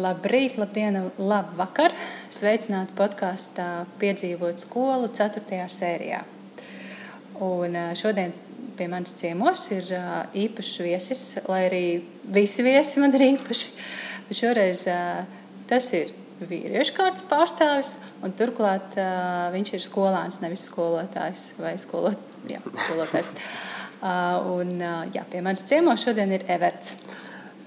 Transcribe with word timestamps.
Labrīt, 0.00 0.54
labdien, 0.56 0.96
labvakar! 1.18 1.92
Sveicināti 2.32 2.94
podkāstā 2.96 3.84
Piedzīvot 4.00 4.62
skolu 4.62 5.10
4. 5.12 5.58
sērijā. 5.68 6.22
Un 7.44 7.76
šodien 7.98 8.32
pie 8.78 8.86
manis 8.88 9.12
ciemos 9.18 9.66
ir 9.74 9.90
īpašs 10.40 10.78
viesis, 10.86 11.24
lai 11.50 11.60
arī 11.66 11.82
visi 12.32 12.64
viesi 12.64 13.02
man 13.02 13.12
ir 13.18 13.26
īpaši. 13.34 13.74
Šoreiz 14.40 14.86
tas 15.68 15.92
ir 15.98 16.14
vīriešu 16.40 16.96
kārtas 16.96 17.26
pārstāvis, 17.28 17.96
un 18.24 18.32
turklāt 18.38 18.96
viņš 19.52 19.74
ir 19.76 19.84
skolāns, 19.84 20.40
nevis 20.40 20.64
skolotājs 20.70 21.50
vai 21.60 21.74
skolot, 21.82 22.38
jā, 22.48 22.62
skolotājs. 22.86 23.34
Un, 24.54 24.78
jā, 25.12 25.26
pie 25.28 25.44
manis 25.44 25.66
ciemos 25.68 26.06
šodien 26.06 26.32
ir 26.38 26.48
Everts. 26.48 26.96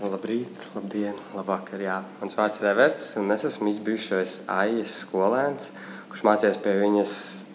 Labrīt, 0.02 0.58
labdien, 0.74 1.16
labvakar. 1.36 1.82
Jā. 1.84 2.00
Mans 2.20 2.34
vārds 2.38 2.58
ir 2.60 2.70
Everts, 2.72 3.12
un 3.22 3.30
es 3.36 3.44
esmu 3.46 3.70
izbijušais 3.70 4.40
AIS 4.52 4.96
skolēns, 5.04 5.70
kurš 6.10 6.24
mācījās 6.26 6.58
pie 6.64 6.74
viņas 6.80 7.14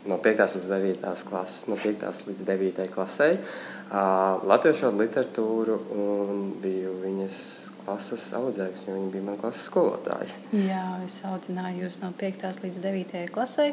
no 0.09 0.21
5. 0.23 0.45
līdz 0.55 0.69
9. 0.71 1.25
klases, 1.29 1.67
no 1.69 1.79
5. 1.83 2.05
līdz 2.29 2.45
9. 2.47 2.85
klasē, 2.95 3.29
uh, 3.35 4.45
latviešu 4.49 4.93
literatūru 4.95 5.79
un 5.97 6.45
biju 6.63 6.95
viņas 7.03 7.41
klases 7.83 8.27
audzēks, 8.39 8.85
jo 8.87 8.95
viņa 8.95 9.11
bija 9.17 9.27
mana 9.31 9.41
klases 9.41 9.67
skolotāja. 9.69 10.43
Jā, 10.55 10.85
es 11.07 11.19
audzināju 11.27 11.89
jūs 11.89 11.99
no 12.05 12.13
5. 12.21 12.47
līdz 12.65 12.85
9. 12.85 13.25
klasē. 13.35 13.73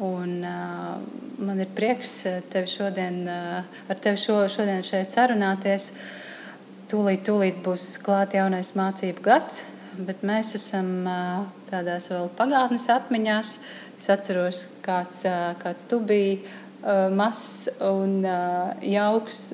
Un, 0.00 0.40
uh, 0.48 0.96
man 1.38 1.60
ir 1.60 1.70
prieks 1.76 2.24
tevi 2.50 2.72
šodien, 2.72 3.22
uh, 3.28 3.78
ar 3.88 4.02
tevi 4.02 4.18
šo, 4.18 4.42
šodien 4.50 4.82
šeit 4.86 5.14
sarunāties. 5.14 5.92
Uh, 5.94 6.26
Tūlīt, 6.90 7.20
tūlīt 7.22 7.58
būs 7.62 7.84
klāts 8.02 8.34
jaunais 8.34 8.72
mācību 8.74 9.22
gads, 9.22 9.60
bet 9.94 10.24
mēs 10.26 10.56
esam 10.58 11.04
tādās 11.68 12.08
vēl 12.10 12.26
pagātnes 12.34 12.88
atmiņās. 12.90 13.50
Es 13.94 14.08
atceros, 14.10 14.64
kāds, 14.82 15.20
kāds 15.62 15.86
tu 15.86 16.00
biji 16.02 16.40
mazs 17.14 17.68
un 17.86 18.26
jauks. 18.82 19.44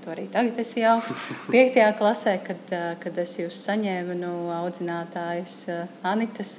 Tu 0.00 0.14
arī 0.14 0.24
tagad 0.32 0.62
esi 0.64 0.80
jauks. 0.80 1.12
Piektajā 1.52 1.90
klasē, 2.00 2.38
kad, 2.48 2.74
kad 3.04 3.20
es 3.20 3.36
jūs 3.42 3.60
saņēmu 3.68 4.16
no 4.22 4.32
audzinātājas 4.56 5.60
Anitas, 6.08 6.56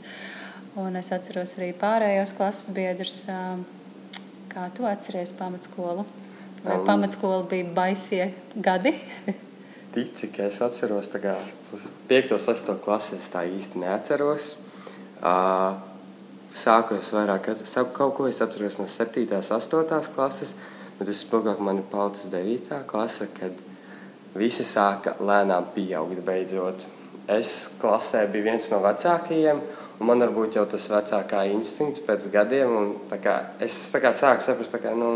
un 0.77 1.01
es 1.01 1.09
atceros 1.15 1.57
arī 1.57 1.73
pārējos 1.73 2.37
klases 2.37 2.77
biedrus. 2.77 3.23
Kā 4.53 4.69
tu 4.77 4.85
atceries 4.85 5.33
pamatskolu? 5.41 6.05
Vai 6.61 6.81
pamatskola 6.85 7.45
bija 7.49 7.73
baisie 7.73 8.33
gadi? 8.53 8.93
Tik 9.89 10.11
cik 10.13 10.35
es 10.45 10.59
atceros, 10.61 11.07
kā 11.17 11.31
5. 12.09 12.33
un 12.35 12.41
6. 12.43 12.67
klasi 12.85 13.15
es 13.17 13.31
tā 13.33 13.41
īsti 13.49 13.79
neatceros. 13.81 14.51
Uh, 15.17 15.79
sāku 16.53 16.99
es 16.99 17.09
vairāk, 17.15 17.49
saku, 17.65 17.95
kaut 17.97 18.13
ko 18.19 18.27
es 18.29 18.37
atceros 18.45 18.77
no 18.77 18.85
7. 18.85 19.23
un 19.25 19.41
8. 19.41 20.11
klases, 20.13 20.53
bet 20.99 21.09
vispilgāk 21.09 21.57
man 21.65 21.81
ir 21.81 21.87
palicis 21.89 22.29
9. 22.29 22.83
klase, 22.85 23.31
kad 23.39 23.65
visi 24.37 24.67
sāka 24.67 25.15
lēnām 25.17 25.71
pieaugt 25.73 26.21
beidzot. 26.21 26.85
Es 27.25 27.55
klasē 27.81 28.27
biju 28.29 28.45
viens 28.45 28.69
no 28.69 28.83
vecākajiem, 28.85 29.65
un 29.97 30.05
man 30.05 30.21
varbūt 30.21 30.59
jau 30.59 30.67
tas 30.69 30.85
vecākā 30.93 31.47
instinkts 31.49 32.05
pēc 32.05 32.29
gadiem, 32.37 32.77
un 32.77 33.19
kā, 33.25 33.39
es 33.57 33.81
kā 33.97 34.13
sāku 34.13 34.45
saprast, 34.45 34.77
kā, 34.85 34.93
nu, 34.93 35.15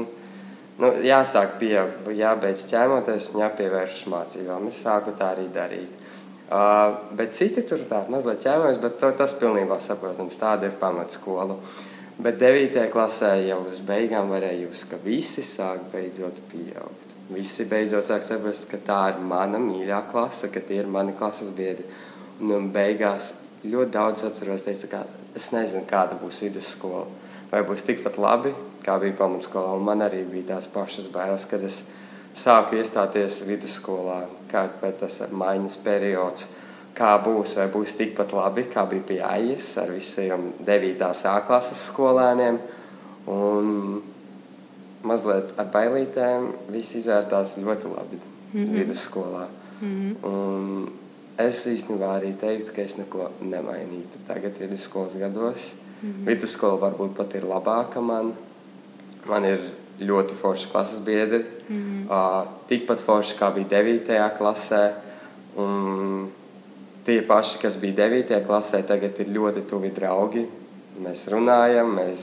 nu, 0.81 0.89
jāsāk 1.05 1.57
pieaugt, 1.61 2.07
jābeidz 2.17 2.65
ķēmoties 2.71 3.31
un 3.33 3.43
jāpievēršas 3.43 4.09
mācībām. 4.13 4.67
Es 4.71 4.81
sāku 4.85 5.15
tā 5.17 5.33
arī 5.35 5.47
darīt. 5.53 5.99
Uh, 6.53 6.99
bet 7.17 7.33
citi 7.33 7.63
tur 7.65 7.81
tā 7.89 8.03
mazliet 8.11 8.43
ķēmojas, 8.43 8.81
bet 8.83 8.99
to, 9.01 9.09
tas 9.17 9.33
pilnībā 9.39 9.79
saprotams. 9.81 10.37
Tāda 10.37 10.69
ir 10.69 10.77
pamatskola. 10.81 11.57
Bet 12.23 12.37
9. 12.37 12.77
klasē 12.93 13.31
jau 13.47 13.63
uz 13.71 13.79
beigām 13.85 14.29
varēja 14.29 14.67
just, 14.67 14.85
ka 14.91 14.99
visi 15.01 15.41
sāk 15.45 15.87
beidzot 15.93 16.37
pieaugt. 16.51 17.15
Visi 17.33 17.65
beidzot 17.65 18.05
sāk 18.05 18.25
saprast, 18.27 18.67
ka 18.69 18.77
tā 18.77 18.99
ir 19.13 19.23
mana 19.23 19.57
mīļā 19.61 20.03
klase, 20.11 20.51
ka 20.53 20.61
tie 20.61 20.83
ir 20.83 20.91
mani 20.91 21.15
klases 21.17 21.49
biedri. 21.55 21.87
Un, 22.41 22.51
un 22.53 22.69
beigās 22.75 23.31
ļoti 23.63 23.93
daudz 23.95 24.25
atceros, 24.27 24.65
teica, 24.67 24.91
ka 24.91 25.01
es 25.33 25.49
nezinu, 25.55 25.87
kāda 25.89 26.19
būs 26.21 26.43
vidusskola. 26.43 27.07
Vai 27.49 27.63
būs 27.65 27.85
tikpat 27.87 28.19
labi, 28.21 28.53
kā 28.85 28.97
bija 29.01 29.17
pamatskolā. 29.19 29.75
Un 29.77 29.85
man 29.87 30.01
arī 30.05 30.23
bija 30.29 30.55
tās 30.55 30.67
pašas 30.67 31.07
bailes, 31.13 31.45
kad 31.49 31.63
es 31.63 31.83
sāku 32.35 32.77
iestāties 32.79 33.43
vidusskolā, 33.47 34.23
kā 34.51 34.67
tas 34.99 35.19
ir 35.21 35.33
maiņas 35.33 35.79
periods. 35.85 36.49
Kā 36.93 37.15
būs, 37.25 37.55
vai 37.57 37.67
būs 37.73 37.95
tikpat 37.97 38.35
labi, 38.37 38.67
kā 38.69 38.85
bija 38.85 39.05
pie 39.07 39.19
AIS 39.25 39.71
ar 39.81 39.89
visiem 39.89 40.51
9. 40.61 41.07
A 41.25 41.39
klases 41.47 41.87
skolēniem. 41.89 42.59
Un 43.33 44.03
mazliet 45.07 45.55
ar 45.57 45.71
bailītēm 45.73 46.51
viss 46.73 46.95
izvērtās 46.99 47.57
ļoti 47.57 47.89
labi 47.95 48.19
mm 48.19 48.63
-hmm. 48.63 48.73
vidusskolā. 48.77 49.47
Mm 49.81 49.87
-hmm. 49.89 50.27
Un 50.27 50.91
es 51.37 51.65
īstenībā 51.67 52.09
arī 52.19 52.33
teiktu, 52.39 52.71
ka 52.75 52.81
es 52.81 52.97
neko 52.97 53.29
nemainītu 53.41 54.21
tagad 54.27 54.59
vidusskolas 54.59 55.15
gados. 55.15 55.73
Mm 56.01 56.09
-hmm. 56.09 56.25
Vidusskola 56.25 56.89
varbūt 56.89 57.15
pat 57.17 57.35
ir 57.35 57.43
labāka 57.43 58.01
man, 58.01 58.33
Man 59.29 59.45
ir 59.47 59.61
ļoti 60.03 60.35
forši 60.37 60.69
klases 60.71 61.01
biedri. 61.05 61.45
Mm 61.67 61.77
-hmm. 61.77 62.05
uh, 62.11 62.47
tikpat 62.67 63.01
forši 63.01 63.37
kā 63.39 63.53
bija 63.53 63.67
9. 63.83 64.37
klasē. 64.37 64.91
Un 65.57 66.31
tie 67.05 67.21
paši, 67.21 67.59
kas 67.61 67.77
bija 67.77 67.93
9. 68.07 68.45
klasē, 68.47 68.83
tagad 68.87 69.19
ir 69.19 69.27
ļoti 69.27 69.61
tuvi 69.69 69.91
draugi. 69.95 70.47
Mēs 71.03 71.27
runājam, 71.27 71.95
mēs 71.95 72.17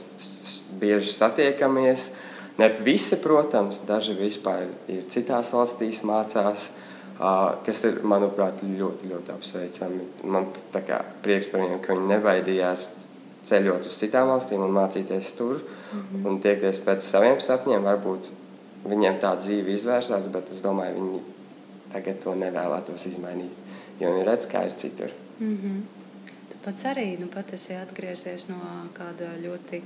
bieži 0.81 1.13
satiekamies. 1.13 2.11
Ne 2.59 2.69
visi, 2.85 3.17
protams, 3.17 3.81
daži 3.87 4.13
vispār 4.13 4.67
ir 4.89 5.03
citās 5.09 5.53
valstīs 5.53 6.03
mācās, 6.03 6.71
uh, 7.21 7.55
kas 7.67 7.85
ir, 7.85 8.01
manuprāt, 8.03 8.63
ļoti, 8.63 9.09
ļoti 9.09 9.33
apsveicami. 9.33 10.01
Man 10.25 10.47
kā, 10.73 11.05
prieks 11.23 11.47
par 11.47 11.61
viņiem, 11.61 11.81
ka 11.81 11.93
viņi 11.93 12.07
nebaidījās 12.07 12.91
ceļot 13.43 13.87
uz 13.87 13.97
citām 13.97 14.29
valstīm 14.29 14.61
un 14.61 14.71
mācīties 14.71 15.33
tur 15.37 15.55
mm 15.55 15.80
-hmm. 15.93 16.27
un 16.27 16.41
tiekties 16.41 16.81
pēc 16.87 17.01
saviem 17.01 17.41
sapņiem. 17.41 17.83
Varbūt 17.85 18.31
viņiem 18.85 19.21
tā 19.21 19.35
dzīve 19.41 19.75
izvērsās, 19.77 20.29
bet 20.33 20.51
es 20.51 20.61
domāju, 20.65 20.95
viņi 20.95 21.21
tagad 21.93 22.21
to 22.23 22.35
nevēlētos 22.35 23.07
izmainīt, 23.07 23.57
jo 24.01 24.13
viņi 24.15 24.25
redz, 24.27 24.47
kā 24.47 24.67
ir 24.67 24.73
citur. 24.73 25.11
Mm 25.41 25.57
-hmm. 25.57 25.81
Tu 26.51 26.57
pats 26.65 26.85
arī 26.85 27.19
nu, 27.21 27.27
pat 27.27 27.53
esi 27.53 27.75
atgriezies 27.75 28.49
no 28.49 28.57
kāda 28.95 29.29
ļoti 29.43 29.83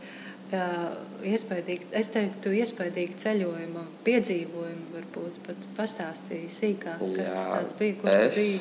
iespaidīga, 1.24 1.88
es 1.92 2.08
teiktu, 2.08 2.52
iespaidīga 2.52 3.16
ceļojuma, 3.16 3.84
piedzīvojuma. 4.04 4.86
Varbūt 4.94 5.40
pat 5.46 5.68
pastāstīja 5.76 6.50
sīkāk, 6.50 7.02
kas 7.16 7.30
Jā, 7.30 7.44
tas 7.50 7.76
bija, 7.78 7.94
kur 8.00 8.10
es 8.10 8.34
biji. 8.34 8.60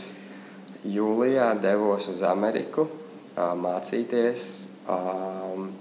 Jūlijā 0.95 1.61
devos 1.61 2.07
uz 2.07 2.23
Ameriku 2.27 2.87
mācīties 3.35 4.67
um, 4.87 5.71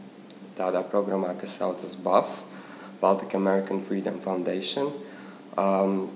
tādā 0.59 0.83
programmā, 0.87 1.33
kas 1.41 1.57
saucas 1.61 1.97
BAF, 2.03 2.43
Baltic 3.01 3.35
American 3.35 3.83
Freedom 3.83 4.19
Foundation, 4.23 4.93
um, 5.59 6.09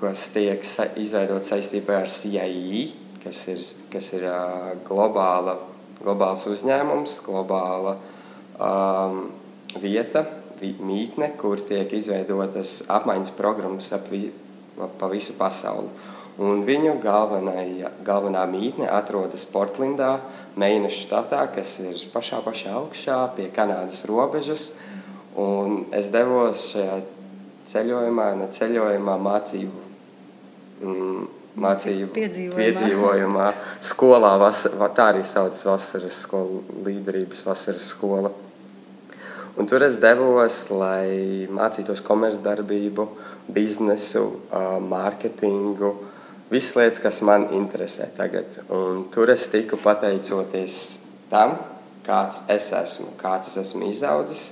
kas 0.00 0.28
tiek 0.34 0.64
sa 0.64 0.86
izveidot 1.00 1.46
saistībā 1.46 2.02
ar 2.04 2.12
CIE, 2.12 2.84
kas 3.24 3.42
ir, 3.52 3.64
kas 3.92 4.12
ir 4.16 4.26
uh, 4.30 4.70
globāla, 4.86 5.56
globāls 6.00 6.46
uzņēmums, 6.48 7.18
globāla 7.26 7.96
um, 8.56 9.26
vieta, 9.82 10.24
mītne, 10.60 11.32
kur 11.40 11.60
tiek 11.64 11.92
izveidotas 11.96 12.82
apmaiņas 12.92 13.34
programmas 13.36 13.90
ap 13.96 14.10
vi, 14.12 14.26
pa 14.76 15.08
visu 15.12 15.34
pasauli. 15.38 15.88
Un 16.40 16.62
viņu 16.64 16.94
galvenā, 17.02 17.52
galvenā 18.00 18.46
mītne 18.48 18.86
atrodas 18.88 19.42
Portlandā, 19.52 20.14
Meinas 20.56 20.96
štatā, 20.96 21.42
kas 21.52 21.74
ir 21.84 21.98
pašā, 22.14 22.40
pašā 22.44 22.72
augšā 22.78 23.18
pie 23.36 23.50
Kanādas 23.52 24.06
robežas. 24.08 24.70
Un 25.36 25.84
es 25.94 26.08
devos 26.14 26.70
šajā 26.72 26.96
ceļojumā, 27.68 28.30
ne 28.40 28.48
ceļojumā, 28.56 29.18
mācību, 29.20 29.84
mm, 30.80 31.28
mācību 31.60 32.10
piedzīvojumā. 32.16 32.56
piedzīvojumā 32.64 33.48
skolā. 33.84 34.34
Vasar, 34.40 34.78
tā 34.96 35.10
arī 35.12 35.26
sauc 35.28 35.60
vasaras 35.68 36.22
skola, 36.24 36.62
līderības 36.86 37.44
vasaras 37.46 37.92
skola. 37.92 38.32
Un 39.60 39.66
tur 39.68 39.82
es 39.84 39.98
devos, 40.00 40.70
lai 40.72 41.46
mācītos 41.52 42.00
komercdarbību, 42.06 43.06
biznesu, 43.52 44.40
mārketingu, 44.88 46.09
visas 46.50 46.76
lietas, 46.76 47.02
kas 47.02 47.20
man 47.26 47.48
interesē 47.56 48.10
tagad. 48.16 48.60
Un 48.68 49.06
tur 49.14 49.30
es 49.30 49.48
tiku 49.52 49.78
pateicoties 49.80 50.78
tam, 51.30 51.58
kāds 52.06 52.44
es 52.50 52.72
esmu, 52.74 53.14
kāds 53.20 53.52
es 53.52 53.60
esmu 53.64 53.90
izaudzis 53.90 54.50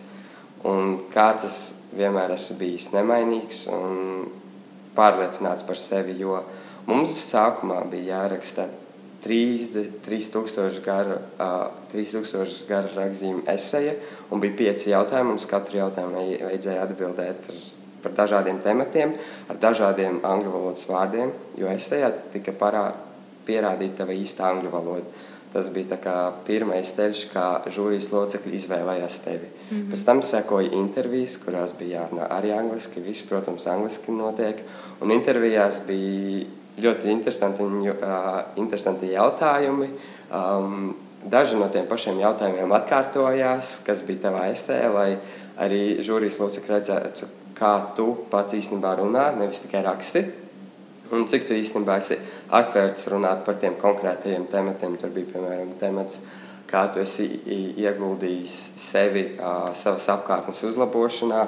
un 0.67 0.97
kāds 1.13 1.47
es 1.47 1.59
vienmēr 1.97 2.35
esmu 2.35 2.59
bijis 2.59 2.91
nemainīgs 2.95 3.67
un 3.73 4.29
pārliecināts 4.97 5.67
par 5.67 5.79
sevi. 5.79 6.17
Jo 6.19 6.43
mums 6.89 7.15
sākumā 7.29 7.85
bija 7.91 8.23
jāraksta 8.23 8.69
3000 9.25 10.83
gara, 10.85 11.19
uh, 11.43 11.71
3000 11.93 12.69
gara 12.69 12.91
rakstījuma 12.95 13.47
esēja, 13.55 13.97
un 14.31 14.43
bija 14.43 14.57
pieci 14.63 14.93
jautājumi. 14.93 15.35
Uz 15.39 15.47
katru 15.51 15.81
jautājumu 15.83 16.23
vajadzēja 16.47 16.87
atbildēt 16.87 17.51
ar, 17.51 17.59
par 18.09 18.17
dažādiem 18.25 18.59
tematiem, 18.65 19.15
ar 19.49 19.61
dažādiem 19.63 20.21
angļu 20.27 20.55
valodas 20.57 20.89
vārdiem, 20.89 21.33
jo 21.61 21.71
esējā 21.71 22.11
tika 22.35 22.57
parā, 22.57 22.89
pierādīta 23.47 24.03
tava 24.03 24.17
īsta 24.17 24.49
angļu 24.51 24.73
valoda. 24.73 25.27
Tas 25.49 25.71
bija 25.73 25.97
pirmais 26.45 26.91
ceļš, 26.93 27.23
kā 27.33 27.45
žūrijas 27.73 28.11
locekļi 28.13 28.59
izvēlējās 28.59 29.19
tevi. 29.25 29.49
Mm 29.49 29.77
-hmm. 29.79 29.91
Pēc 29.93 30.05
tam 30.05 30.21
sekoja 30.23 30.73
intervijas, 30.77 31.39
kurās 31.41 31.73
bija 31.79 32.03
jārunā 32.03 32.29
arī 32.29 32.53
angliski. 32.53 33.01
Viss, 33.01 33.25
protams, 33.25 33.67
angliski 33.67 34.13
notiek. 34.13 34.61
Un 35.01 35.11
intervijās 35.11 35.81
bija 35.87 36.45
ļoti 36.79 37.09
interesanti, 37.09 37.63
uh, 37.63 38.43
interesanti 38.57 39.13
jautājumi. 39.13 39.89
Um, 40.31 40.97
daži 41.25 41.57
no 41.57 41.69
tiem 41.69 41.87
pašiem 41.87 42.21
jautājumiem 42.21 42.73
atkārtojās, 42.73 43.81
kas 43.87 44.03
bija 44.03 44.29
tavā 44.29 44.47
esē, 44.53 44.81
lai 44.93 45.17
arī 45.59 45.99
žūrijas 46.05 46.39
locekļi 46.39 46.75
redzētu, 46.75 47.27
kā 47.59 47.73
tu 47.97 48.13
pats 48.31 48.57
īstenībā 48.59 48.95
runā, 49.01 49.31
nevis 49.39 49.65
tikai 49.65 49.83
raksti. 49.87 50.25
Un 51.15 51.25
cik 51.29 51.47
tu 51.49 51.57
īstenībā 51.57 51.97
esi 52.03 52.19
atvērts 52.53 53.09
runāt 53.13 53.45
par 53.47 53.57
tiem 53.61 53.79
konkrētajiem 53.81 54.45
tematiem. 54.53 54.99
Tur 55.01 55.13
bija 55.15 55.33
piemēram 55.33 55.73
temats, 55.81 56.21
kā 56.69 56.85
tu 56.93 57.01
esi 57.01 57.27
ieguldījis 57.81 58.57
sevi 58.83 59.25
uh, 59.39 59.71
savas 59.79 60.09
apkārtnes 60.13 60.61
uzlabošanā, 60.69 61.43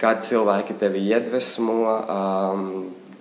kādi 0.00 0.30
cilvēki 0.30 0.78
tevi 0.80 1.04
iedvesmo. 1.10 1.80
Um, 2.00 2.70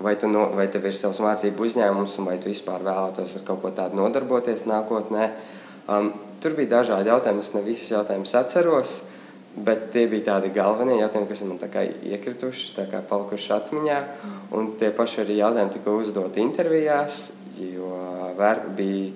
vai, 0.04 0.16
no, 0.32 0.48
vai 0.56 0.68
tev 0.72 0.88
ir 0.88 0.96
savs 0.98 1.20
mācību 1.24 1.68
uzņēmums, 1.68 2.20
vai 2.28 2.38
tu 2.42 2.52
vispār 2.52 2.84
vēlētos 2.84 3.38
ar 3.40 3.48
kaut 3.48 3.62
ko 3.64 3.72
tādu 3.76 4.00
nodarboties 4.00 4.66
nākotnē. 4.70 5.30
Um, 5.92 6.14
tur 6.44 6.56
bija 6.58 6.78
dažādi 6.80 7.12
jautājumi, 7.12 7.44
es 7.44 7.54
ne 7.56 7.64
visus 7.64 7.92
jautājumus 7.92 8.36
atceros, 8.40 8.96
bet 9.56 9.92
tie 9.94 10.08
bija 10.10 10.34
tādi 10.34 10.50
galvenie 10.54 10.98
jautājumi, 11.00 11.30
kas 11.30 11.44
man 11.46 11.60
iekrituši, 12.10 12.74
palikuši 13.10 13.54
atmiņā. 13.58 14.00
Un 14.58 14.74
tie 14.80 14.90
paši 14.96 15.22
arī 15.24 15.38
jautājumi 15.42 15.74
tika 15.78 15.94
uzdoti 15.94 16.42
intervijās, 16.42 17.22
jo 17.62 17.92
vēr, 18.38 18.64
bija 18.78 19.12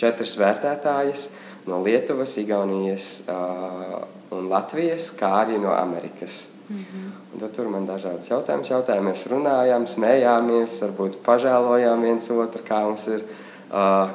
četras 0.00 0.36
vērtētājas 0.40 1.28
no 1.68 1.82
Lietuvas, 1.84 2.36
Igaunijas 2.40 3.10
uh, 3.30 4.00
un 4.34 4.48
Latvijas, 4.50 5.12
kā 5.18 5.30
arī 5.44 5.60
no 5.60 5.74
Amerikas. 5.76 6.46
Mm 6.68 6.76
-hmm. 6.76 7.40
Tad 7.40 7.52
tur 7.52 7.68
man 7.68 7.86
dažādas 7.86 8.30
jautājumas 8.30 8.70
jautāja. 8.70 9.02
Mēs 9.02 9.26
runājām, 9.26 9.86
smējāmies, 9.86 10.80
varbūt 10.82 11.16
pažēlojām 11.26 12.02
viens 12.02 12.30
otru, 12.30 12.62
kā 12.68 12.80
mums 12.84 13.06
ir, 13.06 13.24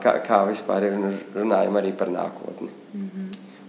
kā, 0.04 0.14
kā 0.28 0.46
vispār 0.48 0.84
ir 0.84 0.94
un 0.94 1.20
runājam 1.36 1.78
arī 1.78 1.92
par 1.98 2.08
nākotni. 2.08 2.70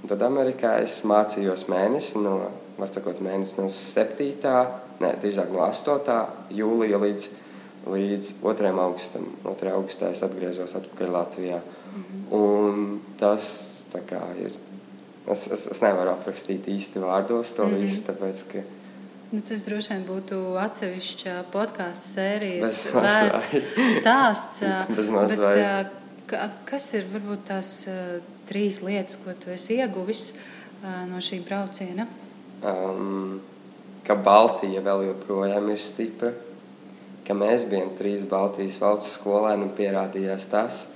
Un 0.09 0.15
tad 0.15 0.23
Amerikā 0.25 0.79
es 0.81 1.03
mācījos 1.05 1.67
mēnesi, 1.69 2.17
no, 2.25 2.39
var 2.79 2.89
sakot, 2.89 3.19
mēnesi 3.21 3.59
no 3.59 3.67
7. 3.69 4.29
ne, 5.05 5.11
drīzāk 5.21 5.51
no 5.53 5.61
8. 5.67 6.15
jūlija 6.57 6.97
līdz, 7.03 7.27
līdz 7.93 8.31
2. 8.41 8.71
augustam. 8.87 9.27
2. 9.45 9.75
augustā 9.77 10.09
es 10.15 10.25
atgriezos 10.25 10.73
atpakaļ 10.81 11.13
Latvijā. 11.13 11.61
Mm 11.61 12.07
-hmm. 12.07 12.41
Un 12.41 13.01
tas 13.21 13.53
kā, 13.93 14.23
ir 14.41 14.57
Es, 15.29 15.47
es, 15.53 15.67
es 15.67 15.81
nevaru 15.85 16.15
aprakstīt 16.15 16.71
īsti 16.73 17.03
vārdos 17.05 17.53
to 17.53 17.67
mm 17.67 17.75
-hmm. 17.75 17.81
visu, 17.85 18.03
tāpēc, 18.07 18.45
ka 18.53 18.59
Nu, 19.31 19.41
tas 19.41 19.61
droši 19.61 19.93
vien 19.93 20.05
būtu 20.09 20.37
atsevišķa 20.57 21.33
podkāstu 21.53 22.07
sērijas 22.15 22.87
vērts 22.95 23.51
stāsts. 24.01 24.61
bet, 26.31 26.47
kas 26.65 26.95
ir 26.95 27.05
varbūt 27.13 27.45
tās 27.45 27.87
trīs 28.49 28.81
lietas, 28.85 29.19
ko 29.23 29.35
tu 29.39 29.53
esi 29.55 29.79
ieguvis 29.79 30.33
no 30.83 31.21
šī 31.23 31.43
brauciena? 31.47 32.09
Um, 32.67 33.39
ka 34.07 34.17
Baltija 34.17 34.83
vēl 34.83 35.05
joprojām 35.11 35.69
ir 35.73 35.81
stipra, 35.83 36.33
ka 37.27 37.37
mēs 37.37 37.67
bijām 37.69 37.93
trīs 37.99 38.25
Baltijas 38.29 38.81
valstu 38.81 39.13
skolēni 39.19 39.69
un 39.69 39.75
pierādījās 39.77 40.49
tas, 40.49 40.87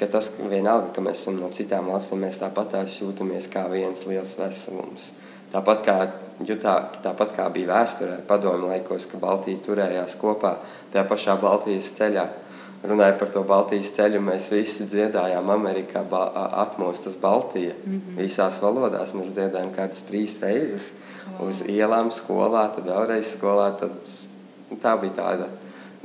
ka 0.00 0.08
tas 0.08 0.32
vienalga, 0.40 0.92
ka 0.94 1.04
mēs 1.04 1.24
esam 1.24 1.40
no 1.42 1.50
citām 1.54 1.90
valstīm, 1.92 2.22
mēs 2.24 2.40
tāpat 2.40 2.78
jūtamies 2.94 3.50
kā 3.52 3.66
viens 3.68 4.06
liels 4.08 4.36
veselums. 4.38 5.10
Tāpat 5.52 5.84
kā, 5.84 5.96
jutā, 6.44 6.74
tāpat 7.04 7.32
kā 7.36 7.48
bija 7.52 7.72
vēsturē, 7.72 8.18
padomju 8.28 8.68
laikos, 8.68 9.08
ka 9.10 9.20
Baltija 9.20 9.60
turējās 9.64 10.16
kopā 10.20 10.58
tajā 10.92 11.04
pašā 11.08 11.36
Baltijas 11.40 11.92
ceļā. 11.96 12.26
Runāja 12.78 13.16
par 13.18 13.30
to 13.34 13.42
Baltijas 13.42 13.90
ceļu, 13.96 14.20
mēs 14.22 14.52
visi 14.52 14.86
dziedājām 14.86 15.50
Amerikā 15.50 16.04
ba 16.06 16.28
atmostas 16.62 17.16
Baltija. 17.18 17.74
Mm 17.84 17.94
-hmm. 17.94 18.18
Visās 18.22 18.60
valodās 18.62 19.14
mēs 19.14 19.34
dziedājām 19.34 19.72
kādas 19.74 20.04
trīs 20.06 20.38
reizes 20.42 20.92
wow. 21.26 21.48
uz 21.48 21.62
ielām 21.66 22.10
skolā, 22.10 22.68
tad 22.74 22.86
vēlreiz 22.86 23.34
skolā. 23.34 23.72
Tad 23.80 23.90
tā 24.82 24.94
bija 25.00 25.12
tāda 25.16 25.48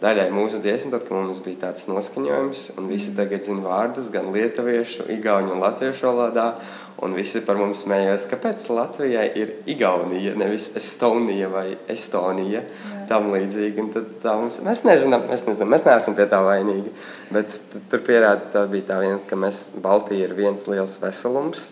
daļai 0.01 0.31
mūsu 0.31 0.59
dziesma, 0.59 0.91
tad, 0.91 1.05
kad 1.07 1.17
mums 1.17 1.43
bija 1.45 1.57
tāds 1.67 1.87
noskaņojums, 1.87 2.77
un 2.77 2.87
visi 2.87 3.11
mhm. 3.11 3.17
tagad 3.17 3.43
zina 3.43 3.61
vārdus 3.61 4.09
gan 4.11 4.31
lietuviešu, 4.33 5.07
igauņu 5.17 5.53
un 5.53 5.59
latviešu 5.59 6.09
valodā. 6.09 6.53
Un 7.03 7.15
visi 7.17 7.41
par 7.43 7.57
mums 7.59 7.81
smējās, 7.83 8.29
kāpēc 8.31 8.63
Latvijai 8.71 9.25
ir 9.39 9.49
Igaunija, 9.73 10.37
nevis 10.39 10.69
Estonija 10.79 11.49
vai 11.51 11.73
Estonija. 11.91 12.63
Tam 13.09 13.27
līdzīgi. 13.33 13.83
Mums, 13.83 14.61
mēs 14.63 14.85
nezinām, 14.87 15.25
mēs 15.27 15.43
nezinām, 15.49 15.73
mēs 15.73 15.83
neesam 15.83 16.15
pie 16.15 16.29
tā 16.31 16.39
vainīgi. 16.45 16.93
Bet 17.35 17.57
tur 17.91 18.05
pierāda, 18.07 18.47
tā 18.53 18.63
bija 18.71 18.93
tā 18.93 19.01
viena, 19.03 19.19
ka 19.27 19.35
mēs 19.35 19.65
Baltija 19.83 20.29
ir 20.29 20.37
viens 20.37 20.63
liels 20.71 20.95
veselums. 21.01 21.67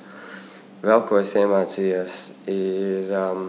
Vēl 0.84 1.06
ko 1.08 1.22
es 1.22 1.32
iemācījos, 1.40 2.20
ir 2.52 3.16
um, 3.16 3.48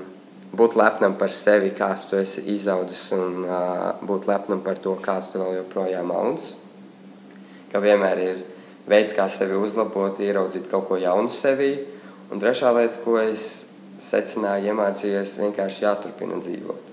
būt 0.54 0.76
lepnam 0.78 1.16
par 1.18 1.34
sevi, 1.34 1.72
kāds 1.74 2.06
tu 2.10 2.18
esi 2.20 2.44
izaudzis, 2.52 3.08
un 3.16 3.42
uh, 3.42 3.86
būt 4.04 4.28
lepnam 4.30 4.62
par 4.62 4.78
to, 4.84 4.94
kāds 5.02 5.32
tu 5.32 5.42
vēl 5.42 5.62
joprojām 5.62 6.12
auns. 6.14 6.52
Ka 7.72 7.80
vienmēr 7.82 8.20
ir 8.20 8.42
veids, 8.88 9.14
kā 9.16 9.28
sevi 9.30 9.58
uzlabot, 9.58 10.20
ieraudzīt 10.22 10.70
kaut 10.70 10.88
ko 10.88 10.98
jaunu 11.00 11.32
sevī. 11.32 11.74
Un 12.32 12.40
trešā 12.40 12.72
lieta, 12.76 13.02
ko 13.04 13.18
es 13.20 13.66
secināju, 14.02 14.72
iemācījos, 14.72 15.36
vienkārši 15.42 15.84
jāturpina 15.84 16.40
dzīvot. 16.42 16.90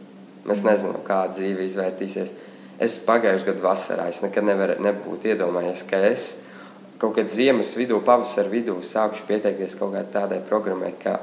Mēs 0.50 0.64
nezinām, 0.66 1.02
kā 1.06 1.24
dzīve 1.34 1.66
izvērtīsies. 1.66 2.34
Es 2.80 3.00
pagājušajā 3.04 3.54
gadā 3.54 3.66
vasarā 3.66 4.06
es 4.12 4.22
nekad 4.24 4.46
nevar, 4.48 4.78
nebūtu 4.80 5.34
iedomājies, 5.34 5.84
ka 5.90 6.00
es 6.10 6.30
kaut 7.00 7.16
kad 7.16 7.28
ziemas 7.32 7.74
vidū, 7.80 8.00
pavasara 8.04 8.52
vidū 8.52 8.78
sākšu 8.84 9.26
pieteikties 9.28 9.76
kaut 9.80 9.94
kādai 9.96 10.14
tādai 10.14 10.40
programmai, 10.48 10.94
ka 11.00 11.18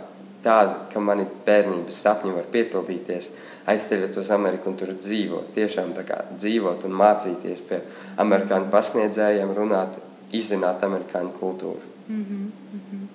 tāda, 0.44 0.87
ka 0.92 1.00
mani 1.02 1.26
bērnības 1.46 2.00
sapņi 2.04 2.35
var 2.37 2.49
piepildīties, 2.52 3.30
aizceļot 3.73 4.18
uz 4.20 4.32
Ameriku 4.35 4.70
un 4.70 4.78
tur 4.80 4.92
dzīvot. 4.96 5.52
Tiešām 5.56 5.92
tā 5.96 6.04
kā 6.08 6.20
dzīvot 6.37 6.87
un 6.88 6.96
mācīties 7.00 7.64
pie 7.68 7.80
amerikāņu 8.23 8.70
pasniedzējiem, 8.73 9.54
runāt 9.56 9.99
izzināt 10.37 10.83
amerikāņu 10.87 11.33
kultūru. 11.40 11.93
Mm 12.09 12.25
-hmm, 12.25 12.50
mm 12.73 12.81
-hmm. 12.90 13.07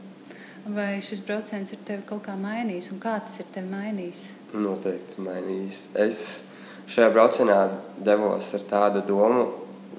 Vai 0.75 1.01
šis 1.01 1.22
brauciens 1.25 1.72
ir 1.74 1.80
tevi 1.86 2.04
kaut 2.06 2.22
kā 2.28 2.36
mainījis, 2.38 2.92
un 2.92 3.00
kā 3.00 3.20
tas 3.20 3.40
ir 3.40 3.46
tevi 3.54 3.68
mainījis? 3.68 4.28
Noteikti 4.54 5.22
mainījis. 5.22 5.88
Es 5.96 6.44
šajā 6.88 7.10
braucienā 7.13 7.70
devos 7.98 8.54
ar 8.54 8.60
tādu 8.60 9.01
domu, 9.08 9.48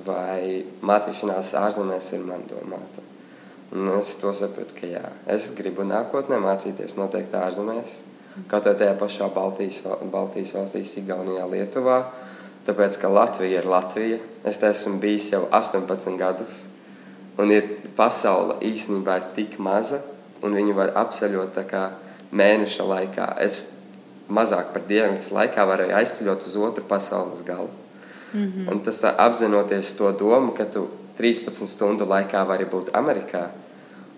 vai 0.07 0.65
mācīšanās 0.83 1.55
ārzemēs 1.59 2.13
ir 2.13 2.21
man 2.21 2.47
domāta. 2.51 3.03
Un 3.73 3.89
es 3.99 4.17
to 4.21 4.35
saprotu, 4.37 4.75
ka 4.81 4.87
jā, 4.87 5.05
es 5.27 5.51
gribu 5.57 5.83
nākotnē 5.83 6.39
mācīties 6.43 6.97
noteikti 6.97 7.37
ārzemēs. 7.37 8.01
Kaut 8.49 8.67
arī 8.67 8.79
tajā 8.81 8.97
pašā 9.01 9.29
Baltijas, 9.35 9.83
Baltijas 10.13 10.55
valstīs, 10.57 10.97
Igaunijā, 11.01 11.47
Lietuvā. 11.49 11.99
Tāpēc, 12.67 12.99
ka 13.01 13.09
Latvija 13.09 13.61
ir 13.61 13.69
Latvija. 13.69 14.19
Es 14.49 14.61
te 14.63 14.71
esmu 14.71 15.01
bijis 15.03 15.33
jau 15.33 15.43
18 15.51 16.17
gadus. 16.21 16.67
Un 17.41 17.51
ir 17.51 17.69
pasaule 17.97 18.59
īstenībā 18.61 19.17
ir 19.17 19.29
tik 19.37 19.59
maza, 19.59 20.03
un 20.43 20.57
viņi 20.59 20.75
var 20.77 20.93
apceļot 21.01 21.61
mēneša 22.33 22.85
laikā. 22.89 23.29
Es 23.41 23.79
mazāk 24.33 24.73
par 24.73 24.85
dienas 24.89 25.31
laikā 25.33 25.65
varēju 25.69 25.97
aizceļot 25.97 26.47
uz 26.49 26.57
otru 26.57 26.85
pasaules 26.89 27.45
galu. 27.47 27.69
Mm 28.33 28.53
-hmm. 28.53 28.71
Un 28.73 28.81
tas 28.81 29.01
tā, 29.03 29.15
apzinoties 29.19 29.93
to 29.97 30.13
domu, 30.13 30.53
ka 30.53 30.65
tu 30.65 30.89
13 31.19 31.67
stundu 31.67 32.05
laikā 32.05 32.47
vari 32.47 32.65
būt 32.65 32.91
Amerikā, 32.93 33.49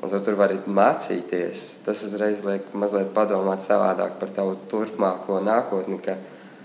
un 0.02 0.10
tu 0.10 0.20
tur 0.20 0.34
vari 0.34 0.58
mācīties, 0.66 1.84
tas 1.84 2.02
uzreiz 2.02 2.44
liek 2.44 2.62
mazliet 2.72 3.14
padomāt 3.14 3.60
savādāk 3.60 4.10
par 4.20 4.30
tavu 4.30 4.56
turpmāko 4.70 5.40
nākotni. 5.40 5.98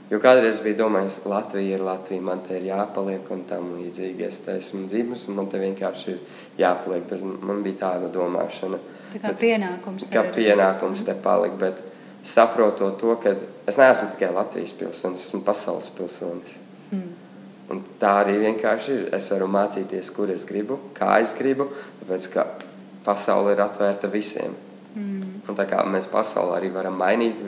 Jo 0.10 0.18
kādreiz 0.18 0.58
bija 0.66 0.80
domājis, 0.80 1.20
Latvija 1.30 1.78
ir 1.78 1.84
Latvija, 1.86 2.22
man 2.26 2.40
te 2.42 2.56
ir 2.58 2.66
jāpaliek 2.72 3.28
un 3.30 3.44
tam 3.50 3.68
līdzīgi. 3.76 4.26
Es 4.26 4.40
te 4.46 4.56
esmu 4.58 4.88
dzimis 4.90 5.28
un 5.30 5.38
man 5.38 5.50
te 5.52 5.62
vienkārši 5.62 6.10
ir 6.16 6.40
jāpaliek. 6.58 7.06
Bez, 7.12 7.22
man 7.24 7.62
bija 7.66 7.84
tāda 7.84 8.10
domāšana. 8.14 8.80
Tā 9.12 9.22
kā 9.22 9.28
bet, 9.28 9.42
pienākums. 9.44 10.08
Kā 10.10 10.24
pienākums 10.34 11.06
te 11.06 11.14
palikt, 11.14 11.60
bet 11.62 11.84
saprotot 12.26 12.98
to, 13.02 13.14
ka 13.22 13.36
es 13.70 13.78
neesmu 13.78 14.10
tikai 14.16 14.32
Latvijas 14.34 14.74
pilsonis, 14.80 15.28
esmu 15.30 15.44
pasaules 15.46 15.92
pilsonis. 15.94 16.58
Hmm. 16.90 17.12
Un 17.70 17.84
tā 18.02 18.16
arī 18.24 18.40
vienkārši 18.42 18.96
ir. 18.96 19.06
Es 19.14 19.30
varu 19.36 19.46
mācīties, 19.54 20.10
kur 20.16 20.34
es 20.34 20.48
gribu, 20.50 20.80
kā 20.98 21.20
es 21.22 21.36
gribu, 21.38 21.70
tāpēc 22.02 22.32
ka 22.34 22.48
pasaule 23.06 23.54
ir 23.54 23.62
atvērta 23.62 24.10
visiem. 24.10 24.58
Mm. 24.96 25.44
Un 25.50 25.58
tā 25.58 25.68
kā 25.70 25.84
mēs 25.86 26.10
pasaulē 26.10 26.58
arī 26.58 26.72
varam 26.74 26.98
mainīt, 26.98 27.44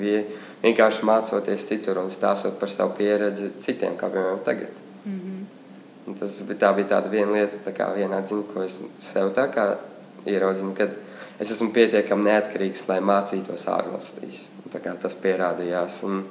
vienkārši 0.63 1.05
mācoties 1.07 1.67
citur 1.67 2.01
un 2.01 2.11
stāstot 2.13 2.59
par 2.59 2.69
savu 2.69 2.95
pieredzi 2.97 3.51
citiem, 3.59 3.97
kā 3.97 4.09
piemēram 4.09 4.43
tagad. 4.45 4.83
Mm 5.05 5.19
-hmm. 5.19 5.45
Un 6.07 6.15
tas 6.19 6.41
bija, 6.41 6.59
tā 6.59 6.75
bija 6.75 6.87
tāda 6.87 7.09
viena 7.09 7.31
lieta, 7.31 7.57
tā 7.65 7.73
kā 7.77 7.95
viena 7.95 8.17
atziņa, 8.17 8.43
ko 8.53 8.63
es 8.63 8.79
sev 8.99 9.33
tā 9.33 9.47
kā 9.53 9.75
ieraudzinu, 10.25 10.73
kad 10.75 10.89
es 11.39 11.51
esmu 11.51 11.71
pietiekami 11.73 12.23
neatkarīgs, 12.23 12.87
lai 12.87 12.99
mācītos 12.99 13.67
ārvalstīs. 13.67 14.47
Tā 14.71 14.79
kā 14.79 14.95
tas 15.01 15.15
pierādījās. 15.15 16.03
Un, 16.03 16.23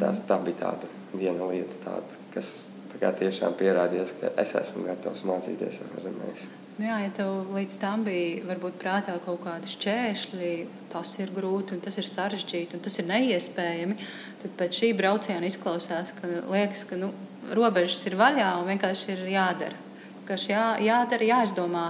Tas, 0.00 0.22
tā 0.24 0.38
bija 0.40 0.62
tāda 0.62 0.88
viena 1.12 1.44
lieta, 1.50 1.76
tāda, 1.84 2.20
kas 2.32 2.50
tā 2.94 3.10
tiešām 3.18 3.52
pierādījās, 3.58 4.14
ka 4.20 4.30
es 4.40 4.54
esmu 4.56 4.86
gatavs 4.86 5.24
mācīties 5.28 5.82
ārzemēs. 5.84 6.46
Nu 6.74 6.88
jā, 6.88 6.94
ja 7.04 7.10
tev 7.14 7.52
līdz 7.54 7.74
tam 7.78 8.02
bija 8.02 8.42
varbūt 8.48 8.80
prātā 8.82 9.12
kaut 9.22 9.44
kādi 9.44 9.70
šķēršļi, 9.70 10.54
tas 10.90 11.12
ir 11.22 11.30
grūti 11.30 11.78
tas 11.84 12.00
ir 12.02 12.08
sarežģīti 12.10 12.74
un 12.74 12.82
tas 12.82 12.98
ir 12.98 13.06
neiespējami, 13.06 13.94
tad 14.42 14.56
pēc 14.58 14.80
šī 14.80 14.88
brauciena 14.98 15.46
izklausās, 15.46 16.10
ka 16.18 16.32
liekas, 16.50 16.82
ka 16.90 16.98
nu, 16.98 17.12
robežas 17.54 18.02
ir 18.10 18.18
vaļā 18.18 18.48
un 18.58 18.66
vienkārši 18.72 19.14
ir 19.14 19.22
jādara. 19.36 19.78
Vienkārši 20.18 20.50
jā, 20.50 20.64
jādara, 20.88 21.30
jāizdomā, 21.30 21.84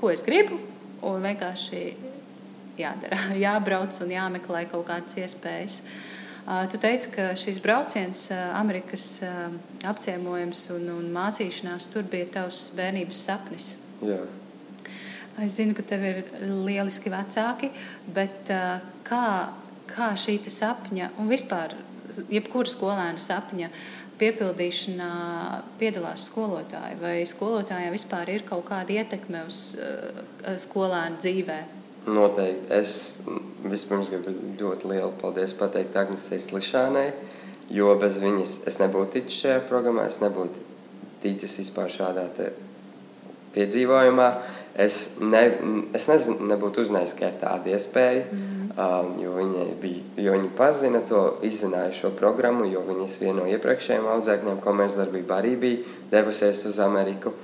ko 0.00 0.08
es 0.14 0.24
gribu 0.24 0.56
un 1.04 1.20
vienkārši 1.28 1.84
jādara, 2.80 3.20
jābrauc 3.44 4.00
un 4.00 4.16
jāmeklē 4.16 4.64
kaut 4.72 4.88
kādas 4.88 5.20
iespējas. 5.20 5.82
Tu 6.72 6.80
teici, 6.80 7.12
ka 7.12 7.30
šis 7.36 7.60
brauciens, 7.60 8.26
Amerikas 8.56 9.18
apciemojums 9.84 10.68
un, 10.78 10.92
un 10.96 11.08
mācīšanās 11.12 11.92
tur 11.92 12.08
bija 12.08 12.32
tavs 12.40 12.70
bērnības 12.76 13.26
sapnis. 13.28 13.74
Jā. 14.04 14.20
Es 15.44 15.56
zinu, 15.58 15.74
ka 15.74 15.82
tev 15.82 16.04
ir 16.06 16.22
lieliski 16.46 17.10
vecāki, 17.10 17.72
bet 18.14 18.50
kā, 19.06 19.26
kā 19.90 20.12
šī 20.14 20.38
sapņa 20.46 21.10
un 21.18 21.30
vispār 21.32 21.74
jebkura 22.30 22.70
skolēna 22.70 23.22
sapņa 23.22 23.70
piepildīšanā 24.20 25.10
piedalās 25.80 26.28
skolotāji? 26.30 26.98
Vai 27.00 27.16
skolotājiem 27.26 27.94
vispār 27.94 28.30
ir 28.36 28.44
kaut 28.46 28.68
kāda 28.68 29.00
ietekme 29.00 29.42
uz 29.48 29.62
skolēnu 30.66 31.18
dzīvēm? 31.22 31.72
Noteikti. 32.04 32.68
Es 32.76 33.24
vispirms 33.64 34.10
gribu 34.12 34.34
ļoti 34.60 34.90
lielu 34.92 35.12
paldies 35.22 35.54
pateikt 35.56 35.96
Agnesei 35.96 36.42
Slišanai, 36.42 37.08
jo 37.72 37.94
bez 38.00 38.20
viņas 38.22 38.58
es 38.68 38.78
nebūtu 38.82 39.16
ticis 39.16 39.40
šajā 39.40 39.64
programmā, 39.70 40.04
es 40.10 40.20
nebūtu 40.22 40.62
ticis 41.24 41.56
vispār 41.62 41.90
šādā 41.90 42.28
piedzīvojumā. 43.54 44.28
Es, 44.84 45.20
ne, 45.22 45.44
es 45.94 46.08
nezinu, 46.10 46.48
nebūtu 46.50 46.82
uzzinājis, 46.82 47.14
ka 47.18 47.30
ir 47.30 47.38
tāda 47.38 47.76
iespēja, 47.76 48.26
mm 48.26 48.64
um, 48.76 49.22
jo, 49.22 49.32
bija, 49.80 50.02
jo 50.16 50.34
viņi 50.34 50.50
pazina 50.56 51.00
to, 51.06 51.22
izzināja 51.46 51.92
šo 51.94 52.10
programmu, 52.18 52.66
jo 52.70 52.82
viņas 52.86 53.18
viena 53.22 53.42
no 53.42 53.48
iepriekšējiem 53.50 54.06
audzēkņiem 54.16 54.60
komercdarbība 54.64 55.40
arī 55.40 55.54
bija 55.60 55.96
devusies 56.12 56.64
uz 56.68 56.80
Ameriku. 56.82 57.34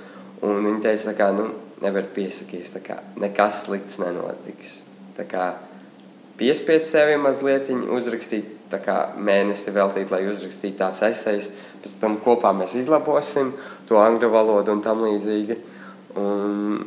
Un 0.46 0.62
viņi 0.64 0.82
teica, 0.84 1.14
ka, 1.18 1.32
nu, 1.36 1.50
nevar 1.84 2.08
piesakies. 2.14 2.72
Nekas 3.20 3.64
slikts 3.66 4.00
nenotiks. 4.00 4.80
Piespied 6.40 6.86
sevi 6.88 7.18
mazliet 7.20 7.68
uzrakstīt, 7.68 8.56
mēnesi 9.20 9.74
veltīt, 9.74 10.12
lai 10.12 10.22
uzrakstītu 10.30 10.78
tās 10.78 11.02
esejas. 11.04 11.50
Pēc 11.80 11.96
tam 12.00 12.16
kopā 12.20 12.52
mēs 12.56 12.76
izlabosim 12.76 13.52
to 13.88 14.00
angļu 14.00 14.28
valodu 14.32 14.72
un 14.72 14.80
tam 14.84 15.04
līdzīgi. 15.04 15.56
Un 16.18 16.86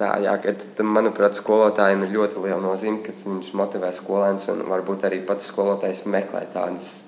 tā, 0.00 0.10
jā, 0.24 0.34
kad, 0.42 0.64
manuprāt, 0.84 1.36
skolotājiem 1.38 2.04
ir 2.06 2.16
ļoti 2.16 2.42
liela 2.44 2.60
nozīme, 2.64 3.02
ka 3.04 3.14
viņš 3.14 3.52
motivē 3.56 3.92
skolēnus 3.96 4.48
un 4.52 4.64
varbūt 4.68 5.06
arī 5.08 5.22
pats 5.28 5.48
skolotājs 5.52 6.04
meklē 6.08 6.46
tādas 6.54 6.98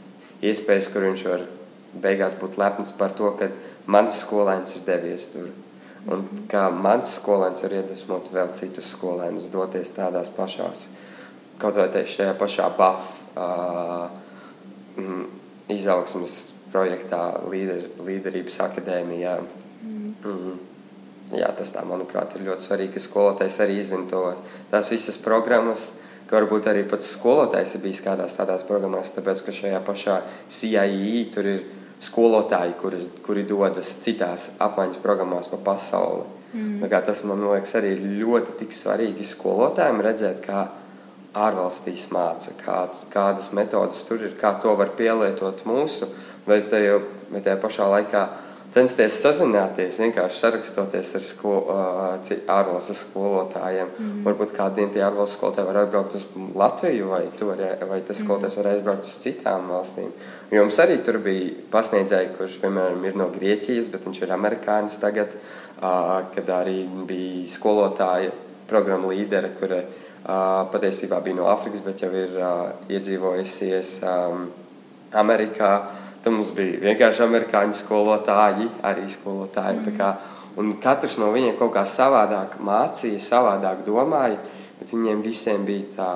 iespējas, 0.45 0.91
kur 0.93 1.07
viņš 1.09 1.27
var 1.29 1.45
beigās 2.03 2.39
būt 2.41 2.59
lepns 2.61 2.95
par 2.97 3.13
to, 3.17 3.33
ka 3.39 3.51
mans 3.93 4.23
skolēns 4.25 4.77
ir 4.79 4.87
devies 4.89 5.29
tur. 5.33 5.51
Un 6.13 6.25
kā 6.51 6.67
mans 6.75 7.13
skolēns 7.21 7.63
var 7.63 7.77
iedvesmot 7.79 8.33
vēl 8.35 8.51
citus 8.59 8.91
skolēnus 8.97 9.53
doties 9.53 9.95
tādās 9.95 10.33
pašās, 10.35 10.89
kaut 11.63 11.79
vai 11.79 11.89
šajā 11.93 12.33
pašā 12.41 12.67
BAF 12.79 13.13
uh, 13.37 14.09
izaugsmas 15.71 16.39
projektā 16.73 17.23
līder, 17.53 17.87
līderības 18.03 18.59
akadēmijā. 18.67 19.37
Mm. 19.39 19.62
Mm. 20.25 20.61
Jā, 21.33 21.49
tas 21.57 21.73
tā, 21.73 21.85
manuprāt, 21.89 22.35
ir 22.37 22.45
ļoti 22.51 22.67
svarīgi, 22.67 22.95
ka 22.97 23.03
skolotājs 23.03 23.61
arī 23.65 23.79
izzina 23.81 24.05
to, 24.11 24.23
tās 24.73 24.91
visas 24.93 25.17
programmas, 25.23 25.93
ka 26.29 26.37
varbūt 26.37 26.69
arī 26.69 26.83
pats 26.89 27.15
skolotājs 27.17 27.77
ir 27.77 27.85
bijis 27.87 28.03
kādās 28.05 28.37
tādās 28.37 28.67
programmās, 28.69 29.15
tāpēc, 29.17 29.47
ka 29.47 29.55
šajā 29.57 29.81
pašā 29.87 30.19
CIE 30.53 31.25
tur 31.33 31.49
ir 31.49 31.65
skolotāji, 32.03 32.77
kuras, 32.81 33.09
kuri 33.25 33.47
dodas 33.49 33.95
citās 34.03 34.51
apmaiņas 34.61 35.01
programmās 35.05 35.49
pa 35.49 35.61
pasauli. 35.71 36.29
Mm. 36.53 36.85
Tas 37.07 37.23
man 37.25 37.47
liekas 37.47 37.79
arī 37.79 37.95
ļoti 38.21 38.69
svarīgi 38.77 39.25
skolotājiem 39.25 40.03
redzēt, 40.05 40.43
kā 40.45 40.67
ārvalstīs 41.33 42.11
māca, 42.13 42.53
kāds, 42.61 43.07
kādas 43.13 43.53
metodas 43.57 44.03
tur 44.05 44.21
ir, 44.21 44.35
kā 44.41 44.53
to 44.61 44.75
var 44.77 44.93
pielietot 44.99 45.65
mūsu, 45.69 46.11
vai 46.45 46.61
tajā, 46.61 46.99
vai 47.33 47.41
tajā 47.41 47.57
pašā 47.63 47.89
laikā 47.95 48.25
censties 48.73 49.19
sazināties, 49.21 49.99
vienkārši 50.01 50.39
sarakstoties 50.41 51.11
ar 51.19 51.25
sko, 51.27 51.55
ārvalstu 52.51 52.97
skolotājiem. 52.97 53.91
Mm. 53.93 54.21
Varbūt 54.27 54.55
kādu 54.57 54.81
dienu 54.81 54.95
tie 54.95 55.03
ārvalstu 55.05 55.39
skolotāji 55.39 55.69
var 55.69 55.81
atbraukt 55.83 56.17
uz 56.17 56.27
Latviju, 56.57 57.11
vai, 57.13 57.23
var, 57.41 57.65
vai 57.91 58.01
tas 58.01 58.19
mhm. 58.19 58.25
skolotājs 58.25 58.59
var 58.61 58.71
aizbraukt 58.73 59.09
uz 59.09 59.19
citām 59.23 59.69
valstīm. 59.73 60.13
Jo 60.53 60.65
mums 60.65 60.81
arī 60.85 60.99
tur 61.05 61.19
bija 61.25 61.53
pasniedzēji, 61.73 62.33
kurš, 62.39 62.59
piemēram, 62.63 63.05
ir 63.09 63.19
no 63.21 63.29
Grieķijas, 63.33 63.91
bet 63.93 64.09
viņš 64.09 64.23
ir 64.25 64.35
amerikānis 64.37 65.01
tagad, 65.03 65.35
kad 65.81 66.55
arī 66.57 66.83
bija 67.09 67.49
skolotāja 67.51 68.33
programma 68.71 69.13
līdere, 69.13 69.53
kura 69.59 69.83
patiesībā 70.73 71.19
bija 71.25 71.41
no 71.41 71.49
Afrikas, 71.51 71.83
bet 71.85 72.05
jau 72.05 72.13
ir 72.15 72.37
iedzīvojusies 72.93 73.99
Amerikā. 75.23 75.73
Tad 76.23 76.31
mums 76.33 76.53
bija 76.55 76.79
vienkārši 76.85 77.25
amerikāņu 77.25 77.75
skolotāji, 77.75 78.69
arī 78.87 79.09
skolotāji. 79.11 79.81
Mm. 79.83 79.97
Kā, 79.99 80.13
un 80.63 80.77
katrs 80.83 81.19
no 81.19 81.33
viņiem 81.35 81.57
kaut 81.59 81.75
kā 81.75 81.83
savādāk 81.89 82.61
mācīja, 82.63 83.19
savādāk 83.27 83.83
domāja, 83.87 84.39
bet 84.79 84.95
viņiem 84.95 85.23
visiem 85.25 85.67
bija 85.67 85.89
tā 85.97 86.11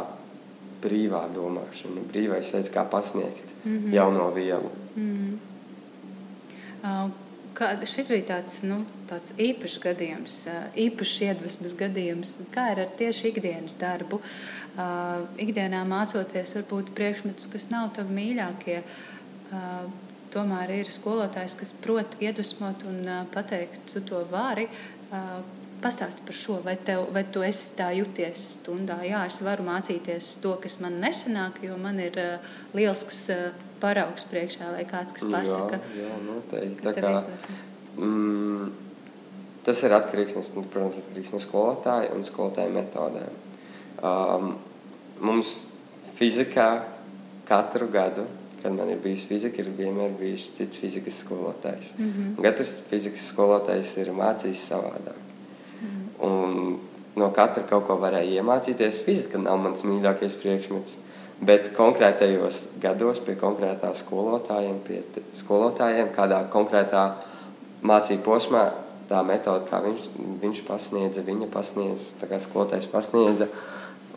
brīvā 0.84 1.24
domāšana, 1.34 2.04
brīvais 2.12 2.52
veids, 2.54 2.70
kā 2.70 2.84
pasniegt 2.90 3.54
mm 3.64 3.78
-hmm. 3.78 3.94
jauno 3.94 4.30
vielu. 4.30 4.70
Mm 4.96 5.16
-hmm. 5.16 7.04
uh, 7.06 7.10
kā, 7.54 7.86
šis 7.86 8.08
bija 8.08 8.22
tāds, 8.22 8.62
nu, 8.62 8.84
tāds 9.10 9.34
īpašs 9.38 9.80
gadījums, 9.82 10.46
īpašs 10.76 11.20
iedvesmas 11.22 11.74
gadījums. 11.74 12.38
Kā 12.54 12.72
ir 12.72 12.80
ar 12.80 12.88
tieši 12.98 13.28
ikdienas 13.28 13.76
darbu? 13.80 14.20
Uh, 14.76 15.26
ikdienā 15.38 15.84
mācoties, 15.88 16.54
varbūt 16.54 16.94
priekšmetus, 16.94 17.46
kas 17.52 17.70
nav 17.70 17.90
tavi 17.96 18.14
mīļākie. 18.14 18.78
Uh, 18.78 19.15
tomēr 20.34 20.72
ir 20.80 20.92
skolotājs, 20.92 21.56
kas 21.60 21.74
prot 21.82 22.16
iedvesmot 22.22 22.86
un 22.88 23.04
pateikt, 23.34 23.80
tu 23.92 24.02
to 24.04 24.22
vari. 24.30 24.68
Pastāsti 25.76 26.24
par 26.24 26.38
šo, 26.40 26.56
vai, 26.64 26.74
tev, 26.80 27.04
vai 27.12 27.22
tu 27.32 27.42
esi 27.44 27.74
tā 27.76 27.90
jūties 27.94 28.44
stundā. 28.56 28.96
Jā, 29.06 29.26
es 29.28 29.42
varu 29.44 29.66
mācīties 29.66 30.38
to, 30.42 30.54
kas 30.62 30.78
man 30.82 30.96
nesanāk, 31.02 31.60
jo 31.66 31.76
man 31.80 32.00
ir 32.02 32.16
liels 32.74 33.04
paraugs 33.80 34.24
priekšā 34.30 34.72
vai 34.72 34.86
kāds, 34.88 35.14
kas 35.16 35.28
pasaka. 35.28 35.80
Jā, 35.94 36.08
jā 36.08 36.16
noteikti. 36.24 36.80
Tā 36.86 36.94
kā, 36.96 37.12
mm, 38.00 38.70
tas 39.68 39.84
ir 39.84 39.96
atkarīgs 39.98 40.36
no, 40.38 40.64
protams, 40.72 41.04
atkarīgs 41.04 41.34
no 41.36 41.42
skolotāja 41.44 42.14
un 42.16 42.24
skolotāja 42.26 42.72
metodēm. 42.72 43.36
Um, 44.00 44.56
mums 45.20 45.54
fizikā 46.16 46.70
katru 47.48 47.88
gadu 47.92 48.24
kad 48.66 48.74
man 48.74 48.90
ir 48.90 48.98
bijusi 48.98 49.28
fizika, 49.30 49.62
ir 49.62 49.68
vienmēr 49.78 50.16
bijis 50.18 50.48
cits 50.56 50.80
fizikas 50.82 51.20
skolotājs. 51.22 51.92
Mm 51.98 52.06
-hmm. 52.12 52.42
Katrs 52.42 52.72
fizikas 52.90 53.28
skolotājs 53.30 53.92
ir 54.02 54.10
mācījis 54.10 54.64
savādāk. 54.70 55.20
Mm 55.82 55.88
-hmm. 55.88 56.26
Un 56.26 56.78
no 57.14 57.30
katra 57.30 57.62
kaut 57.62 57.86
ko 57.86 57.94
varēja 57.94 58.42
iemācīties. 58.42 59.04
Fizika 59.04 59.38
nav 59.38 59.58
mans 59.58 59.84
mīļākais 59.84 60.34
priekšmets. 60.42 60.96
Bet 61.40 61.70
konkrētajos 61.76 62.66
gados 62.82 63.18
pie 63.20 63.34
konkrētā 63.34 63.94
skolotājiem, 63.94 64.76
pie 64.86 65.02
skolotājiem, 65.32 66.08
kādā 66.16 66.44
konkrētā 66.50 67.10
mācību 67.82 68.22
posmā, 68.22 68.70
tā 69.08 69.22
metode, 69.22 69.64
kā 69.70 69.82
viņš, 69.82 70.00
viņš 70.42 70.62
pasniedza, 70.66 71.20
viņa 71.22 71.46
pasniedza, 71.46 72.04
tā 72.20 72.26
kā 72.26 72.40
skolotājs 72.40 72.86
pasniedza, 72.86 73.46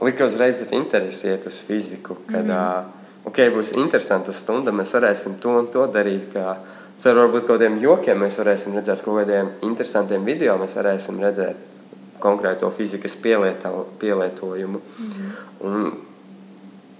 lika 0.01 0.25
uzreiz 0.25 0.62
ar 0.62 0.74
interesi 0.74 1.27
iet 1.27 1.48
uz 1.48 1.62
fiziku. 1.68 2.15
Kad, 2.27 2.46
mm 2.46 2.51
-hmm 2.51 2.99
ok, 3.26 3.40
būs 3.56 3.74
interesanta 3.80 4.34
stunda, 4.36 4.72
mēs 4.76 4.94
varēsim 4.96 5.40
to 5.42 5.56
un 5.62 5.68
to 5.74 5.86
darīt. 5.92 6.38
Ar 6.40 7.16
varbūt 7.16 7.46
kaut 7.48 7.60
kādiem 7.60 7.78
jokiem 7.80 8.20
mēs 8.26 8.40
varēsim 8.42 8.76
redzēt, 8.76 9.04
kaut 9.06 9.22
kādiem 9.22 9.54
interesantiem 9.64 10.26
video 10.28 10.58
mēs 10.60 10.76
varēsim 10.76 11.20
redzēt 11.24 11.80
konkrēto 12.20 12.70
fizikas 12.76 13.16
pielieto, 13.16 13.88
pielietojumu. 14.00 14.80
-hmm. 14.80 15.32
Un 15.60 15.92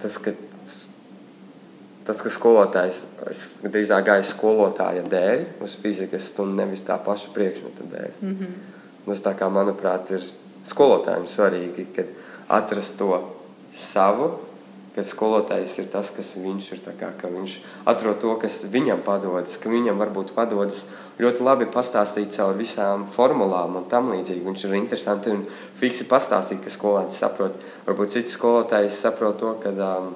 tas, 0.02 0.18
ka, 0.18 0.32
tas, 2.04 2.22
ka 2.22 2.32
skolotājs 2.32 3.04
drīzāk 3.62 4.06
gāja 4.08 4.24
skolotāja 4.24 5.02
dēļ 5.02 5.44
uz 5.60 5.76
fizikas 5.82 6.32
stundu, 6.32 6.56
nevis 6.62 6.84
tā 6.88 6.98
paša 7.04 7.28
priekšmeta 7.34 7.84
dēļ. 7.92 8.10
-hmm. 8.22 8.46
Tas, 9.06 9.20
kā, 9.36 9.48
manuprāt, 9.48 10.10
ir 10.10 10.24
skolotājiem 10.64 11.26
svarīgi, 11.26 11.86
kad 11.96 12.06
atrast 12.48 12.98
to 12.98 13.20
savu 13.74 14.38
ka 14.94 15.04
skolotājs 15.06 15.76
ir 15.78 15.88
tas, 15.92 16.10
kas 16.14 16.32
viņš 16.40 16.70
ir. 16.74 16.80
Kā, 16.98 17.12
viņš 17.22 17.56
atrod 17.90 18.18
to, 18.22 18.32
kas 18.42 18.62
viņam 18.72 19.04
padodas, 19.06 19.58
ka 19.60 19.70
viņam 19.70 20.00
varbūt 20.00 20.32
padodas 20.36 20.84
ļoti 21.20 21.44
labi 21.46 21.68
pastāstīt 21.70 22.34
caur 22.34 22.56
visām 22.58 23.06
formulām 23.14 23.78
un 23.78 23.86
tam 23.90 24.10
līdzīgi. 24.14 24.42
Viņš 24.46 24.66
ir 24.66 24.76
interesanti 24.80 25.34
un 25.34 25.44
fiksi 25.78 26.08
pastāstīt, 26.10 26.62
ka 26.64 26.74
skolēns 26.74 27.20
saprot. 27.22 27.56
Varbūt 27.86 28.16
cits 28.16 28.34
skolotājs 28.38 28.98
saprot 29.04 29.38
to, 29.42 29.54
ka 29.62 29.72
um, 29.74 30.12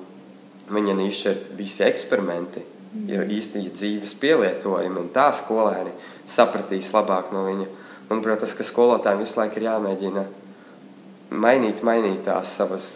viņa 0.74 0.98
niša 0.98 1.30
ir 1.30 1.42
visi 1.58 1.84
eksperimenti, 1.86 2.64
mm. 2.64 3.08
ir 3.12 3.34
īsti 3.38 3.66
dzīves 3.70 4.16
pielietojumi, 4.20 5.00
un 5.00 5.10
tā 5.14 5.30
skolēni 5.36 5.94
sapratīs 6.26 6.92
labāk 6.96 7.30
no 7.34 7.46
viņa. 7.46 7.70
Un, 8.12 8.20
protams, 8.24 8.52
ka 8.56 8.66
skolotājiem 8.66 9.22
visu 9.22 9.38
laiku 9.40 9.60
ir 9.60 9.70
jāmēģina 9.70 10.24
mainīt, 11.40 11.80
mainīt 11.86 12.24
tās 12.26 12.52
savas 12.58 12.88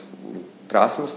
prasmes, 0.69 1.17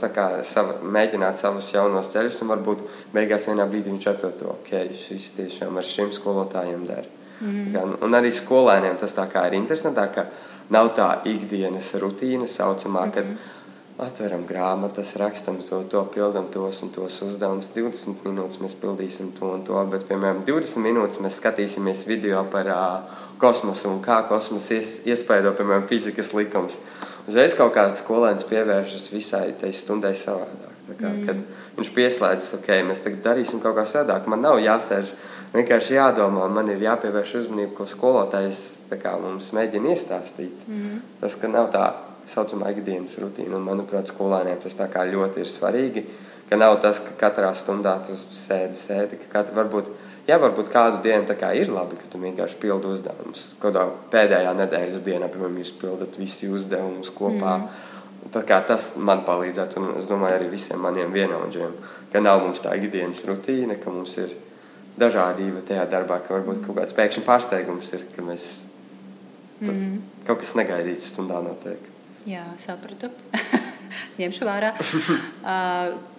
sava, 0.49 0.77
mēģināt 0.83 1.39
savus 1.39 1.71
jaunos 1.73 2.11
ceļus, 2.13 2.41
un 2.43 2.53
varbūt 2.53 2.83
beigās 3.13 3.47
vienā 3.49 3.67
brīdī 3.69 3.93
viņš 3.93 4.07
atrod 4.13 4.45
ok, 4.55 4.75
šis 5.05 5.31
tiešām 5.39 5.77
ar 5.77 5.87
šiem 5.87 6.13
skolotājiem 6.15 6.85
der. 6.87 7.09
Mm. 7.41 7.71
Kā, 7.73 7.85
un 8.05 8.17
arī 8.17 8.31
skolēniem 8.33 8.99
tas 9.01 9.15
tā 9.17 9.25
kā 9.31 9.47
ir 9.49 9.57
interesanti, 9.57 10.05
ka 10.15 10.27
nav 10.71 10.93
tā 10.97 11.09
ikdienas 11.29 11.95
rutīna 12.01 12.47
saucamā, 12.47 13.07
mm 13.07 13.15
kad 13.15 13.25
mhm. 13.25 13.57
atveram 14.01 14.45
grāmatas, 14.49 15.15
rakstam 15.19 15.59
to, 15.67 15.83
to 15.89 16.03
pildam 16.13 16.47
tos 16.53 16.81
un 16.85 16.93
tos 16.95 17.19
uzdevumus. 17.25 17.73
20 17.75 18.23
minūtes 18.25 18.61
mēs 18.63 18.77
pildīsim 18.81 19.33
to 19.37 19.51
un 19.57 19.65
to, 19.67 19.77
bet, 19.91 20.07
piemēram, 20.09 20.45
20 20.47 20.85
minūtes 20.85 21.21
mēs 21.21 21.41
skatīsimies 21.41 22.05
video 22.09 22.45
par 22.53 22.71
uh, 22.71 23.19
kosmosu 23.41 23.89
un 23.89 24.01
kā 24.05 24.21
kosmos 24.29 24.69
ies, 24.73 25.01
iespaido, 25.09 25.53
piemēram, 25.57 25.89
fizikas 25.89 26.33
likums 26.37 26.79
uzreiz 27.29 27.55
kaut 27.57 27.73
kāds 27.75 28.01
skolēns 28.03 28.47
pievēršas 28.49 29.09
visai 29.13 29.47
tai 29.59 29.73
stundai 29.77 30.13
savādāk. 30.17 30.77
Kā, 30.91 31.07
mm. 31.07 31.27
Kad 31.27 31.77
viņš 31.77 31.91
pieslēdzas, 31.95 32.55
ok, 32.59 32.71
mēs 32.87 33.03
tagad 33.05 33.21
darīsim 33.25 33.61
kaut 33.63 33.77
kā 33.77 33.85
savādāk. 33.87 34.27
Man 34.31 34.43
nav 34.43 34.59
jāsēž, 34.59 35.13
vienkārši 35.53 35.97
jādomā, 35.97 36.47
man 36.51 36.71
ir 36.73 36.83
jāpievērš 36.83 37.35
uzmanība, 37.43 37.75
ko 37.77 37.87
skolotājs 37.87 38.65
kā, 38.91 39.15
mums 39.21 39.51
mēģina 39.55 39.93
iestāstīt. 39.93 40.65
Mm. 40.67 40.99
Tas, 41.21 41.37
ka 41.39 41.51
nav 41.51 41.71
tā 41.75 41.85
saucamā 42.31 42.71
ikdienas 42.75 43.17
rutīna, 43.21 43.55
un 43.57 43.65
manuprāt, 43.65 44.11
skolēniem 44.11 44.59
tas 44.61 44.77
ļoti 44.77 45.41
ir 45.41 45.49
svarīgi, 45.51 46.05
ka 46.49 46.59
nav 46.59 46.81
tas, 46.83 46.99
ka 46.99 47.15
katrā 47.19 47.53
stundā 47.55 47.97
tu 48.05 48.15
sēdi, 48.15 48.77
sēdi, 48.79 49.19
ka 49.23 49.39
kat, 49.39 49.53
varbūt 49.55 49.91
Jā, 50.31 50.37
varbūt 50.39 50.69
kādu 50.71 51.01
dienu 51.03 51.25
tā 51.27 51.35
kā 51.35 51.49
ir 51.59 51.67
labi, 51.73 51.97
ka 51.99 52.05
tu 52.07 52.19
vienkārši 52.21 52.55
pildi 52.61 52.87
uzdevumus. 52.87 53.49
Kādā 53.59 53.81
pēdējā 54.13 54.53
nedēļas 54.55 55.01
dienā, 55.03 55.27
piemēram, 55.27 55.57
jūs 55.59 55.73
pildat 55.81 56.15
visi 56.21 56.47
uzdevumus 56.47 57.09
kopā. 57.11 57.57
Mm. 57.59 58.45
Tas 58.69 58.85
man 58.95 59.25
palīdzētu, 59.27 59.81
un 59.81 59.97
es 59.99 60.07
domāju 60.07 60.37
arī 60.37 60.47
visiem 60.53 60.79
maniem 60.79 61.11
vienaudžiem, 61.11 61.73
ka 62.13 62.21
nav 62.23 62.45
mums 62.45 62.61
tā 62.63 62.77
ikdienas 62.79 63.25
rutīna, 63.27 63.75
ka 63.81 63.91
mums 63.91 64.13
ir 64.21 64.31
dažādība 65.01 65.65
tajā 65.67 65.83
darbā, 65.91 66.21
ka 66.23 66.37
varbūt 66.37 66.63
kaut 66.63 66.79
kāds 66.79 66.95
pēkšņi 66.95 67.25
pārsteigums 67.27 67.91
ir, 67.97 68.07
ka 68.15 68.23
mēs 68.23 68.47
mm. 69.65 69.97
kaut 70.29 70.45
kas 70.45 70.55
negaidīts 70.61 71.11
stundā 71.11 71.41
notiek. 71.43 71.91
Jā, 72.29 72.45
sapratu. 72.61 73.11
Ņemšu 74.21 74.47
vērā. 74.47 74.71
uh, 74.79 75.99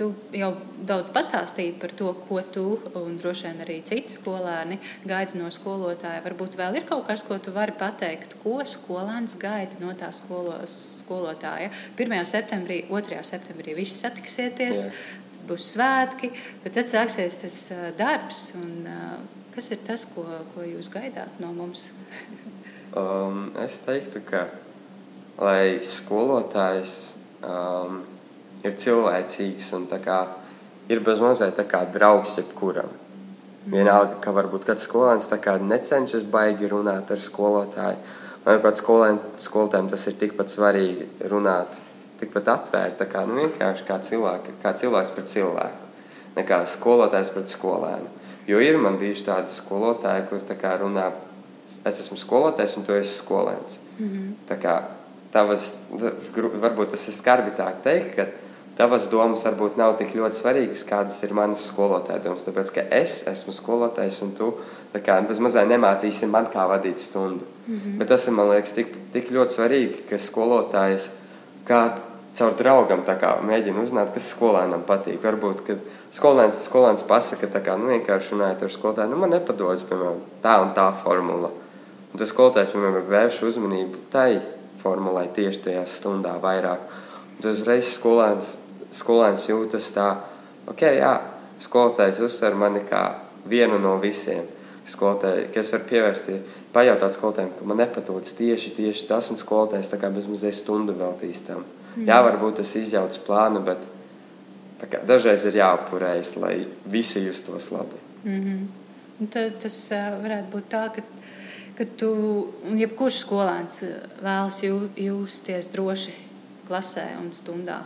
Tu 0.00 0.06
jau 0.32 0.48
daudz 0.88 1.10
pastāstīji 1.12 1.74
par 1.76 1.92
to, 1.92 2.14
ko 2.24 2.38
tu 2.54 2.62
un 2.96 3.18
droši 3.20 3.50
vien 3.50 3.58
arī 3.66 3.74
citi 3.84 4.08
skolēni 4.14 4.78
gaida 5.04 5.36
no 5.36 5.50
skolotāja. 5.52 6.22
Varbūt 6.24 6.54
vēl 6.56 6.78
ir 6.80 6.86
kaut 6.88 7.04
kas, 7.10 7.20
ko 7.26 7.36
tu 7.36 7.52
vari 7.52 7.74
pateikt, 7.76 8.38
ko 8.40 8.62
skolēns 8.64 9.36
gaida 9.42 9.76
no 9.82 9.92
tā 10.00 10.08
skolos, 10.16 10.76
skolotāja. 11.02 11.68
1. 12.00 12.16
septembrī, 12.30 12.86
2. 12.88 13.18
septembrī 13.28 13.74
visi 13.76 13.98
satiksieties, 13.98 14.86
Jā. 14.86 15.42
būs 15.50 15.66
svētki, 15.74 16.30
bet 16.62 16.78
tad 16.78 16.88
sāksies 16.88 17.36
tas 17.42 17.58
darbs. 18.00 18.46
Un, 18.56 18.88
kas 19.52 19.68
ir 19.76 19.82
tas, 19.84 20.06
ko, 20.14 20.24
ko 20.54 20.64
jūs 20.64 20.88
gaidāt 20.94 21.42
no 21.44 21.52
mums? 21.52 21.90
um, 23.02 23.50
es 23.60 23.76
teiktu, 23.84 24.24
ka 24.24 24.46
lai 25.36 25.84
skolotājs. 25.84 26.96
Um, 27.44 28.00
ir 28.64 28.76
cilvēcīgs 28.76 29.72
un 29.76 29.86
kā, 30.04 30.20
ir 30.88 31.00
bezmazliet 31.04 31.60
draugs 31.94 32.38
jebkuram. 32.38 32.90
Vienalga, 33.70 34.16
ka 34.24 34.32
varbūt 34.32 34.64
kāds 34.64 34.86
skolēns 34.88 35.28
necenšas 35.60 36.24
baigi 36.32 36.68
runāt 36.68 37.10
ar 37.12 37.20
skolotāju. 37.20 37.98
Manuprāt, 38.46 38.80
skolotājiem 38.80 39.90
tas 39.92 40.06
ir 40.08 40.14
tikpat 40.16 40.48
svarīgi 40.48 41.28
runāt, 41.28 41.76
tikpat 42.20 42.48
atvērt, 42.48 43.02
kā 43.12 43.26
nu, 43.28 43.36
vienkārši 43.36 43.84
kā, 43.84 43.98
cilvēki, 44.00 44.56
kā 44.62 44.72
cilvēks 44.80 45.12
pret 45.12 45.28
cilvēku, 45.28 45.90
nekā 46.38 46.62
skolotājs 46.72 47.34
pret 47.34 47.52
skolēnu. 47.52 48.08
Jo 48.48 48.62
ir 48.64 48.80
man 48.80 48.96
bijuši 48.98 49.26
tādi 49.28 49.52
skolotāji, 49.52 50.24
kur 50.30 50.40
runā, 50.80 51.10
es 51.84 52.00
esmu 52.00 52.16
skolotājs 52.16 52.78
un 52.80 52.88
tu 52.88 52.96
esi 52.96 53.20
skolēns. 53.20 53.76
Mm 53.98 54.08
-hmm. 54.08 54.32
Tā 54.48 54.56
kā 54.56 54.80
tavas, 55.32 55.84
varbūt 55.92 56.90
tas 56.90 57.08
ir 57.08 57.14
skarbi 57.14 57.52
tā 57.56 57.68
teikt, 57.84 58.16
ka 58.16 58.26
tavas 58.80 59.08
domas 59.12 59.44
varbūt 59.44 59.76
nav 59.76 59.98
tik 60.00 60.14
ļoti 60.16 60.38
svarīgas, 60.38 60.86
kādas 60.88 61.18
ir 61.26 61.34
manas 61.36 61.66
skolotāja 61.68 62.22
domas. 62.24 62.46
Tāpēc, 62.46 62.72
ka 62.72 62.84
es 62.96 63.20
esmu 63.28 63.52
skolotājs 63.52 64.22
un 64.24 64.32
tu 64.38 64.52
mazā 65.44 65.66
nemācīsi 65.68 66.28
man, 66.30 66.48
kā 66.52 66.64
vadīt 66.70 66.98
stundu. 66.98 67.44
Mm 67.66 67.74
-hmm. 67.74 67.98
Bet 67.98 68.08
tas 68.08 68.26
ir, 68.26 68.32
man 68.32 68.48
liekas, 68.50 68.72
tik, 68.72 68.94
tik 69.12 69.30
ļoti 69.30 69.56
svarīgi, 69.56 70.06
ka 70.08 70.16
skolotājs 70.18 71.10
kā 71.68 71.90
caur 72.34 72.54
draugam 72.58 73.02
kā, 73.04 73.34
mēģina 73.42 73.82
uzzināt, 73.82 74.14
kas 74.14 74.30
skolēnam 74.34 74.84
patīk. 74.86 75.20
Varbūt, 75.22 75.60
ka 75.66 75.74
skolēns, 76.12 76.64
skolēns 76.68 77.02
pasaka, 77.02 77.46
kā, 77.46 77.76
nu, 77.76 77.86
vienkārši 77.86 78.34
runājot 78.34 78.62
ar 78.62 78.70
skolotāju, 78.70 79.10
nu, 79.10 79.16
man 79.16 79.30
nepadodas, 79.30 79.82
piemēram, 79.82 80.22
tā 80.42 80.62
un 80.62 80.72
tā 80.74 80.92
formula. 81.02 81.50
Un 82.12 82.18
tas 82.18 82.28
skolotājs, 82.28 82.70
piemēram, 82.70 83.06
vērš 83.08 83.42
uzmanību 83.42 83.96
tai 84.10 84.40
formulai 84.82 85.28
tieši 85.34 85.62
tajā 85.66 85.84
stundā 85.86 86.34
vairāk. 86.42 86.80
Un 87.36 87.42
tas 87.42 87.66
reizes 87.66 87.94
skolēns 87.98 88.56
skolēns 88.94 89.48
jūtas 89.48 89.90
tā, 89.94 90.08
ok, 90.70 90.86
jā, 90.98 91.12
skolotājs 91.62 92.20
uzsver 92.24 92.56
mani 92.58 92.82
kā 92.88 93.02
vienu 93.48 93.78
no 93.78 93.96
visiem. 94.02 94.46
Skolotāji, 94.90 95.50
kas 95.54 95.70
var 95.74 95.84
pievērsties, 95.86 96.56
pajautāt 96.74 97.14
skolotājiem, 97.14 97.52
ka 97.58 97.66
man 97.68 97.78
nepatīk 97.78 98.32
tieši, 98.40 98.72
tieši 98.74 99.06
tas, 99.06 99.28
un 99.30 99.38
skolotājs 99.38 99.92
tā 99.92 100.00
kā 100.00 100.10
bezmazliet 100.10 100.56
stundu 100.58 100.96
veltīs 100.98 101.44
tam. 101.46 101.62
Mm. 101.94 102.08
Jā, 102.08 102.18
varbūt 102.26 102.58
tas 102.58 102.72
izjauc 102.78 103.18
plānu, 103.26 103.62
bet 103.66 103.86
kā, 104.82 105.02
dažreiz 105.06 105.44
ir 105.46 105.60
jāapurējas, 105.60 106.34
lai 106.42 106.54
visi 106.90 107.22
justos 107.26 107.70
labi. 107.70 108.02
Mm 108.24 108.42
-hmm. 108.44 109.28
Tad, 109.30 109.60
tas 109.62 109.76
uh, 109.92 110.22
varētu 110.22 110.50
būt 110.52 110.68
tā, 110.70 110.82
ka, 110.94 111.02
ka 111.78 111.84
tu, 111.96 112.10
jebkurš 112.74 113.20
skolēns 113.24 113.84
vēlas 114.22 114.62
jū, 114.62 114.88
justies 114.96 115.66
droši 115.66 116.14
klasē 116.68 117.06
un 117.20 117.30
stundā 117.32 117.82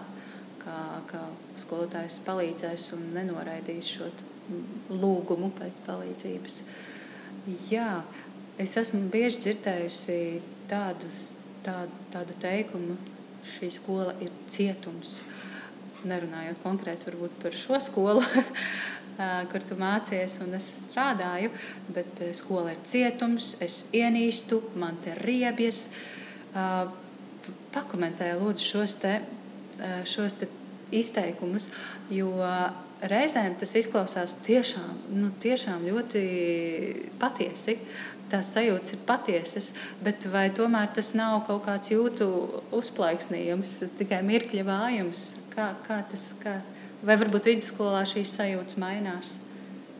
kā, 0.64 0.78
kā 1.10 1.22
skolotājs 1.60 2.20
palīdzēs 2.26 2.90
un 2.96 3.10
nenoraidīs 3.16 3.90
šo 3.96 4.08
lūgumu 4.92 5.50
pēc 5.58 5.80
palīdzības. 5.86 6.60
Jā, 7.70 8.02
es 8.60 8.76
esmu 8.80 9.06
bieži 9.12 9.42
dzirdējusi 9.44 10.18
tādus, 10.70 11.26
tādu, 11.64 12.04
tādu 12.14 12.36
teikumu, 12.40 12.96
šī 13.44 13.70
skola 13.74 14.14
ir 14.24 14.32
cietums. 14.48 15.20
Nerunājot 16.04 16.60
konkrēti 16.60 17.14
par 17.40 17.56
šo 17.56 17.80
skolu, 17.80 18.24
kur 19.52 19.64
tu 19.64 19.76
mācies 19.80 20.36
un 20.44 20.56
es 20.56 20.66
strādāju, 20.88 21.52
bet 21.96 22.20
skola 22.36 22.74
ir 22.74 22.82
cietums, 22.84 23.54
es 23.64 23.86
ienīstu, 23.96 24.60
man 24.80 25.00
te 25.04 25.16
riebjas. 25.20 25.86
Pakomentēju 27.74 28.36
lūdzu 28.40 28.68
šos 28.68 28.98
te 29.02 29.16
šos 30.08 30.36
izteikumus, 30.94 31.68
jo 32.12 32.32
reizēm 33.10 33.56
tas 33.60 33.74
izklausās 33.78 34.36
tiešām, 34.46 34.98
nu, 35.18 35.30
tiešām 35.42 35.86
ļoti 35.88 36.24
patiesi. 37.20 37.78
Tās 38.32 38.54
sajūtas 38.54 38.94
ir 38.96 39.00
patiesas, 39.06 39.66
bet 40.02 40.24
vai 40.32 40.46
tomēr 40.54 40.88
tas 40.96 41.10
nav 41.14 41.42
kaut 41.46 41.66
kāds 41.66 41.92
jūtu 41.92 42.26
uzplaiksnījums, 42.74 43.76
tikai 43.98 44.22
mirkļa 44.24 44.64
vājums? 44.66 45.26
Kā, 45.52 45.68
kā 45.84 46.00
tas, 46.10 46.30
kā, 46.40 46.56
vai 47.04 47.18
varbūt 47.20 47.50
vidusskolā 47.52 48.00
šīs 48.08 48.32
sajūtas 48.40 48.80
mainās? 48.80 49.36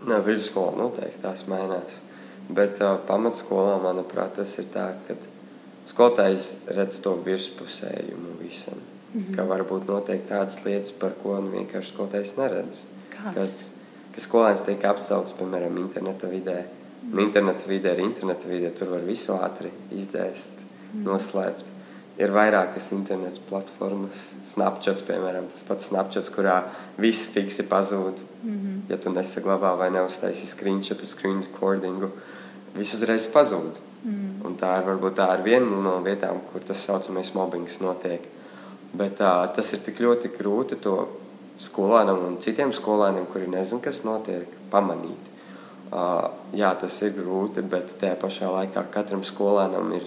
Nē, 0.08 0.22
vidusskolā 0.24 0.72
noteikti 0.80 1.20
tās 1.22 1.44
mainās. 1.52 2.00
Bet 2.48 2.80
uh, 2.80 2.96
pamatskolā, 3.06 3.76
manuprāt, 3.84 4.34
tas 4.40 4.56
ir 4.60 4.72
tā, 4.72 4.90
ka 5.06 5.16
skolotājs 5.92 6.56
redz 6.76 7.04
to 7.04 7.14
virspusējumu 7.28 8.34
visam. 8.40 8.80
Mm 9.14 9.20
-hmm. 9.20 9.36
Ka 9.36 9.42
varbūt 9.42 9.86
notiek 9.86 10.26
tādas 10.28 10.64
lietas, 10.64 10.92
par 10.92 11.12
ko 11.22 11.40
nu, 11.40 11.50
vienkārši 11.50 11.92
skolotājs 11.92 12.36
neredz. 12.36 12.80
Kāds? 13.14 13.34
Kas, 13.34 13.70
ka 14.14 14.20
skolēns 14.20 14.64
tiek 14.66 14.84
apcelts, 14.84 15.32
piemēram, 15.38 15.78
interneta 15.78 16.26
vidē. 16.26 16.64
Un 17.12 17.18
interneta 17.18 17.68
vidē 17.68 17.92
ir 17.92 18.00
interneta 18.00 18.48
vidē, 18.48 18.70
tur 18.70 18.88
var 18.88 19.00
visu 19.00 19.32
ātri 19.32 19.70
izdzēst, 19.92 20.52
mm. 20.94 21.04
noslēpt. 21.04 21.72
Ir 22.18 22.30
vairākas 22.30 22.92
internetu 22.94 23.40
platformas, 23.48 24.32
Snapchats, 24.46 25.02
piemēram, 25.02 25.48
tas 25.50 25.64
pats 25.66 25.88
Snapchats, 25.90 26.30
kurā 26.30 26.60
viss 26.98 27.28
fiksi 27.34 27.62
pazūd. 27.62 28.20
Mm 28.42 28.58
-hmm. 28.58 28.76
Ja 28.88 28.96
tu 28.96 29.10
nesaglabā 29.10 29.78
vai 29.78 29.90
neuztaisi 29.90 30.46
screenshotu, 30.46 31.06
screen 31.06 31.42
recordingu, 31.42 32.10
viss 32.74 32.94
uzreiz 32.94 33.28
pazūd. 33.28 33.74
Mm. 34.04 34.46
Un 34.46 34.56
tā 34.60 34.78
ir 34.78 34.86
varbūt 34.88 35.14
tā 35.16 35.38
ir 35.38 35.42
viena 35.44 35.82
no 35.82 36.00
vietām, 36.04 36.40
kur 36.52 36.60
tas 36.60 36.84
saucamais 36.84 37.34
mobbings 37.34 37.80
notiek. 37.80 38.20
Bet 38.94 39.20
uh, 39.22 39.44
tas 39.54 39.72
ir 39.74 39.82
tik 39.84 40.00
ļoti 40.02 40.30
grūti 40.36 40.78
to 40.82 40.96
skolēnam 41.62 42.24
un 42.28 42.36
citiem 42.42 42.72
skolēniem, 42.74 43.26
kuri 43.30 43.48
nezina, 43.50 43.82
kas 43.82 44.02
notiek, 44.06 44.50
pamanīt. 44.70 45.30
Uh, 45.94 46.30
jā, 46.56 46.72
tas 46.78 46.96
ir 47.06 47.14
grūti, 47.14 47.62
bet 47.70 47.92
tajā 48.00 48.16
pašā 48.18 48.50
laikā 48.50 48.86
katram 48.94 49.22
skolēnam 49.26 49.92
ir 49.94 50.06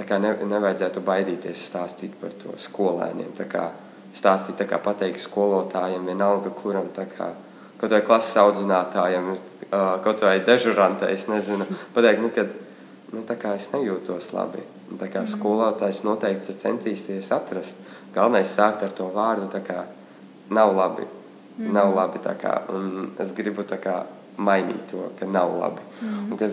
ne, 0.00 0.32
nevajadzētu 0.48 1.02
baidīties 1.04 1.66
stāstīt 1.68 2.16
par 2.20 2.32
to 2.40 2.54
skolēniem. 2.60 3.34
Tā 3.36 3.48
kā 3.50 3.68
stāstīt, 4.16 4.56
tā 4.60 4.66
kā 4.68 4.80
pateikt 4.82 5.20
skolotājiem, 5.22 6.06
vienalga 6.08 6.52
kuram, 6.62 6.88
kā 6.94 7.32
kaut 7.80 7.92
vai 7.94 8.00
klases 8.04 8.36
audzinātājiem, 8.40 9.30
kaut 10.04 10.24
vai 10.24 10.40
dežurantē, 10.44 11.08
es 11.14 11.28
nezinu, 11.30 11.66
pateikt, 11.94 12.24
nu, 12.24 12.32
kad, 12.34 12.52
nu, 13.14 13.22
tā 13.26 13.36
kā 13.40 13.54
es 13.58 13.70
nejūtos 13.74 14.30
labi. 14.36 14.62
Un 14.90 14.98
tā 14.98 15.06
kā 15.10 15.22
mhm. 15.22 15.32
skolotājs 15.34 16.02
noteikti 16.06 16.56
centīsies 16.56 17.30
atrast. 17.34 17.78
Galvenais 18.14 18.50
sākt 18.50 18.82
ar 18.82 18.94
to 18.96 19.06
vārdu, 19.14 19.46
tā 19.52 19.62
kā 19.62 19.84
nav 20.50 20.74
labi. 20.74 21.06
Mm. 21.58 21.74
Nav 21.76 21.92
labi, 21.94 22.18
tā 22.24 22.32
kā, 22.40 22.54
un 22.74 23.12
es 23.20 23.30
gribu 23.36 23.62
tā 23.68 23.76
kā 23.82 24.00
mainīt 24.40 24.88
to, 24.90 25.10
ka 25.18 25.28
nav 25.28 25.52
labi. 25.60 25.84
Mm. 26.00 26.32
Un, 26.32 26.40
ka, 26.40 26.48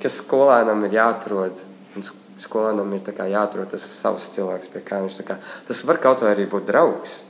ka 0.00 0.10
skolēnam 0.12 0.84
ir 0.86 0.96
jāatrod, 0.96 1.60
un 1.98 2.06
skolēnam 2.40 2.94
ir 2.96 3.12
jāatrod 3.34 3.72
tas 3.74 3.84
savs 3.84 4.30
cilvēks, 4.32 4.70
pie 4.72 4.80
kā 4.86 5.02
viņš 5.02 5.20
kā, 5.28 5.36
tas 5.68 5.84
var 5.88 6.00
kaut 6.00 6.24
vai 6.24 6.32
arī 6.36 6.46
būt 6.48 6.70
draugs. 6.70 7.20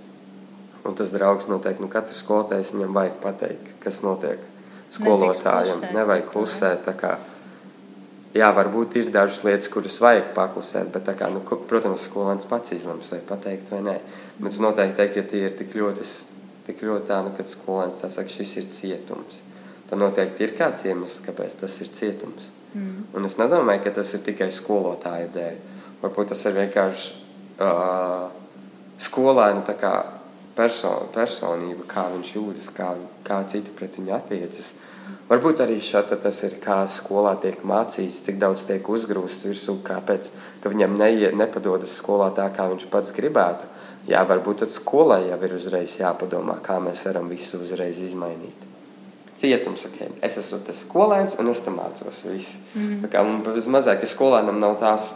Un 0.86 0.94
tas 0.98 1.10
draugs 1.14 1.46
noteikti, 1.50 1.82
nu, 1.82 1.90
katrs 1.90 2.22
skolotājs 2.22 2.74
viņam 2.74 2.94
vajag 2.94 3.18
pateikt, 3.22 3.74
kas 3.82 4.02
notiek 4.02 4.42
skolotājiem. 4.92 5.92
Nevajag 5.94 6.26
klusēt. 6.32 6.88
Kā, 6.98 7.16
jā, 8.36 8.48
varbūt 8.56 8.98
ir 9.00 9.12
dažas 9.14 9.42
lietas, 9.46 9.70
kuras 9.72 9.98
vajag 10.02 10.32
paklusēt, 10.36 10.90
bet, 10.94 11.10
kā, 11.18 11.28
nu, 11.32 11.42
protams, 11.44 12.08
skolēns 12.08 12.48
pats 12.50 12.74
izlems, 12.76 13.12
vai 13.12 13.20
pateikt 13.28 13.72
vai 13.72 13.82
nē. 13.86 13.96
Bet 14.38 14.52
es 14.54 14.60
noteikti 14.62 14.98
teiktu, 15.00 15.20
ja 15.20 15.28
tie 15.30 15.44
ir 15.48 15.56
tik 15.58 15.76
ļoti, 15.78 16.08
tik 16.68 16.84
ļoti 16.86 17.08
tā, 17.10 17.22
nu, 17.26 17.34
kad 17.36 17.50
skolēns 17.50 18.00
tā 18.02 18.10
saka, 18.12 18.32
šis 18.32 18.56
ir 18.62 18.68
cietums. 18.74 19.42
Tad 19.90 20.00
noteikti 20.00 20.46
ir 20.46 20.56
kāds 20.56 20.86
iemesls, 20.88 21.20
kāpēc 21.26 21.58
tas 21.60 21.80
ir 21.84 21.92
cietums. 21.92 22.48
Mm. 22.72 23.08
Un 23.12 23.28
es 23.28 23.36
nedomāju, 23.36 23.84
ka 23.84 23.92
tas 23.98 24.14
ir 24.16 24.22
tikai 24.24 24.48
skolotāju 24.54 25.28
dēļ. 25.34 25.58
Varbūt 26.00 26.32
tas 26.32 26.46
ir 26.48 26.56
vienkārši 26.56 27.10
uh, 27.60 28.30
skolēna 29.02 29.76
person, 30.56 31.10
personība, 31.14 31.84
kā 31.88 32.06
viņš 32.14 32.32
jūtas, 32.36 32.70
kā, 32.76 32.94
kā 33.26 33.42
citi 33.52 33.74
pret 33.76 33.98
viņu 34.00 34.16
attiecas. 34.16 34.72
Varbūt 35.32 35.62
arī 35.64 35.78
šādi 35.80 36.18
tas 36.20 36.42
ir, 36.44 36.58
kā 36.60 36.82
skolā 36.90 37.32
tiek 37.40 37.62
mācīts, 37.64 38.18
cik 38.26 38.36
daudz 38.42 38.66
tiek 38.68 38.84
uzgrūsts 38.84 39.46
virsū, 39.48 39.78
kāpēc 39.86 40.28
viņam 40.66 40.98
neie, 41.00 41.30
nepadodas 41.32 41.94
skolā 41.96 42.28
tā, 42.36 42.50
kā 42.52 42.68
viņš 42.68 42.90
pats 42.92 43.14
gribētu. 43.16 43.70
Jā, 44.10 44.26
varbūt 44.28 44.60
tad 44.64 44.74
skolai 44.74 45.22
jau 45.30 45.38
ir 45.46 45.56
uzreiz 45.56 45.96
jāpadomā, 46.00 46.58
kā 46.60 46.76
mēs 46.84 47.06
varam 47.08 47.32
visu 47.32 47.62
uzreiz 47.62 48.02
izmainīt 48.04 48.68
cietums. 49.34 49.86
Okay. 49.88 50.10
Es 50.24 50.36
esmu 50.40 50.60
tas 50.66 50.82
skolēns 50.84 51.38
un 51.40 51.50
es 51.52 51.62
tam 51.64 51.78
mācos. 51.80 52.22
Visu. 52.28 52.58
Mm. 52.76 53.00
Tā 53.04 53.12
kā 53.12 53.22
man 53.26 53.42
mazāk, 53.76 54.04
ja 54.04 54.10
skolēnam 54.10 54.60
nav 54.60 54.76
tās, 54.82 55.14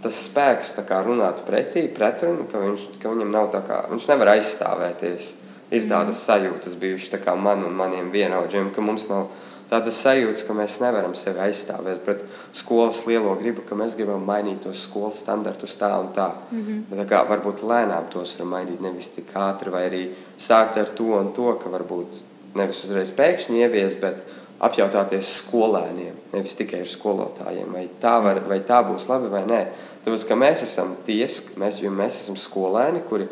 tas 0.00 0.22
spēks 0.30 0.78
kā, 0.88 1.02
runāt 1.06 1.44
pretī, 1.46 1.86
pretrunu, 1.92 2.48
ka, 2.50 2.62
viņš, 2.64 2.88
ka 3.02 3.12
viņam 3.12 3.34
nav 3.34 3.50
tā 3.54 3.62
kā, 3.66 3.82
viņš 3.92 4.08
nevar 4.10 4.34
aizstāvēties. 4.36 5.34
Ir 5.70 5.84
mm. 5.84 5.90
tādas 5.92 6.24
sajūtas 6.26 6.74
bijušas 6.80 7.20
kā 7.22 7.36
man 7.38 7.62
un 7.66 7.76
maniem 7.76 8.10
vienaudžiem, 8.14 8.72
ka 8.74 8.82
mums 8.82 9.10
nav 9.12 9.28
tādas 9.70 10.00
sajūtas, 10.02 10.42
ka 10.46 10.54
mēs 10.56 10.78
nevaram 10.82 11.14
sevi 11.18 11.42
aizstāvēt 11.44 12.02
pret 12.04 12.24
skolas 12.58 13.04
lielo 13.06 13.36
gribu, 13.38 13.62
ka 13.66 13.78
mēs 13.78 13.94
gribam 13.98 14.24
mainīt 14.26 14.64
tos 14.64 14.82
skolas 14.88 15.20
standartus 15.22 15.76
tā 15.78 15.92
un 16.00 16.10
tā. 16.16 16.30
Mm 16.50 16.64
-hmm. 16.64 16.82
Bet, 16.90 16.98
tā 16.98 17.06
kā, 17.12 17.22
varbūt 17.28 17.62
lēnām 17.62 18.10
tos 18.10 18.36
var 18.38 18.46
mainīt, 18.46 18.80
nevis 18.80 19.08
tik 19.08 19.30
ātri, 19.34 19.70
vai 19.70 19.88
arī 19.90 20.02
sākt 20.38 20.76
ar 20.76 20.88
to 20.88 21.04
un 21.04 21.32
to, 21.32 21.54
ka 21.62 21.70
varbūt 21.70 22.20
nevis 22.54 22.84
uzreiz 22.84 23.10
pēkšņi 23.10 23.56
ievies, 23.56 23.94
bet 24.00 24.22
apjautāties 24.60 25.36
skolēniem, 25.40 26.14
nevis 26.32 26.54
tikai 26.58 26.80
ar 26.80 26.86
skolotājiem, 26.86 27.72
vai 27.72 27.88
tā, 28.00 28.18
var, 28.22 28.42
vai 28.48 28.60
tā 28.60 28.82
būs 28.84 29.08
labi 29.08 29.28
vai 29.28 29.44
nē. 29.48 29.62
Tāpēc, 30.04 30.26
ka 30.28 30.36
mēs 30.36 30.64
esam 30.66 30.96
tiesi, 31.06 31.42
mēs, 31.60 31.80
mēs 31.82 32.20
esam 32.22 32.36
skolēni, 32.36 33.02
kuri, 33.08 33.28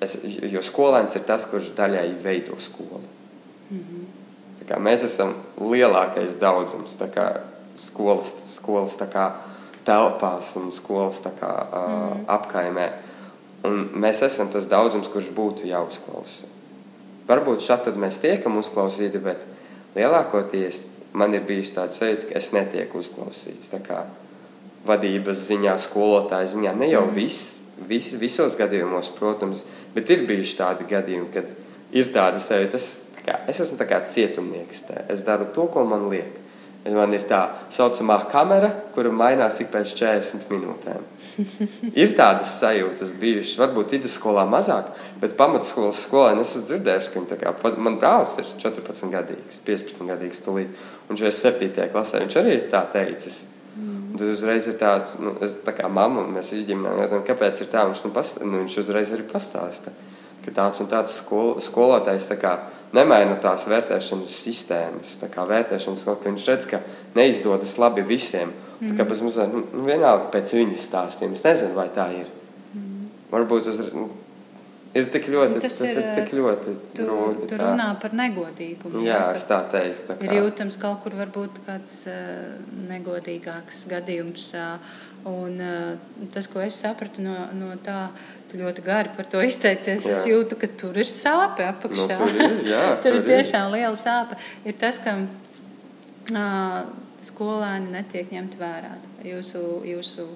es, 0.00 0.18
jo 0.24 0.62
skolēns 0.62 1.14
ir 1.18 1.26
tas, 1.28 1.46
kurš 1.50 1.72
daļai 1.78 2.08
veido 2.22 2.58
skolu. 2.58 3.02
Mm 3.70 3.78
-hmm. 3.78 4.05
Kā 4.66 4.80
mēs 4.82 5.04
esam 5.06 5.34
lielākais 5.60 6.38
daudzums 6.40 6.98
kā, 7.14 7.26
skolas, 7.78 8.32
skolas 8.50 8.96
kā, 9.12 9.26
telpās 9.86 10.56
un 10.58 10.72
skolas 10.74 11.22
kā, 11.22 11.52
uh, 11.52 11.92
mm 11.92 12.24
apkaimē. 12.36 12.86
Un 13.66 13.88
mēs 13.98 14.22
esam 14.26 14.50
tas 14.52 14.66
daudzums, 14.70 15.08
kurš 15.10 15.30
būtu 15.34 15.66
jāuzklausa. 15.66 16.50
Varbūt 17.26 17.64
šādi 17.64 17.98
mēs 17.98 18.20
tiekam 18.22 18.58
uzklausīti, 18.60 19.18
bet 19.22 19.42
lielākoties 19.96 20.82
man 21.16 21.34
ir 21.34 21.46
bijusi 21.48 21.74
tāda 21.74 21.96
sajūta, 21.96 22.28
ka 22.28 22.38
es 22.38 22.52
netieku 22.54 23.00
uzklausīts. 23.02 23.70
Tā 23.72 23.80
kā 23.82 24.04
vadības 24.86 25.46
ziņā, 25.48 25.74
skolotāja 25.82 26.50
ziņā, 26.52 26.74
ne 26.78 26.90
jau 26.92 27.02
mm. 27.06 27.14
viss, 27.16 27.56
vis, 27.88 28.12
visos 28.20 28.54
gadījumos, 28.58 29.10
protams, 29.16 29.64
bet 29.94 30.10
ir 30.14 30.26
bijuši 30.28 30.58
tādi 30.60 30.86
gadījumi, 30.90 31.30
kad 31.34 31.50
ir 31.96 32.12
tāda 32.14 32.42
sajūta, 32.42 32.78
es, 32.78 32.90
kā, 33.26 33.40
es 33.50 33.60
esmu 33.64 33.78
kā 33.82 34.00
cietumnieks. 34.06 34.86
Tā. 34.88 35.04
Es 35.12 35.24
daru 35.26 35.48
to, 35.54 35.68
ko 35.72 35.84
man 35.88 36.08
liek. 36.12 36.42
Man 36.86 37.10
ir 37.16 37.24
tā 37.26 37.40
saucamā 37.74 38.20
kamera, 38.30 38.68
kura 38.94 39.10
mainās 39.10 39.58
ik 39.58 39.72
pēc 39.72 39.90
40 39.98 40.46
minūtēm. 40.52 41.06
ir 42.02 42.12
tādas 42.16 42.54
sajūtas 42.60 43.10
bijušas, 43.18 43.56
varbūt 43.58 43.96
vidusskolā 43.96 44.44
mazāk, 44.48 44.92
bet 45.20 45.34
pamatskolas 45.38 46.04
skolēni 46.06 46.44
es 46.44 46.54
esmu 46.54 46.68
dzirdējuši, 46.68 47.10
ka 47.10 47.18
viņi, 47.18 47.40
kā, 47.42 47.74
man 47.82 47.98
brālis 47.98 48.36
ir 48.38 48.52
14 48.62 49.10
gadīgs, 49.12 49.58
15 49.66 50.12
gadīgs 50.12 50.44
tulīt, 50.46 50.86
un 51.08 51.16
viņš 51.16 51.26
ir 51.26 51.36
7. 51.40 51.90
klasē, 51.92 52.22
viņš 52.22 52.38
arī 52.40 52.54
ir 52.60 52.70
tā 52.72 52.84
teicis. 52.94 53.42
Mm. 53.74 54.14
Tad 54.14 54.30
uzreiz 54.30 54.70
ir 54.70 54.78
tāds, 54.80 55.18
nu, 55.20 55.34
es, 55.44 55.58
tā 55.66 55.74
kā 55.76 55.90
mamma, 55.92 56.24
mēs 56.38 56.54
izģimnām, 56.56 57.18
kāpēc 57.26 57.60
ir 57.64 57.72
tā, 57.72 57.84
viņš, 57.90 58.06
nu, 58.06 58.14
past, 58.14 58.40
nu, 58.46 58.62
viņš 58.62 58.78
uzreiz 58.84 59.12
arī 59.12 59.26
pastāsta, 59.28 59.92
ka 60.46 60.54
tāds 60.54 60.80
un 60.80 60.88
tāds 60.92 61.18
skol, 61.18 61.56
skolotājs 61.64 62.30
tā 62.30 62.38
kā 62.40 62.56
nemaina 62.94 63.34
tās 63.42 63.66
vērtēšanas 63.70 64.36
sistēmas, 64.44 65.16
tā 65.22 65.30
kā 65.32 65.48
vērtēšanas, 65.48 66.06
ka 66.06 66.30
viņš 66.30 66.46
redz, 66.52 66.70
ka 66.70 66.82
neizdodas 67.16 67.78
labi 67.82 68.04
visiem, 68.06 68.52
Mm. 68.76 68.92
Tā 68.92 68.98
kā 68.98 69.08
pēc 69.08 69.24
mums 69.24 69.38
nu, 69.48 69.64
nu, 69.72 69.82
vienalga 69.88 70.28
pēc 70.34 70.52
viņas 70.58 70.86
stāstiem. 70.90 71.34
Es 71.36 71.44
nezinu, 71.46 71.72
vai 71.76 71.88
tā 71.94 72.10
ir. 72.12 72.28
Mm. 72.76 73.06
Varbūt 73.30 73.70
uz, 73.72 73.80
nu, 73.96 74.10
ir 74.96 75.08
tik 75.14 75.30
ļoti, 75.32 75.62
tas, 75.64 75.78
tas 75.80 75.94
ir, 75.94 76.02
ir 76.02 76.18
tik 76.18 76.34
ļoti 76.36 76.74
tu, 76.98 77.06
grūti. 77.06 77.48
Tu 77.52 77.60
runā 77.60 77.88
par 78.02 78.16
negodīgumu. 78.20 79.00
Jā, 79.06 79.14
jā 79.14 79.22
es 79.38 79.48
tā 79.48 79.62
teiktu. 79.72 80.10
Tā 80.10 80.18
kā. 80.20 80.28
ir 80.28 80.42
jūtams 80.42 80.76
kaut 80.82 81.00
kur 81.04 81.16
varbūt 81.16 81.62
kāds 81.68 82.02
uh, 82.12 82.56
negodīgāks 82.90 83.86
gadījums. 83.92 84.50
Uh, 84.60 85.02
un 85.26 85.60
uh, 85.62 86.26
tas, 86.34 86.46
ko 86.50 86.62
es 86.62 86.78
sapratu 86.78 87.22
no, 87.24 87.34
no 87.56 87.72
tā, 87.82 88.06
tu 88.50 88.60
ļoti 88.60 88.84
gari 88.86 89.14
par 89.16 89.26
to 89.30 89.42
izteicies. 89.42 90.06
Jā. 90.06 90.18
Es 90.18 90.26
jūtu, 90.28 90.58
ka 90.60 90.70
tur 90.78 90.98
ir 90.98 91.08
sāpe 91.10 91.66
apakšā. 91.66 92.18
Nu, 92.20 92.28
tur 92.30 92.44
ir, 92.44 92.60
jā, 92.70 92.84
tur, 93.02 93.08
tur 93.08 93.18
ir 93.20 93.26
tiešām 93.32 93.72
liela 93.74 93.96
sāpe. 93.98 94.38
Ir 94.66 94.78
tas, 94.80 95.00
ka 95.02 95.16
uh, 95.18 96.84
skolēni 97.26 97.90
netiek 97.94 98.30
ņemti 98.34 98.60
vērā. 98.60 98.94
Jūsu, 99.26 99.64
jūsu 99.90 100.28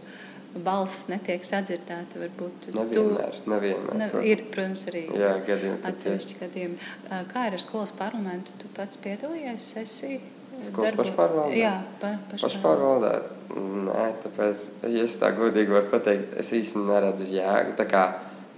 balss 0.67 1.07
netiek 1.11 1.45
sadzirdēta. 1.47 2.19
Varbūt 2.25 2.71
nevienmēr, 2.75 3.39
tu, 3.39 3.51
nevienmēr, 3.55 3.99
ne, 4.01 4.11
protams. 4.11 4.31
ir, 4.33 4.45
protams, 4.51 4.87
arī 4.91 5.05
Jā, 5.15 5.33
gadījumi, 5.47 5.81
atsevišķi 5.93 6.39
gadījumi. 6.43 6.93
Kā 7.31 7.47
ir 7.47 7.59
ar 7.59 7.63
skolas 7.63 7.95
parlamentu? 7.97 8.59
Tu 8.59 8.71
pats 8.75 8.99
piedalījies 9.05 9.73
sesijā? 9.77 10.23
Skolas 10.67 10.99
pašpārvaldē? 10.99 11.61
Jā, 11.61 11.77
pa, 12.03 12.17
pašpārvaldē. 12.35 13.13
Nē, 13.57 14.05
tāpēc, 14.23 14.67
ja 14.93 15.05
es 15.05 15.17
tā 15.19 15.33
godīgi 15.35 15.73
varu 15.75 15.91
pateikt, 15.91 16.37
es 16.39 16.53
īsti 16.55 16.85
neredzu 16.87 17.27
jēgu. 17.33 17.75
Tā 17.79 17.87
kā, 17.91 18.05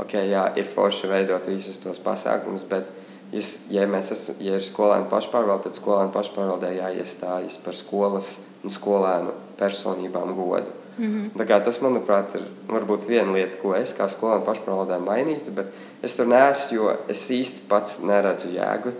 ok, 0.02 0.18
jā, 0.28 0.48
ir 0.60 0.68
forši 0.68 1.08
veidot 1.08 1.48
visus 1.48 1.80
tos 1.80 2.02
pasākumus, 2.02 2.66
bet 2.68 2.90
Ja, 3.32 3.40
ja 3.72 3.84
mēs 3.88 4.12
esam, 4.12 4.36
ja 4.44 4.58
ir 4.58 4.64
skolēnu 4.64 5.08
pašpārvalde, 5.08 5.70
tad 5.70 5.78
skolēnu 5.78 6.12
pašpārvaldē 6.12 6.74
jāiestājas 6.76 7.56
par 7.64 7.76
skolas 7.76 8.34
un 8.60 8.74
skolēnu 8.74 9.32
personībām 9.56 10.34
godu. 10.36 10.68
Mm 10.98 11.30
-hmm. 11.36 11.62
Tas, 11.64 11.80
manuprāt, 11.80 12.34
ir 12.34 12.42
varbūt 12.68 13.08
viena 13.08 13.32
lieta, 13.32 13.56
ko 13.62 13.74
es 13.74 13.96
kā 13.96 14.08
skolēnu 14.08 14.44
pašpārvaldē 14.44 14.98
mainītu, 15.00 15.50
bet 15.50 15.66
es 16.02 16.16
tur 16.16 16.26
neesmu, 16.26 16.76
jo 16.76 16.96
es 17.08 17.30
īsti 17.30 17.64
pats 17.68 18.00
neredzu 18.00 18.48
jēgu. 18.48 18.92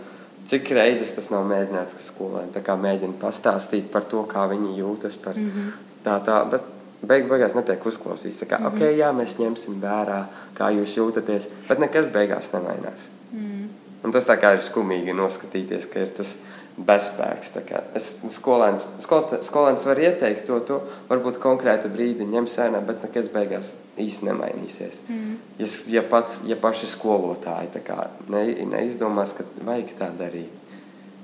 Cik 0.45 0.69
reizes 0.75 1.15
tas 1.15 1.29
nav 1.31 1.45
mēģināts, 1.47 1.95
ka 1.95 2.03
skolēni 2.03 2.79
mēģina 2.83 3.19
pastāstīt 3.21 3.89
par 3.91 4.03
to, 4.11 4.23
kā 4.27 4.47
viņi 4.51 4.77
jūtas, 4.79 5.15
par 5.15 5.37
mm 5.37 5.49
-hmm. 5.49 5.71
tā, 6.03 6.19
tā, 6.25 6.49
bet 6.51 6.61
beig, 7.01 7.27
beigās 7.29 7.55
netiek 7.55 7.85
uzklausīts. 7.85 8.39
Tā 8.41 8.45
kā, 8.45 8.59
mm 8.59 8.65
-hmm. 8.65 8.75
ok, 8.75 8.97
jā, 8.99 9.11
mēs 9.11 9.39
ņemsim 9.39 9.81
vērā, 9.81 10.25
kā 10.57 10.71
jūs 10.71 10.97
jūtaties, 10.97 11.47
bet 11.69 11.79
nekas 11.79 12.07
beigās 12.07 12.53
nemainās. 12.53 13.01
Mm 13.31 13.39
-hmm. 13.39 13.67
Un 14.03 14.11
tas 14.11 14.27
tā 14.27 14.35
kā 14.35 14.53
ir 14.53 14.59
skumīgi 14.59 15.13
noskatīties, 15.15 15.85
ka 15.93 15.99
ir 15.99 16.09
tas 16.09 16.35
bezspēks. 16.77 17.53
Es, 17.97 18.07
skolēns, 18.33 18.87
skolēns, 19.03 19.45
skolēns 19.47 19.85
var 19.85 20.01
ieteikt 20.01 20.47
to, 20.47 20.57
to 20.65 20.79
varbūt 21.09 21.37
konkrētu 21.43 21.91
brīdi 21.93 22.25
ņems 22.29 22.57
vērā, 22.59 22.81
bet 22.87 23.05
nekas 23.05 23.29
beigās 23.33 23.75
īsti 24.01 24.29
nemainīsies. 24.29 25.03
Mm. 25.07 25.37
Ja, 25.61 25.69
ja, 25.97 26.03
pats, 26.09 26.41
ja 26.49 26.57
paši 26.59 26.89
skolotāji 26.95 27.83
kā, 27.85 28.07
ne, 28.33 28.45
neizdomās, 28.73 29.35
ka 29.37 29.45
vajag 29.61 29.95
tā 29.99 30.09
darīt. 30.17 30.61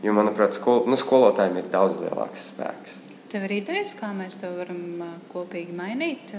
Jo, 0.04 0.14
manuprāt, 0.16 0.56
skol, 0.56 0.86
nu, 0.88 0.96
skolotājiem 1.00 1.60
ir 1.60 1.72
daudz 1.74 1.98
lielāks 2.00 2.52
spēks. 2.54 3.00
Tev 3.30 3.44
ir 3.46 3.60
idejas, 3.60 3.92
kā 4.00 4.08
mēs 4.16 4.40
to 4.42 4.50
varam 4.56 5.04
kopīgi 5.30 5.74
mainīt, 5.78 6.32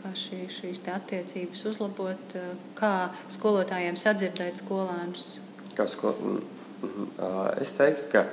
kā 0.00 0.10
šī, 0.18 0.40
šīs 0.50 0.80
attiecības 0.90 1.66
uzlabot, 1.70 2.34
kā 2.78 2.94
skolotājiem 3.30 3.98
sadzirdēt 4.00 4.62
skolēnus? 4.64 5.28
Kā 5.78 5.86
skol... 5.90 6.40
Es 7.62 7.76
teiktu, 7.78 8.08
ka 8.10 8.24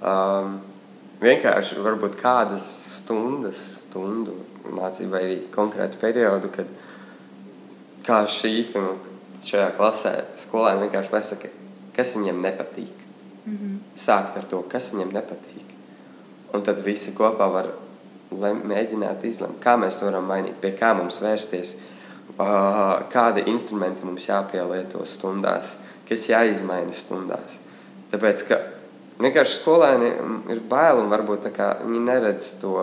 um, 0.00 0.58
vienkārši 1.22 1.80
varbūt 1.84 2.18
kādas 2.20 2.66
stundas, 3.00 3.60
stundu 3.84 4.36
mācību 4.70 5.10
vai 5.14 5.24
konkrētu 5.54 6.00
periodu, 6.00 6.50
kad 6.54 6.68
kā 8.06 8.22
šī, 8.26 8.54
šajā 9.44 9.70
klasē 9.76 10.14
skolēni 10.44 10.86
vienkārši 10.86 11.12
pasaka, 11.12 11.52
kas 11.96 12.16
viņiem 12.16 12.42
nepatīk. 12.42 13.06
Mm 13.46 13.56
-hmm. 13.56 13.76
Sākt 13.96 14.36
ar 14.36 14.44
to, 14.44 14.62
kas 14.68 14.92
viņiem 14.92 15.12
nepatīk 15.12 15.60
Un 16.52 16.64
tad 16.66 16.82
visi 16.82 17.12
kopā 17.14 17.46
var 17.52 17.68
lem, 18.34 18.64
mēģināt 18.66 19.24
izlemt, 19.28 19.60
kā 19.62 19.76
mēs 19.78 20.00
to 20.00 20.08
varam 20.08 20.26
mainīt, 20.26 20.58
pie 20.62 20.72
kā 20.78 20.92
mums 20.98 21.20
vērsties, 21.22 21.76
kādi 23.12 23.44
instrumenti 23.50 24.06
mums 24.06 24.26
jāpielieto 24.26 25.04
stundās, 25.06 25.76
kas 26.08 26.26
jāizmaina 26.30 26.94
stundās. 26.96 27.58
Tāpēc, 28.10 28.44
ka 28.48 28.58
vienkārši 29.22 29.58
skolēni 29.60 30.10
ir 30.52 30.60
baili 30.68 31.04
un 31.04 31.10
varbūt 31.12 31.48
viņi 31.50 32.02
neredz 32.06 32.52
to, 32.60 32.74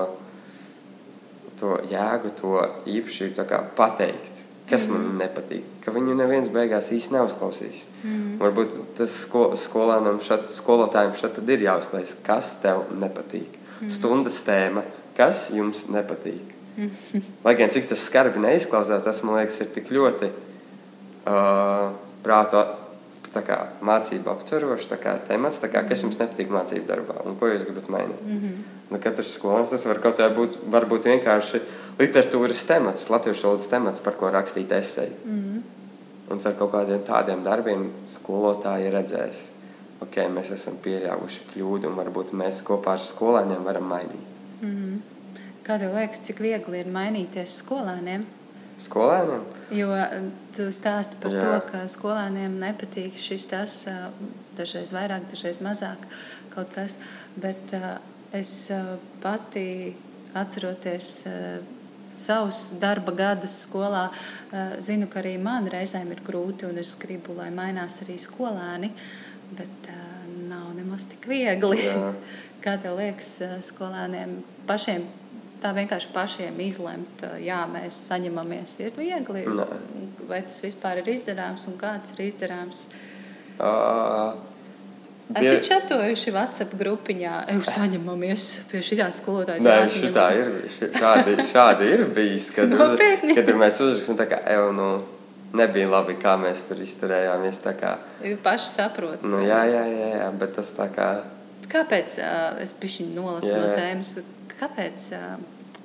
to 1.60 1.78
jēgu, 1.92 2.34
to 2.40 2.54
īpašību 2.90 3.62
pateikt, 3.78 4.44
kas 4.70 4.88
mm. 4.88 4.94
man 4.94 5.22
nepatīk. 5.24 5.78
Ka 5.84 5.94
viņu 5.96 6.18
neviens 6.20 6.52
beigās 6.54 6.92
īsti 6.96 7.16
neuzklausīs. 7.16 7.86
Mm. 8.04 8.38
Varbūt 8.42 8.80
tas 9.00 9.14
sko, 9.24 9.50
skolēnam, 9.60 10.20
šat, 10.24 10.50
skolotājiem 10.56 11.16
šeit 11.20 11.40
ir 11.46 11.68
jāuzklājas, 11.70 12.18
kas 12.26 12.58
tev 12.64 12.86
nepatīk 12.98 13.56
mm. 13.82 13.94
stundas 13.94 14.42
tēma, 14.48 14.84
kas 15.18 15.48
jums 15.56 15.88
nepatīk. 15.94 16.56
Mm. 16.78 16.92
Lai 17.46 17.56
gan 17.60 17.72
cik 17.74 17.90
tas 17.90 18.04
skarbi 18.06 18.42
neizklausās, 18.44 19.06
tas 19.06 19.24
man 19.26 19.40
liekas, 19.40 19.62
ir 19.64 19.72
tik 19.74 19.90
ļoti 19.96 20.30
uh, 20.30 21.96
prātu 22.26 22.62
kā, 23.34 23.58
mācību 23.82 24.32
aptverošs 24.32 24.90
temats, 25.28 25.60
kā, 25.60 25.84
kas 25.90 26.04
jums 26.04 26.20
nepatīk 26.20 26.50
mācību 26.50 26.88
darbā 26.88 27.26
un 27.26 27.36
ko 27.40 27.48
jūs 27.48 27.66
gribat 27.66 27.90
mainīt. 27.90 28.22
Mm 28.26 28.40
-hmm. 28.40 28.64
nu, 28.90 29.00
katrs 29.00 29.34
skolēns 29.40 29.70
tas 29.70 29.86
var 29.86 30.00
kaut 30.00 30.20
kā 30.20 30.30
būt 30.36 30.58
varbūt 30.72 31.06
vienkārši 31.06 31.62
literatūras 32.00 32.66
temats, 32.66 33.10
latviešu 33.10 33.48
valodas 33.48 33.68
temats, 33.68 34.00
par 34.00 34.14
ko 34.14 34.32
rakstīt 34.32 34.72
esēju. 34.72 35.14
Mm 35.26 35.44
-hmm. 35.44 35.62
Un 36.32 36.40
ar 36.46 36.54
kaut 36.54 36.72
kādiem 36.72 37.04
tādiem 37.04 37.44
darbiem 37.44 37.92
skolotāji 38.10 38.92
redzēs 38.92 39.58
ok, 40.04 40.18
mēs 40.34 40.52
esam 40.56 40.78
pieļāvuši 40.84 41.52
kļūdu, 41.52 41.90
un 41.90 42.00
varbūt 42.00 42.34
mēs 42.38 42.64
kopā 42.68 42.98
ar 42.98 43.04
skolēniem 43.04 43.64
varam 43.66 43.88
mainīt. 43.92 44.34
Mm 44.62 44.74
-hmm. 44.74 44.98
Kā 45.68 45.80
tev 45.80 45.96
liekas, 45.96 46.20
cik 46.20 46.40
viegli 46.40 46.80
ir 46.80 46.88
mainīties 46.88 47.58
skolēniem? 47.62 48.26
Skolēniem? 48.78 49.46
Jo 49.74 49.92
eh, 49.98 50.20
tu 50.56 50.70
stāsti 50.74 51.18
par 51.22 51.34
Jā. 51.34 51.42
to, 51.42 51.54
ka 51.72 51.86
skolēniem 51.92 52.60
nepatīk 52.62 53.18
šis 53.20 53.48
tas, 53.50 53.80
eh, 53.90 54.04
dažreiz 54.58 54.94
vairāk, 54.96 55.26
dažreiz 55.32 55.60
mazāk 55.66 56.06
kaut 56.54 56.70
kas, 56.76 56.98
bet 57.36 57.74
eh, 57.76 57.90
es 58.38 58.52
pati 59.24 59.96
atceroties 60.38 61.10
savus 62.18 62.60
darba 62.82 63.14
gadus 63.16 63.54
skolā, 63.64 64.10
zinu, 64.84 65.08
ka 65.10 65.22
arī 65.22 65.38
man 65.42 65.70
reizēm 65.72 66.12
ir 66.12 66.20
grūti 66.26 66.68
un 66.68 66.78
es 66.82 66.92
gribu, 67.00 67.34
lai 67.38 67.48
mainās 67.56 68.02
arī 68.04 68.18
skolēni. 68.22 68.92
Bet 69.58 69.90
nav 70.50 70.68
nemaz 70.76 71.08
tik 71.14 71.26
viegli. 71.32 71.80
Jā. 71.88 72.12
Kā 72.66 72.76
tev 72.84 73.00
liekas, 73.00 73.32
skolēniem 73.70 74.42
pašiem 74.68 75.08
tā 75.62 75.74
vienkārši 75.78 76.12
pašiem 76.16 76.60
izlemt, 76.66 77.24
jā, 77.44 77.62
mēs 77.72 78.02
saņemamies, 78.12 78.78
ir 78.84 78.98
viegli. 78.98 79.46
Nē. 79.48 79.68
Vai 80.28 80.42
tas 80.46 80.60
vispār 80.64 81.02
ir 81.02 81.10
izdarāms 81.16 81.68
un 81.72 81.80
kāds 81.80 82.14
ir 82.16 82.28
izdarāms? 82.28 82.86
Uh, 83.58 84.36
Esat 85.36 85.66
čatojuši 85.68 86.32
WhatsApp 86.32 86.76
grupiņā, 86.80 87.34
jau 87.52 87.64
saņemamies 87.68 88.46
pie 88.70 88.80
šī 88.86 89.00
skolotāja. 89.12 89.60
Nē, 89.66 89.76
šitā 89.92 90.28
ir, 90.38 90.54
šādi, 90.96 91.36
šādi 91.50 91.90
ir 91.98 92.06
bijis, 92.16 92.48
kad, 92.56 92.72
uz, 92.72 92.96
kad 93.36 93.52
mēs 93.60 93.82
uzrakstām 93.84 94.20
tā 94.22 94.30
kā, 94.32 94.40
evo, 94.56 94.70
nu, 94.78 94.88
nebija 95.58 95.90
labi, 95.92 96.16
kā 96.22 96.38
mēs 96.40 96.64
tur 96.70 96.80
izturējāmies. 96.84 97.60
Jūs 98.24 98.40
paši 98.46 98.72
saprotat. 98.72 99.28
Nu, 99.28 99.42
jā, 99.44 99.66
jā, 99.68 99.84
jā, 99.92 100.10
jā, 100.22 100.32
bet 100.40 100.56
tas 100.62 100.72
tā 100.78 100.88
kā. 100.96 101.10
Kāpēc 101.68 102.20
uh, 102.24 102.64
es 102.64 102.72
biju 102.80 103.10
nolacis 103.12 103.52
no 103.52 103.76
tēmas? 103.76 104.16
Kāpēc, 104.58 105.08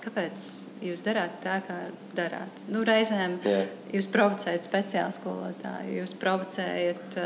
kāpēc 0.05 0.43
jūs 0.87 1.03
darāt 1.05 1.39
tā, 1.45 1.59
kā 1.67 1.77
darāt? 2.17 2.63
Nu, 2.73 2.85
reizēm 2.89 3.37
jā. 3.45 3.65
jūs 3.93 4.09
provocējat 4.13 4.65
speciālu 4.65 5.17
skolotāju, 5.17 5.99
jūs 6.01 6.15
provocējat 6.21 7.19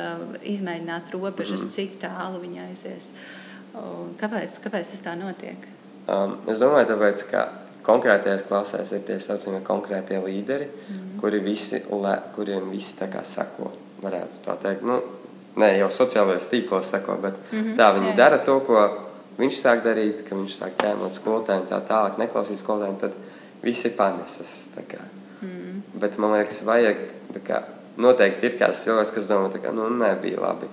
izmēģināt 0.42 1.12
robežas, 1.14 1.68
mm. 1.68 1.74
cik 1.76 2.00
tālu 2.02 2.42
viņi 2.42 2.64
aizies. 2.66 3.12
Kāpēc, 4.20 4.58
kāpēc 4.64 4.92
tas 4.94 5.04
tā 5.04 5.14
notiek? 5.18 5.68
Um, 6.06 6.38
es 6.50 6.58
domāju, 6.62 6.90
tāpēc, 6.94 7.24
ka 7.30 7.46
konkrētajās 7.86 8.46
klasēs 8.48 8.92
ir 8.96 9.06
tie 9.06 9.18
saucamie 9.22 9.62
konkrētie 9.66 10.18
līderi, 10.22 10.66
mm. 10.66 11.16
kuri 11.22 11.42
visi, 11.44 11.82
le, 11.90 12.16
kuriem 12.34 12.70
visi 12.72 12.96
tā 12.98 13.10
kā 13.12 13.22
seko. 13.26 13.72
Varētu 14.02 14.42
tā 14.44 14.56
teikt, 14.60 14.84
nu, 14.86 14.98
ne 15.60 15.70
jau 15.78 15.88
sociālajos 15.94 16.50
tīklos 16.50 16.90
seko, 16.92 17.16
bet 17.22 17.38
mm 17.38 17.58
-hmm, 17.62 17.76
tā 17.78 17.92
viņi 17.96 18.10
jā. 18.10 18.16
dara 18.16 18.38
to, 18.38 18.58
ko 18.60 18.82
viņš 19.38 19.60
sāk 19.60 19.84
darīt, 19.84 20.24
ka 20.26 20.38
viņš 20.38 20.58
sāk 20.60 20.76
ķēmot 20.80 21.16
skolotājiem 21.18 21.66
tā 21.70 21.80
tālāk, 21.88 22.20
neklausīt 22.20 22.60
skolotājiem, 22.62 22.98
tad 23.02 23.16
visi 23.64 23.92
panesas. 23.96 24.54
Mm. 25.42 25.82
Bet 26.00 26.16
man 26.22 26.36
liekas, 26.36 26.62
vajag, 26.64 27.02
kā, 27.46 27.62
noteikti 28.00 28.48
ir 28.48 28.58
kāds 28.60 28.84
cilvēks, 28.86 29.12
kas 29.16 29.28
domā, 29.30 29.50
ka 29.62 29.74
nu, 29.76 29.88
nebija 29.92 30.40
labi, 30.40 30.70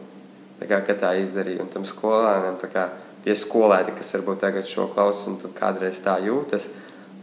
tā 0.62 0.69
kā, 0.69 0.80
ka 0.88 0.95
tā 0.99 1.13
izdarīja. 1.19 1.65
Un 1.65 1.73
tam 1.73 1.88
skolēniem, 1.88 2.58
kā, 2.71 2.88
tie 3.26 3.36
skolēni, 3.36 3.95
kas 3.97 4.15
varbūt 4.17 4.43
tagad 4.45 4.67
šo 4.69 4.88
klausās 4.95 5.30
un 5.32 5.56
kādreiz 5.58 5.99
tā 6.04 6.17
jūtas, 6.23 6.69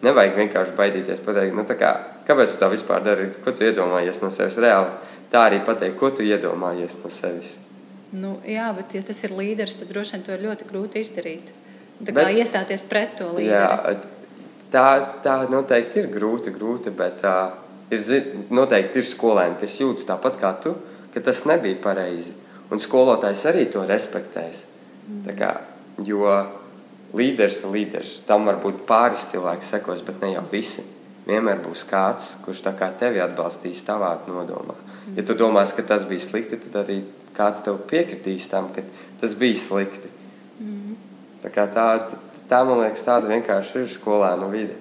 Nevajag 0.00 0.36
vienkārši 0.38 0.76
baidīties 0.78 1.20
pateikt, 1.24 1.56
nu, 1.56 1.64
kā, 1.76 1.90
kāpēc 2.24 2.54
tu 2.54 2.60
tā 2.62 2.70
vispār 2.72 3.02
dari, 3.04 3.26
ko 3.44 3.52
tu 3.52 3.66
iedomājies 3.68 4.22
no 4.24 4.30
sevis. 4.32 4.56
Reāli 4.62 4.94
tā 5.32 5.42
arī 5.50 5.58
pateikt, 5.66 5.98
ko 6.00 6.08
tu 6.14 6.24
iedomājies 6.24 6.96
no 7.02 7.12
sevis. 7.12 7.58
Nu, 8.10 8.36
jā, 8.48 8.66
bet, 8.74 8.94
ja 8.96 9.04
tas 9.06 9.20
ir 9.26 9.34
līderis, 9.38 9.76
tad 9.78 9.90
droši 9.92 10.16
vien 10.16 10.24
to 10.26 10.34
ir 10.34 10.46
ļoti 10.48 10.66
grūti 10.70 11.02
izdarīt. 11.04 11.52
Tā 12.00 12.10
kā 12.10 12.24
bet, 12.24 12.38
iestāties 12.42 12.84
pret 12.90 13.14
to 13.20 13.28
līderi. 13.36 13.54
Jā, 13.54 13.94
tā, 14.72 14.86
tā 15.22 15.36
noteikti 15.52 16.02
ir 16.02 16.08
grūti, 16.10 16.52
grūti 16.54 16.90
bet 16.96 17.22
uh, 17.28 17.52
ir, 17.92 18.30
noteikti 18.50 19.02
ir 19.02 19.06
skolēni, 19.06 19.60
kas 19.60 19.78
jūtas 19.78 20.08
tāpat 20.08 20.40
kā 20.40 20.54
tu, 20.64 20.74
ka 21.14 21.22
tas 21.22 21.44
nebija 21.46 21.78
pareizi. 21.82 22.34
Un 22.70 22.82
skolotājs 22.82 23.46
arī 23.50 23.66
to 23.70 23.82
respektēs. 23.86 24.64
Mm. 25.10 25.30
Kā, 25.38 25.52
jo 26.06 26.26
līderis 27.16 27.64
ir 27.64 27.74
līderis. 27.74 28.20
Tam 28.26 28.46
var 28.48 28.60
būt 28.62 28.84
pāris 28.88 29.28
cilvēki 29.30 29.66
sekos, 29.66 30.02
bet 30.06 30.22
ne 30.22 30.34
jau 30.34 30.44
visi. 30.50 30.84
Vienmēr 31.26 31.60
būs 31.62 31.84
kāds, 31.86 32.34
kurš 32.44 32.62
tā 32.64 32.74
kā 32.78 32.90
tevi 32.98 33.20
atbalstīs 33.22 33.82
tavā 33.86 34.16
nodomā. 34.26 34.74
Ja 35.16 35.24
tu 35.26 35.34
domās, 35.38 35.74
ka 35.76 35.84
tas 35.86 36.06
bija 36.08 36.22
slikti, 36.22 36.58
tad 36.62 36.84
arī 36.84 37.00
kāds 37.36 37.64
tev 37.66 37.80
piekritīs 37.90 38.48
tam, 38.50 38.70
ka 38.74 38.84
tas 39.20 39.34
bija 39.38 39.58
slikti. 39.58 40.10
Mm. 40.60 40.96
Tā, 41.42 41.66
tā, 41.74 41.86
tā 42.50 42.62
man 42.68 42.82
liekas, 42.82 43.04
tāda 43.06 43.30
vienkārši 43.30 43.82
ir 43.84 43.90
skolēnu 43.94 44.50
vide. 44.52 44.78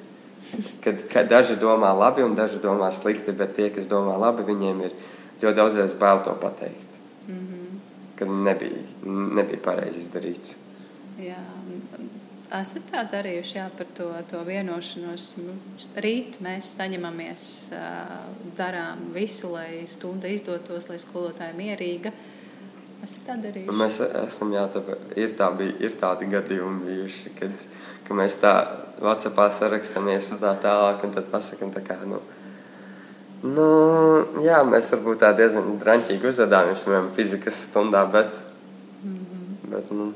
Kad, 0.84 1.04
kad 1.12 1.28
daži 1.30 1.60
domā 1.62 1.92
labi 1.94 2.24
un 2.26 2.34
daži 2.34 2.58
domā 2.64 2.90
slikti, 2.96 3.36
bet 3.38 3.54
tie, 3.58 3.68
kas 3.70 3.90
domā 3.92 4.16
labi, 4.18 4.48
viņiem 4.48 4.80
ir 4.88 4.96
ļoti 5.44 5.56
daudzreiz 5.60 5.94
bail 6.00 6.24
to 6.26 6.34
pateikt. 6.42 6.98
Mm 7.28 7.36
-hmm. 7.36 7.78
kad 8.16 8.30
nebija, 8.30 8.82
nebija 9.36 9.60
pareizi 9.64 10.00
izdarīts. 10.00 10.56
Jā. 11.20 11.44
Esat 12.50 12.88
tā 12.90 13.04
darījuši 13.12 13.58
jā, 13.60 13.68
par 13.78 13.86
to, 13.94 14.08
to 14.32 14.40
vienošanos. 14.48 15.26
Nu, 15.38 15.54
rīt 16.02 16.40
mēs 16.42 16.72
saņemamies, 16.80 17.44
darām 18.58 19.04
visu, 19.14 19.52
lai 19.54 19.84
stunda 19.86 20.28
izdotos, 20.28 20.90
lai 20.90 20.98
skolotāja 20.98 21.54
mierīga. 21.54 22.12
Esat 23.04 23.22
tā 23.28 23.36
darījuši? 23.40 23.76
Mēs 23.80 24.00
esam, 24.26 24.52
jā, 24.54 24.66
tā, 24.74 24.82
ir, 25.16 25.32
tā, 25.40 25.48
bija, 25.56 25.76
ir 25.86 25.96
tādi 26.00 26.28
gadījumi 26.32 26.84
bijuši, 26.88 27.34
kad, 27.40 27.64
kad 28.08 28.20
mēs 28.20 28.40
tā 28.44 28.54
Whatsappā 29.00 29.48
sarakstamies 29.56 30.34
un 30.34 30.42
tā 30.42 30.52
tālāk, 30.60 31.06
un 31.08 31.16
tad 31.16 31.30
pasakam 31.32 31.72
tā 31.72 31.84
kā, 31.86 31.96
nu, 32.10 32.20
nu, 33.48 33.68
jā, 34.44 34.60
mēs 34.68 34.92
varbūt 34.96 35.22
tā 35.24 35.32
diezgan 35.38 35.78
draņķīgi 35.80 36.28
uzvedāmies, 36.28 36.84
piemēram, 36.84 37.14
fizikas 37.16 37.62
stundā, 37.70 38.04
bet, 38.12 38.36
mm 39.04 39.16
-hmm. 39.16 39.72
bet, 39.76 39.96
nu, 39.96 40.12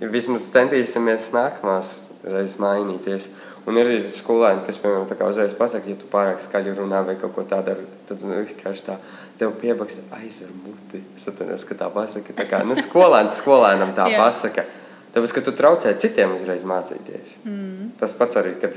ja 0.00 0.12
vismaz 0.12 0.50
centīsimies 0.52 1.32
nākamās 1.32 1.96
reizes 2.24 2.60
mainīties. 2.60 3.30
Un 3.64 3.78
ir 3.80 3.88
arī 3.88 4.08
skolēni, 4.12 4.66
kas, 4.66 4.76
piemēram, 4.76 5.30
uzreiz 5.30 5.54
pasakā, 5.56 5.88
ja 5.88 5.96
tu 5.96 6.08
pārāk 6.12 6.40
skaļi 6.40 6.74
runā 6.76 7.00
vai 7.06 7.16
kaut 7.16 7.32
ko 7.34 7.44
tādu, 7.48 7.78
tad 8.08 8.20
nu, 8.22 8.34
vienkārši 8.44 8.84
tā 8.84 8.98
tev 9.38 9.54
piebaks 9.60 9.98
aizver 10.14 10.50
muti. 10.64 11.02
Es 11.16 11.28
atceros, 11.30 11.66
ka 11.68 11.76
tā 11.78 11.90
pasaka, 11.94 12.36
tā 12.36 12.46
kā 12.50 12.62
nu, 12.66 12.76
skolēns 12.80 13.40
skolēnam 13.42 13.94
tā 13.96 14.08
pasaka. 14.20 14.66
Tāpēc, 15.14 15.36
ka 15.36 15.44
tu 15.46 15.54
traucē 15.54 15.94
citiem 16.02 16.34
uzreiz 16.34 16.66
mācīties. 16.66 17.38
Mm. 17.46 17.92
Tas 18.00 18.16
pats 18.18 18.40
arī, 18.40 18.56
kad 18.62 18.74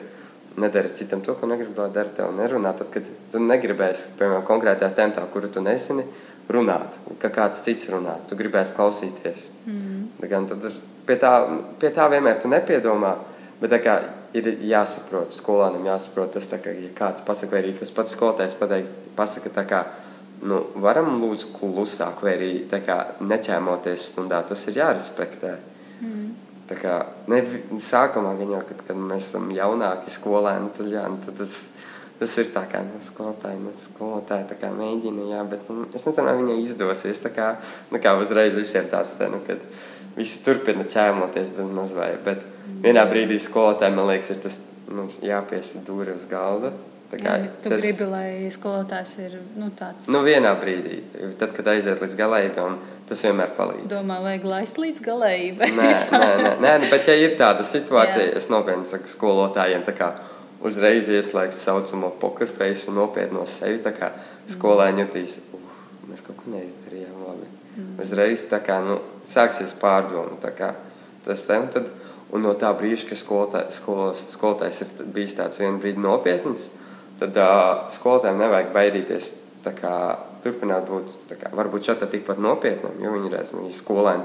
nedari 0.62 0.94
citam 0.94 1.24
to, 1.26 1.34
ko 1.38 1.50
negribi, 1.50 1.74
lai 1.78 1.90
dara 1.94 2.14
tev 2.14 2.34
nerunā. 2.38 2.74
Tad, 2.78 2.92
kad 2.94 3.08
tu 3.32 3.42
negribēsi, 3.42 4.14
piemēram, 4.20 4.46
konkrētajā 4.46 4.92
tēmā, 4.98 5.26
kuru 5.34 5.50
tu 5.54 5.64
nezini, 5.66 6.06
runāt, 6.54 6.94
ka 7.22 7.32
kāds 7.34 7.64
cits 7.66 7.90
runā, 7.92 8.20
tu 8.30 8.38
gribēsi 8.40 8.76
klausīties. 8.78 9.50
Mm. 9.66 10.06
Gan, 10.30 10.46
tad 10.50 10.70
ir 10.70 10.78
pie 11.08 11.18
tā, 11.22 11.34
pie 11.82 11.92
tā 11.96 12.08
vienmēr 12.12 12.40
tu 12.42 12.52
nepiedomā. 12.52 13.16
Bet 13.58 13.74
kā, 13.82 13.96
ir 14.38 14.52
jāsaprot, 14.70 15.34
skolēnam 15.34 15.88
jāsaprot, 15.88 16.36
tas, 16.36 16.50
kā, 16.62 16.74
ja 16.78 16.92
kāds 16.98 17.24
pasakā, 17.26 17.56
vai 17.56 17.64
arī 17.64 17.72
tas 17.80 17.94
pats 17.96 18.14
skolotājs 18.14 18.54
pateikt, 18.60 19.08
pasaka, 19.18 19.50
tā 19.56 19.64
kā, 19.66 19.80
nu, 20.46 20.60
varam 20.84 21.18
lūdzu 21.22 21.54
klusāk, 21.56 22.22
vai 22.26 22.36
arī 22.38 22.52
kā, 22.86 22.98
neķēmoties 23.22 24.12
stundā, 24.12 24.44
tas 24.48 24.68
ir 24.70 24.82
jārespektē. 24.82 25.56
Mm. 26.02 26.30
Tā 26.68 26.78
kā, 26.78 26.96
ne, 27.32 27.42
sākumā, 27.82 28.36
jau, 28.44 28.62
kad, 28.68 28.86
kad 28.90 29.00
mēs 29.00 29.32
esam 29.32 29.50
jaunāki 29.56 30.12
skolēni, 30.14 30.74
tad, 30.78 30.92
jā, 30.92 31.06
nu, 31.10 31.22
tad 31.24 31.40
tas, 31.40 31.56
tas 32.20 32.38
ir 32.42 32.50
tā 32.54 32.66
kā 32.70 32.84
nu, 32.84 33.00
skolotāji, 33.08 33.62
nu, 33.64 33.76
skolotāji 33.80 34.50
tā 34.50 34.58
kā 34.60 34.72
mēģina, 34.76 35.30
jā, 35.32 35.44
bet 35.48 35.70
nu, 35.72 35.88
es 35.96 36.08
nezinu, 36.10 36.28
vai 36.28 36.40
viņai 36.42 36.58
izdosies. 36.66 37.24
Tā 37.24 37.32
kā, 37.34 37.54
nu, 37.94 38.02
kā 38.04 38.18
uzreiz 38.20 38.58
viss 38.58 38.76
ir 38.76 38.92
tāds, 38.92 39.16
tā, 39.20 39.32
nu, 39.32 39.40
kad, 39.48 39.64
visi 40.18 40.42
turpina 40.46 40.86
ķēmoties 40.88 41.54
bez 41.56 41.72
mazvai. 41.78 42.12
Bet 42.26 42.46
vienā 42.84 43.06
brīdī 43.10 43.38
skolotājiem, 43.42 43.98
man 44.00 44.10
liekas, 44.12 44.34
ir 44.34 44.44
tas 44.44 44.60
nu, 44.90 45.08
jāpiesa 45.24 45.84
dūri 45.86 46.16
uz 46.18 46.26
galda. 46.30 46.74
Tā 46.74 46.97
kā, 47.16 47.34
Jā, 47.40 47.50
tu 47.64 47.72
tas, 47.72 47.80
gribi, 47.80 48.06
lai 48.12 48.30
skolotājs 48.52 49.14
ir 49.24 49.36
nu, 49.56 49.70
tāds. 49.78 50.10
Nu, 50.12 50.20
vienā 50.28 50.52
brīdī, 50.60 51.00
tad, 51.40 51.54
kad 51.56 51.70
aiziet 51.72 52.02
līdz 52.04 52.18
galējībām, 52.20 52.78
tas 53.08 53.22
vienmēr 53.24 53.54
palīdz. 53.56 53.88
Domā, 53.94 54.18
vajag 54.26 54.48
laist 54.52 54.82
līdz 54.82 55.04
galējībai. 55.06 55.70
Nē, 55.78 55.92
nē, 56.12 56.32
nē, 56.44 56.52
nē, 56.66 56.74
nu, 56.84 56.90
bet 56.92 57.08
ja 57.08 57.16
ir 57.16 57.38
tāda 57.40 57.64
situācija, 57.68 58.26
Jā. 58.28 58.34
es 58.42 58.50
nopietni 58.52 58.90
saku 58.92 59.12
skolotājiem, 59.12 59.86
tā 59.88 59.96
kā 59.96 60.10
uzreiz 60.68 61.08
ieslēgt 61.14 61.56
saucamo 61.60 62.12
pokerfeisu 62.20 62.92
un 62.92 63.00
nopietno 63.00 63.46
sevi, 63.48 63.80
tā 63.86 63.94
kā 63.96 64.12
skolēni 64.52 65.06
jutīs, 65.06 65.38
uh, 65.54 65.64
mēs 66.10 66.26
kaut 66.26 66.42
ko 66.42 66.52
neizdarījām 66.56 67.22
labi. 67.24 67.48
Mm. 67.78 67.94
Uzreiz 68.04 68.48
tā 68.52 68.60
kā, 68.66 68.82
nu, 68.84 68.98
sāksies 69.30 69.76
pārdomu. 69.80 70.40
Tas 70.42 71.44
te, 71.46 71.60
un, 71.60 71.70
tad, 71.72 71.92
un 72.34 72.44
no 72.44 72.54
tā 72.58 72.72
brīža, 72.76 73.12
kad 73.12 73.20
skolotājs, 73.22 73.80
skolos, 73.82 74.26
skolotājs 74.34 74.84
ir 74.84 75.08
bijis 75.14 75.38
tāds 75.38 75.62
vienu 75.62 75.80
brīdi 75.84 76.02
nopietns, 76.02 76.70
tad 77.20 77.38
uh, 77.42 77.84
skolotājiem 77.94 78.42
nevajag 78.46 78.74
baidīties. 78.76 79.34
Kā, 79.68 79.92
turpināt 80.40 80.86
būt 80.88 81.34
kā, 81.42 81.50
varbūt 81.58 81.90
šādi 81.90 82.08
tikpat 82.14 82.38
nopietnam, 82.40 82.94
jo 83.04 83.10
viņi 83.12 83.32
redz, 83.34 83.50
ka 83.52 83.58
nu, 83.60 83.68
ja 83.68 83.76
skolēni 83.76 84.24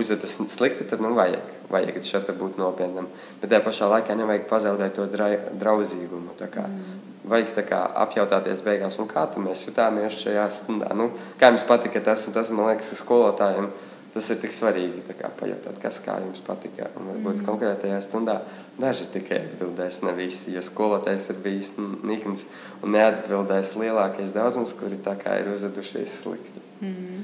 uzvedas 0.00 0.38
slikti, 0.48 0.86
tad 0.88 1.02
nu, 1.04 1.10
vajag, 1.18 1.50
vajag 1.68 1.98
šādi 2.08 2.32
būt 2.38 2.56
nopietnam. 2.56 3.10
Bet 3.42 3.52
tajā 3.52 3.60
pašā 3.66 3.90
laikā 3.92 4.16
nevajag 4.16 4.48
pazaudēt 4.48 4.96
to 4.96 5.10
draudzīgumu. 5.12 6.38
Kā, 6.40 6.64
mm 6.64 7.12
vajag 7.28 7.54
kā, 7.68 7.80
apjautāties 8.02 8.62
beigās, 8.66 8.98
nu, 8.98 9.06
kā 9.10 9.26
mēs 9.38 9.64
jutāmies 9.68 10.18
šajā 10.20 10.46
stundā. 10.52 10.90
Nu, 10.98 11.10
kā 11.40 11.52
jums 11.52 11.64
patika 11.68 12.02
tas, 12.04 12.26
un 12.26 12.34
tas 12.34 12.50
man 12.50 12.72
liekas, 12.72 12.90
ka 12.92 12.98
skolotājiem 12.98 13.70
tas 14.12 14.30
ir 14.32 14.40
tik 14.42 14.52
svarīgi 14.54 15.16
kā, 15.18 15.30
pajautāt, 15.38 15.78
kas 15.82 16.00
kā 16.04 16.18
jums 16.20 16.42
patika. 16.46 16.90
Un 16.98 17.10
varbūt 17.10 17.40
mm. 17.40 17.46
konkrētajā 17.48 18.00
stundā 18.04 18.38
daži 18.80 19.08
tikai 19.12 19.42
atbildēs, 19.46 20.02
ne 20.06 20.14
visi, 20.16 20.52
jo 20.56 20.64
skolotājs 20.64 21.30
ir 21.32 21.40
bijis 21.44 21.74
nikns 21.78 22.46
un 22.82 22.96
neatbildēs 22.96 23.76
lielākais 23.80 24.34
daudzums, 24.36 24.74
kuri 24.78 25.00
ir 25.00 25.52
uzvedušies 25.54 26.18
slikti. 26.22 26.64
Mm. 26.80 27.22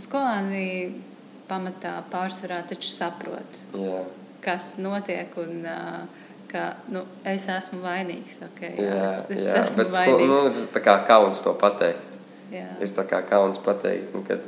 Skolāni 0.00 0.66
pamatā 1.48 2.00
pārsvarā 2.10 2.62
taču 2.68 2.88
saprot, 2.90 3.64
Jā. 3.78 4.04
kas 4.42 4.76
notiek. 4.82 5.34
Un, 5.38 5.64
uh, 5.66 6.22
ka 6.54 6.76
nu, 6.94 7.02
es 7.26 7.48
esmu 7.50 7.80
vainīgs. 7.82 8.38
Okay, 8.52 8.76
jā, 8.78 8.90
jā, 8.94 9.06
es, 9.10 9.30
es 9.34 9.48
jā, 9.48 9.62
esmu 9.64 9.82
bet 9.82 9.94
vainīgs. 9.96 10.34
Sko, 10.34 10.50
nu, 10.54 10.66
tā 10.74 10.82
kā 10.84 10.94
kauns 11.08 11.42
to 11.42 11.54
pateikt. 11.58 12.12
Jā. 12.54 12.68
Ir 12.84 12.92
tā 12.94 13.02
kā 13.10 13.18
kauns 13.26 13.58
pateikt, 13.64 14.12
nu, 14.14 14.22
kad 14.28 14.44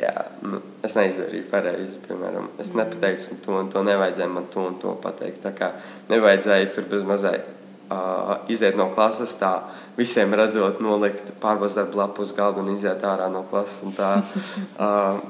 jā, 0.00 0.26
nu, 0.46 0.60
es 0.86 0.96
neizdarīju 0.98 1.46
pareizi. 1.50 1.98
Piemēram, 2.06 2.50
es 2.58 2.72
mm. 2.72 2.82
nepateicu 2.82 3.40
to 3.44 3.56
un 3.60 3.72
to 3.72 3.84
nevajadzēja 3.86 4.30
man 4.32 4.48
to 4.52 4.66
un 4.68 4.78
to 4.82 4.94
pateikt. 5.02 5.42
Tā 5.44 5.54
kā 5.56 5.72
nevajadzēja 6.12 6.70
tur 6.76 6.88
bez 6.90 7.04
mazai 7.06 7.36
uh, 7.40 8.36
iziet 8.52 8.78
no 8.78 8.90
klases 8.94 9.34
tā, 9.40 9.52
visiem 9.98 10.34
redzot, 10.36 10.80
nolikt 10.84 11.34
pārbaudas 11.42 11.76
darbu 11.78 12.00
lapu 12.00 12.24
uz 12.24 12.32
galdu 12.36 12.64
un 12.64 12.72
iziet 12.76 13.04
ārā 13.06 13.28
no 13.32 13.44
klases. 13.50 13.96
Tā, 13.98 14.14
uh, 14.86 15.20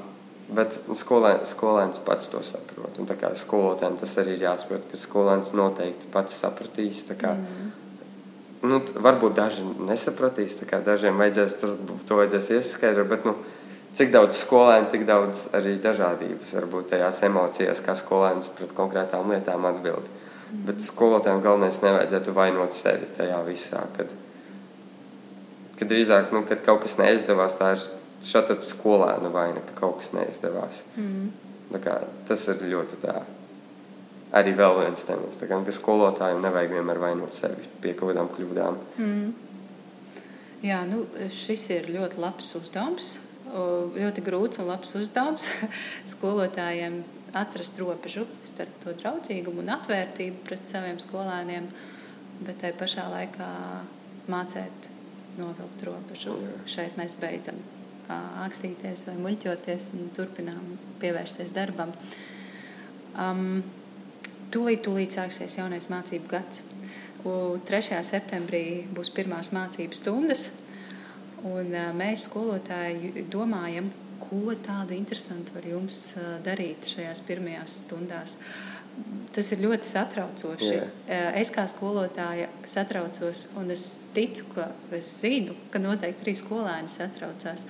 bet 0.55 0.75
skolēns, 0.99 1.53
skolēns 1.55 2.01
pats 2.05 2.31
to 2.31 2.43
saprot. 2.45 2.99
Un, 3.01 3.09
kā, 3.09 3.33
skolotājiem 3.39 3.99
tas 4.01 4.17
arī 4.21 4.35
ir 4.37 4.47
jāsaprot, 4.49 4.89
ka 4.91 4.99
skolēns 4.99 5.53
noteikti 5.57 6.11
pats 6.13 6.41
sapratīs. 6.43 7.05
Kā, 7.19 7.35
mm. 7.37 7.71
Nu, 8.61 8.77
varbūt 8.77 9.33
daži 9.33 9.63
nesapratīs, 9.87 10.59
dažiem 10.85 11.17
vajadzēs, 11.17 11.55
tas, 11.57 11.71
to 12.05 12.19
vajadzēs 12.19 12.51
ieskaidrot. 12.59 13.09
Bet, 13.09 13.25
nu, 13.25 13.33
cik 13.95 14.11
daudz 14.13 14.39
skolēnu, 14.39 14.89
tik 14.91 15.05
daudz 15.07 15.47
arī 15.57 15.75
dažādības 15.83 16.53
varbūt 16.55 16.91
tajās 16.93 17.21
emocijās, 17.27 17.83
kā 17.83 17.95
skolēns 17.99 18.51
pret 18.55 18.73
konkrētām 18.77 19.31
lietām 19.33 19.67
atbild. 19.67 20.07
Bet 20.51 20.83
skolotājiem 20.83 21.43
galvenais 21.43 21.79
nevajadzētu 21.83 22.35
vainot 22.35 22.75
sevi 22.75 23.07
tajā 23.17 23.39
visā. 23.47 23.83
Kad, 23.95 24.11
kad 25.79 25.91
drīzāk, 25.91 26.31
nu, 26.35 26.43
kad 26.47 26.63
kaut 26.65 26.83
kas 26.85 26.97
neizdevās, 26.99 27.55
tā 27.59 27.73
ir 27.75 27.85
šāda 28.27 28.57
skolēna 28.65 29.31
vaina, 29.31 29.63
ka 29.67 29.77
kaut 29.79 30.01
kas 30.01 30.11
neizdevās. 30.15 30.83
Mm. 30.99 31.31
Kā, 31.83 32.01
tas 32.27 32.43
ir 32.51 32.65
ļoti 32.67 32.99
tā. 33.03 33.21
Arī 34.35 34.51
vēl 34.55 34.77
viens 34.81 35.07
temats, 35.07 35.39
kā, 35.39 35.55
ka 35.63 35.75
skolotājiem 35.75 36.43
nevajag 36.43 36.75
vienmēr 36.77 36.99
vainot 36.99 37.35
sevi 37.35 37.67
pie 37.83 37.95
kaut 37.95 38.11
kādām 38.11 38.31
kļūdām. 38.35 38.79
Mm. 38.99 39.31
Jā, 40.67 40.83
nu, 40.87 41.05
šis 41.31 41.65
ir 41.73 41.89
ļoti 41.91 42.19
labs 42.21 42.53
uzdevums 42.59 43.15
ļoti 43.51 44.23
grūts 44.25 44.61
un 44.61 44.69
labs 44.71 44.93
uzdevums 44.99 45.49
skolotājiem 46.13 47.01
atrast 47.37 47.79
robežu 47.79 48.25
starp 48.47 48.73
to 48.83 48.93
draudzīgumu 48.99 49.63
un 49.63 49.73
atvērtību 49.75 50.43
pret 50.47 50.65
saviem 50.67 50.99
skolēniem, 50.99 51.67
bet 52.45 52.59
tai 52.63 52.73
pašā 52.75 53.07
laikā 53.11 53.51
mācīt 54.31 54.89
novilkt 55.39 55.85
robežu. 55.87 56.35
Šeit 56.69 56.97
mēs 56.99 57.15
beidzam 57.19 57.59
akstīties 58.43 59.05
vai 59.07 59.15
muļķoties 59.21 59.91
un 59.95 60.09
turpinām 60.15 60.75
pievērsties 60.99 61.53
darbam. 61.55 61.93
Um, 63.15 63.61
tūlīt, 64.51 64.83
tūlīt 64.85 65.15
sāksies 65.15 65.57
jaunais 65.59 65.87
mācību 65.91 66.31
gads. 66.31 66.65
3. 67.21 68.01
septembrī 68.07 68.87
būs 68.91 69.11
pirmās 69.13 69.51
mācību 69.53 69.95
stundas. 69.95 70.49
Un, 71.47 71.73
mēs, 71.97 72.27
skolotāji, 72.27 73.25
domājam, 73.31 73.87
ko 74.21 74.53
tādu 74.61 74.93
interesantu 74.93 75.55
var 75.55 75.65
jums 75.65 76.01
darīt 76.45 76.85
šajās 76.91 77.23
pirmajās 77.27 77.79
stundās. 77.85 78.37
Tas 79.31 79.47
ir 79.55 79.63
ļoti 79.63 79.87
satraucoši. 79.87 80.69
Yeah. 80.75 81.31
Es 81.39 81.49
kā 81.55 81.63
skolotāja 81.71 82.49
satraucos, 82.67 83.47
un 83.57 83.71
es 83.73 83.85
ticu, 84.13 84.49
ka 84.53 84.67
es 84.93 85.09
zinu, 85.23 85.55
ka 85.71 85.79
noteikti 85.81 86.27
arī 86.27 86.35
skolēni 86.37 86.91
satraucās. 86.91 87.65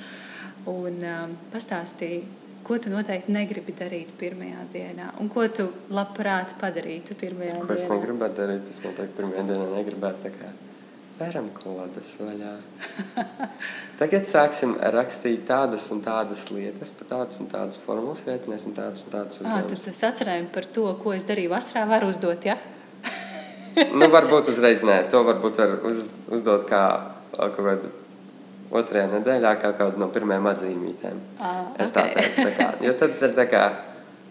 Un 0.69 0.97
um, 1.05 1.35
pastāstīja, 1.53 2.25
ko 2.65 2.77
tu 2.81 2.91
noteikti 2.93 3.33
negribi 3.33 3.73
darīt 3.77 4.11
pirmajā 4.19 4.65
dienā, 4.73 5.07
un 5.21 5.29
ko 5.31 5.45
tu 5.49 5.69
labprāt 5.93 6.53
padarītu 6.61 7.17
pirmajā 7.17 7.55
ko 7.55 7.63
dienā. 7.63 7.69
Ko 7.69 7.77
es 7.77 7.87
negribētu 7.89 8.41
darīt, 8.41 8.67
es 8.73 8.83
noteikti 8.83 9.17
pirmajā 9.21 9.47
dienā 9.53 9.71
negribētu 9.77 10.27
Veram 11.21 11.51
klodas 11.53 12.15
vaļā. 12.17 12.51
Tagad 13.99 14.25
sāksim 14.29 14.73
rakstīt 14.95 15.43
tādas 15.45 15.85
un 15.93 16.01
tādas 16.01 16.47
lietas, 16.49 16.89
pa 16.97 17.05
tādas 17.11 17.37
un 17.43 17.49
tādas 17.51 17.77
formulas 17.83 18.23
rēķināsim 18.25 18.73
tādas 18.77 19.05
un 19.05 19.13
tādas 19.13 19.41
Ah, 19.45 19.61
tad 19.67 19.91
es 19.93 20.03
atcerēju 20.07 20.47
par 20.55 20.65
to, 20.77 20.87
ko 21.03 21.13
es 21.13 21.27
darīju 21.29 21.51
vasarā, 21.53 21.85
var 21.89 22.07
uzdot, 22.07 22.47
ja? 22.49 22.57
nu, 23.99 24.07
varbūt 24.11 24.49
uzreiz 24.53 24.81
nē, 24.87 25.03
to 25.13 25.21
varbūt 25.27 25.61
var 25.61 25.75
uz, 25.91 26.09
uzdot 26.33 26.65
kā 26.69 26.83
kaut 27.35 27.59
kādu 27.59 27.91
otrajā 28.81 29.07
nedēļā, 29.11 29.53
kā 29.61 29.73
kādu 29.77 30.01
no 30.01 30.07
pirmajām 30.15 30.49
atzīmītēm. 30.55 31.21
Ah, 31.43 31.65
Es 31.77 31.93
tā 31.93 32.07
ok. 32.07 32.17
teiktu, 32.17 32.47
tā 32.47 32.55
kā, 32.57 32.69
jo 32.87 32.95
tad, 33.03 33.17
tad, 33.19 33.35
tā 33.37 33.45
kā, 33.51 33.65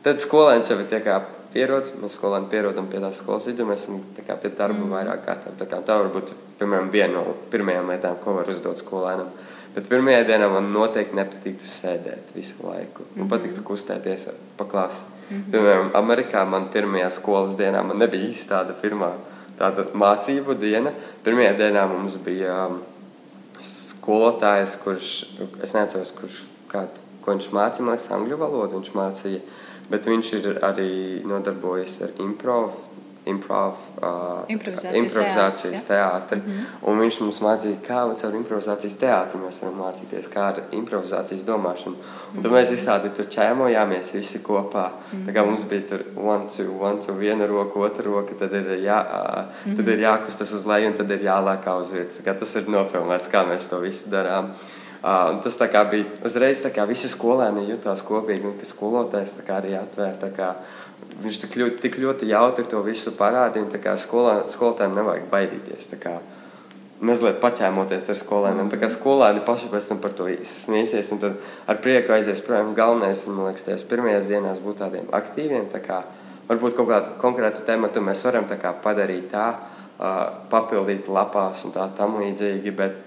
tad 0.07 0.23
skolēns 0.23 0.73
jau 0.73 0.81
ir 0.83 0.91
tā 0.91 1.03
kā 1.05 1.21
pierod, 1.53 1.89
mēs 2.03 2.17
skolēni 2.19 2.51
pierodam 2.53 2.89
pie 2.91 3.01
tās 3.03 3.21
skolas 3.21 3.47
vidu, 3.51 3.67
mēs 3.69 3.87
esam 3.87 4.01
kā 4.27 4.37
pie 4.41 4.53
darba 4.57 4.83
mm. 4.85 4.93
vairāk 4.95 5.25
gatavi. 5.27 5.59
Tā 5.61 5.69
kā 5.71 5.81
tā 5.87 5.97
var 6.01 6.11
būt, 6.15 6.35
piemēram, 6.61 6.91
viena 6.93 7.15
no 7.19 7.37
pirmajām 7.53 7.91
lietām, 7.93 8.19
ko 8.25 8.37
var 8.39 8.51
uzdot 8.53 8.83
skolēnam. 8.83 9.33
Bet 9.75 9.87
pirmajā 9.87 10.25
dienā 10.27 10.49
man 10.51 10.73
noteikti 10.75 11.15
nepatiktu 11.15 11.67
sēdēt 11.67 12.33
visu 12.35 12.59
laiku. 12.67 13.07
Man 13.15 13.31
patiktu 13.31 13.63
kustēties 13.67 14.29
pa 14.59 14.67
klasi. 14.67 15.05
Mm 15.07 15.37
-hmm. 15.37 15.51
Piemēram, 15.53 15.91
Amerikā 15.95 16.45
man 16.45 16.69
pirmajā 16.75 17.11
skolas 17.11 17.57
dienā 17.57 17.83
man 17.87 17.99
nebija 17.99 18.31
īsti 18.31 18.51
tāda 18.51 18.75
pirmā 18.83 19.13
tāda 19.59 19.87
mācību 19.95 20.57
diena. 20.59 20.93
Pirmajā 21.25 21.55
dienā 21.59 21.87
mums 21.89 22.17
bija 22.25 22.67
um, 22.67 22.81
skolotājs, 24.01 24.77
kurš, 24.85 25.11
es 25.63 25.75
neatceros, 25.77 26.13
kurš, 26.17 26.45
kāds, 26.71 27.05
ko 27.25 27.35
viņš 27.35 27.51
mācīja, 27.53 27.85
man 27.85 27.95
liekas, 27.95 28.11
angļu 28.17 28.39
valodu 28.41 28.79
viņš 28.79 28.93
mācīja, 28.97 29.41
bet 29.91 30.07
viņš 30.07 30.33
ir 30.39 30.47
arī 30.67 30.93
nodarbojies 31.27 32.01
ar 32.07 32.23
improv, 32.23 32.77
improv, 33.29 33.77
uh, 34.01 34.47
Improvizācijas 34.49 34.97
improvizācijas 35.03 35.85
teātri. 35.85 36.39
Mm 36.41 36.53
-hmm. 36.87 37.01
Viņš 37.01 37.21
mums 37.21 37.41
mācīja, 37.41 37.77
kā 37.89 37.99
caur 38.23 38.35
improvizācijas 38.35 38.97
teātri 39.03 39.41
mēs 39.43 39.61
varam 39.63 39.77
mācīties, 39.83 40.31
kā 40.35 40.47
ar 40.49 40.63
improvizācijas 40.73 41.45
domāšanu. 41.45 41.95
Un 42.37 42.43
tad 42.43 42.53
mēs 42.53 42.71
visādi 42.71 43.11
tur 43.17 43.27
čēmojāmies 43.27 44.13
visi 44.13 44.39
kopā. 44.39 44.91
Mm 44.91 45.19
-hmm. 45.19 45.27
Tā 45.27 45.35
kā 45.35 45.47
mums 45.47 45.65
bija 45.65 45.87
tur 45.89 46.05
one, 46.17 46.45
two, 46.57 46.71
one, 46.81 47.03
two, 47.07 47.15
viena 47.15 47.47
roka, 47.47 47.79
otra 47.81 48.05
roka, 48.05 48.35
tad 48.39 48.53
ir, 48.53 48.67
jā, 48.67 49.05
mm 49.05 49.73
-hmm. 49.73 49.77
tad 49.77 49.89
ir 49.89 49.99
jākustas 49.99 50.53
uz 50.53 50.67
leju 50.67 50.87
un 50.87 50.97
tad 50.97 51.11
ir 51.11 51.21
jālākā 51.21 51.81
uz 51.81 51.93
vietas. 51.93 52.21
Tas 52.39 52.57
ir 52.57 52.63
nofilmēts, 52.63 53.31
kā 53.31 53.47
mēs 53.47 53.69
to 53.71 53.79
visu 53.79 54.11
darām. 54.11 54.51
Uh, 55.01 55.39
tas 55.41 55.57
tā 55.57 55.71
kā 55.73 55.81
bija 55.89 56.05
uzreiz, 56.29 56.61
kā 56.75 56.85
visi 56.85 57.09
skolēni 57.09 57.65
jutās 57.71 58.03
kopīgi, 58.05 58.45
un 58.51 58.59
ka 58.61 58.69
skolotājs 58.69 59.39
arī 59.49 59.79
atvēra. 59.81 60.19
tā 60.21 60.29
kā 60.37 60.55
Viņš 61.21 61.39
tik 61.43 61.57
ļoti, 61.61 61.81
tik 61.83 61.97
ļoti 62.01 62.29
jautri 62.31 62.65
to 62.69 62.81
visu 62.85 63.13
parādīja, 63.17 63.67
un 63.67 63.97
skolā, 64.01 64.35
skolotājiem 64.49 64.95
nevajag 64.97 65.27
baidīties. 65.33 65.91
kā 66.01 66.21
Mazliet 67.01 67.39
paķēmoties 67.41 68.11
ar 68.13 68.17
skolēniem. 68.21 68.69
Tā 68.69 68.77
kā 68.81 68.89
skolēni 68.93 69.41
paši 69.45 69.71
pēc 69.73 69.87
tam 69.89 70.01
par 70.03 70.13
to 70.17 70.27
smieties, 70.45 71.13
un 71.15 71.21
tad 71.23 71.39
ar 71.67 71.81
prieku 71.81 72.13
aizies 72.13 72.43
prom. 72.45 72.75
Galvenais, 72.77 73.27
man 73.29 73.49
liekas, 73.49 73.65
tajās 73.65 73.85
pirmajās 73.89 74.29
dienās 74.29 74.61
būt 74.61 74.83
tādiem 74.83 75.09
aktīviem. 75.17 75.69
Tā 75.73 75.81
kā, 75.85 76.03
varbūt 76.49 76.77
kaut 76.77 76.91
kādu 76.93 77.15
konkrētu 77.23 77.65
tematu 77.69 78.05
mēs 78.05 78.25
varam 78.29 78.49
tā 78.49 78.61
padarīt 78.85 79.31
tā, 79.33 79.47
uh, 79.57 80.19
papildīt 80.53 81.09
lapās 81.09 81.65
un 81.65 81.73
tā 81.73 81.89
tam 81.97 82.19
līdzīgi. 82.21 82.77
Bet, 82.77 83.01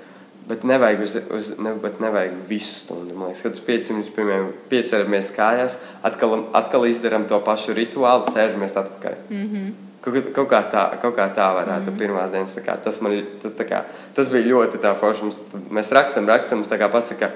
Bet 0.47 0.63
nevajag, 0.67 1.01
uz, 1.01 1.15
uz, 1.31 1.53
ne, 1.57 1.71
bet 1.79 2.01
nevajag 2.03 2.33
visu 2.49 2.73
stundu. 2.75 3.15
Man 3.15 3.31
liekas, 3.31 3.45
kad 3.45 3.55
uz 3.55 3.61
5 3.63 3.93
minūtes 3.93 4.11
pirmiem 4.15 4.49
pieceramies 4.71 5.31
kājās, 5.35 5.77
atkal, 6.03 6.35
atkal 6.59 6.83
izdarām 6.89 7.29
to 7.29 7.39
pašu 7.45 7.75
rituālu, 7.77 8.27
sēžamies 8.27 8.75
atpakaļ. 8.81 9.15
Mm 9.29 9.45
-hmm. 9.45 9.71
kaut, 10.03 10.33
kaut, 10.35 10.49
kā 10.51 10.61
tā, 10.73 10.83
kaut 11.01 11.15
kā 11.15 11.29
tā 11.31 11.47
varētu 11.55 11.85
būt 11.85 11.91
mm 11.91 11.95
-hmm. 11.95 11.99
pirmās 11.99 12.31
dienas. 12.31 12.57
Kā, 12.65 12.75
tas, 12.83 13.01
man, 13.01 13.23
tā, 13.43 13.69
kā, 13.69 13.81
tas 14.15 14.29
bija 14.29 14.51
ļoti 14.51 14.95
forši. 14.99 15.23
Mums, 15.23 15.41
mēs 15.71 15.91
rakstam, 15.91 16.27
rakstam, 16.27 16.57
mums 16.57 16.71
tā 16.71 16.77
kā 16.77 16.91
pasaka, 16.91 17.31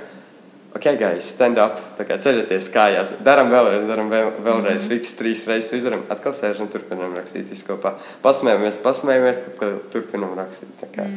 ok, 0.76 0.84
guys, 0.99 1.32
stand 1.32 1.58
up, 1.58 1.80
kā 1.97 2.18
ceļaties 2.20 2.70
kājās, 2.74 3.14
darām 3.24 3.49
vēlreiz, 3.49 3.88
darām 3.88 4.10
vēl, 4.10 4.32
vēlreiz, 4.43 4.82
mm 4.82 4.88
-hmm. 4.88 4.89
fiks 4.89 5.16
trīs 5.16 5.47
reizes, 5.47 5.74
izdarām, 5.74 6.03
atkal 6.10 6.34
sēžam, 6.34 6.68
turpinām 6.68 7.16
rakstīt 7.16 7.49
visu 7.49 7.66
kopā. 7.68 7.93
Pasmējamies, 8.22 8.84
pasmējamies, 8.84 9.43
atkal 9.47 9.80
turpinām 9.91 10.36
rakstīt. 10.36 10.76
tā 10.82 10.88
kā. 10.91 11.08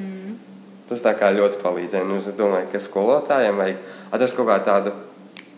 Tas 0.90 1.04
tā 1.04 1.14
kā 1.14 1.30
ļoti 1.30 1.60
palīdzēja. 1.62 2.06
Nu, 2.06 2.18
es 2.18 2.26
domāju, 2.34 2.66
ka 2.72 2.82
skolotājiem 2.82 3.60
vajag 3.62 3.76
atrast 4.10 4.38
kaut 4.38 4.48
kādu 4.50 4.66
tādu, 4.66 4.94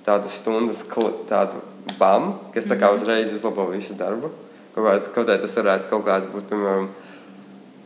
tādu 0.04 0.32
stundas, 0.32 0.84
tādu 1.30 1.62
bam, 1.98 2.34
kas 2.52 2.68
tā 2.68 2.76
kā 2.80 2.92
uzreiz 2.92 3.32
uzlabo 3.32 3.70
visu 3.70 3.96
darbu. 3.98 4.28
Kaut, 4.74 4.84
kā, 4.84 4.98
kaut 5.16 5.30
kā 5.30 5.38
tas 5.40 5.56
varētu 5.56 5.88
kaut 5.88 6.04
kāds 6.06 6.28
būt, 6.32 6.50
piemēram, 6.52 6.90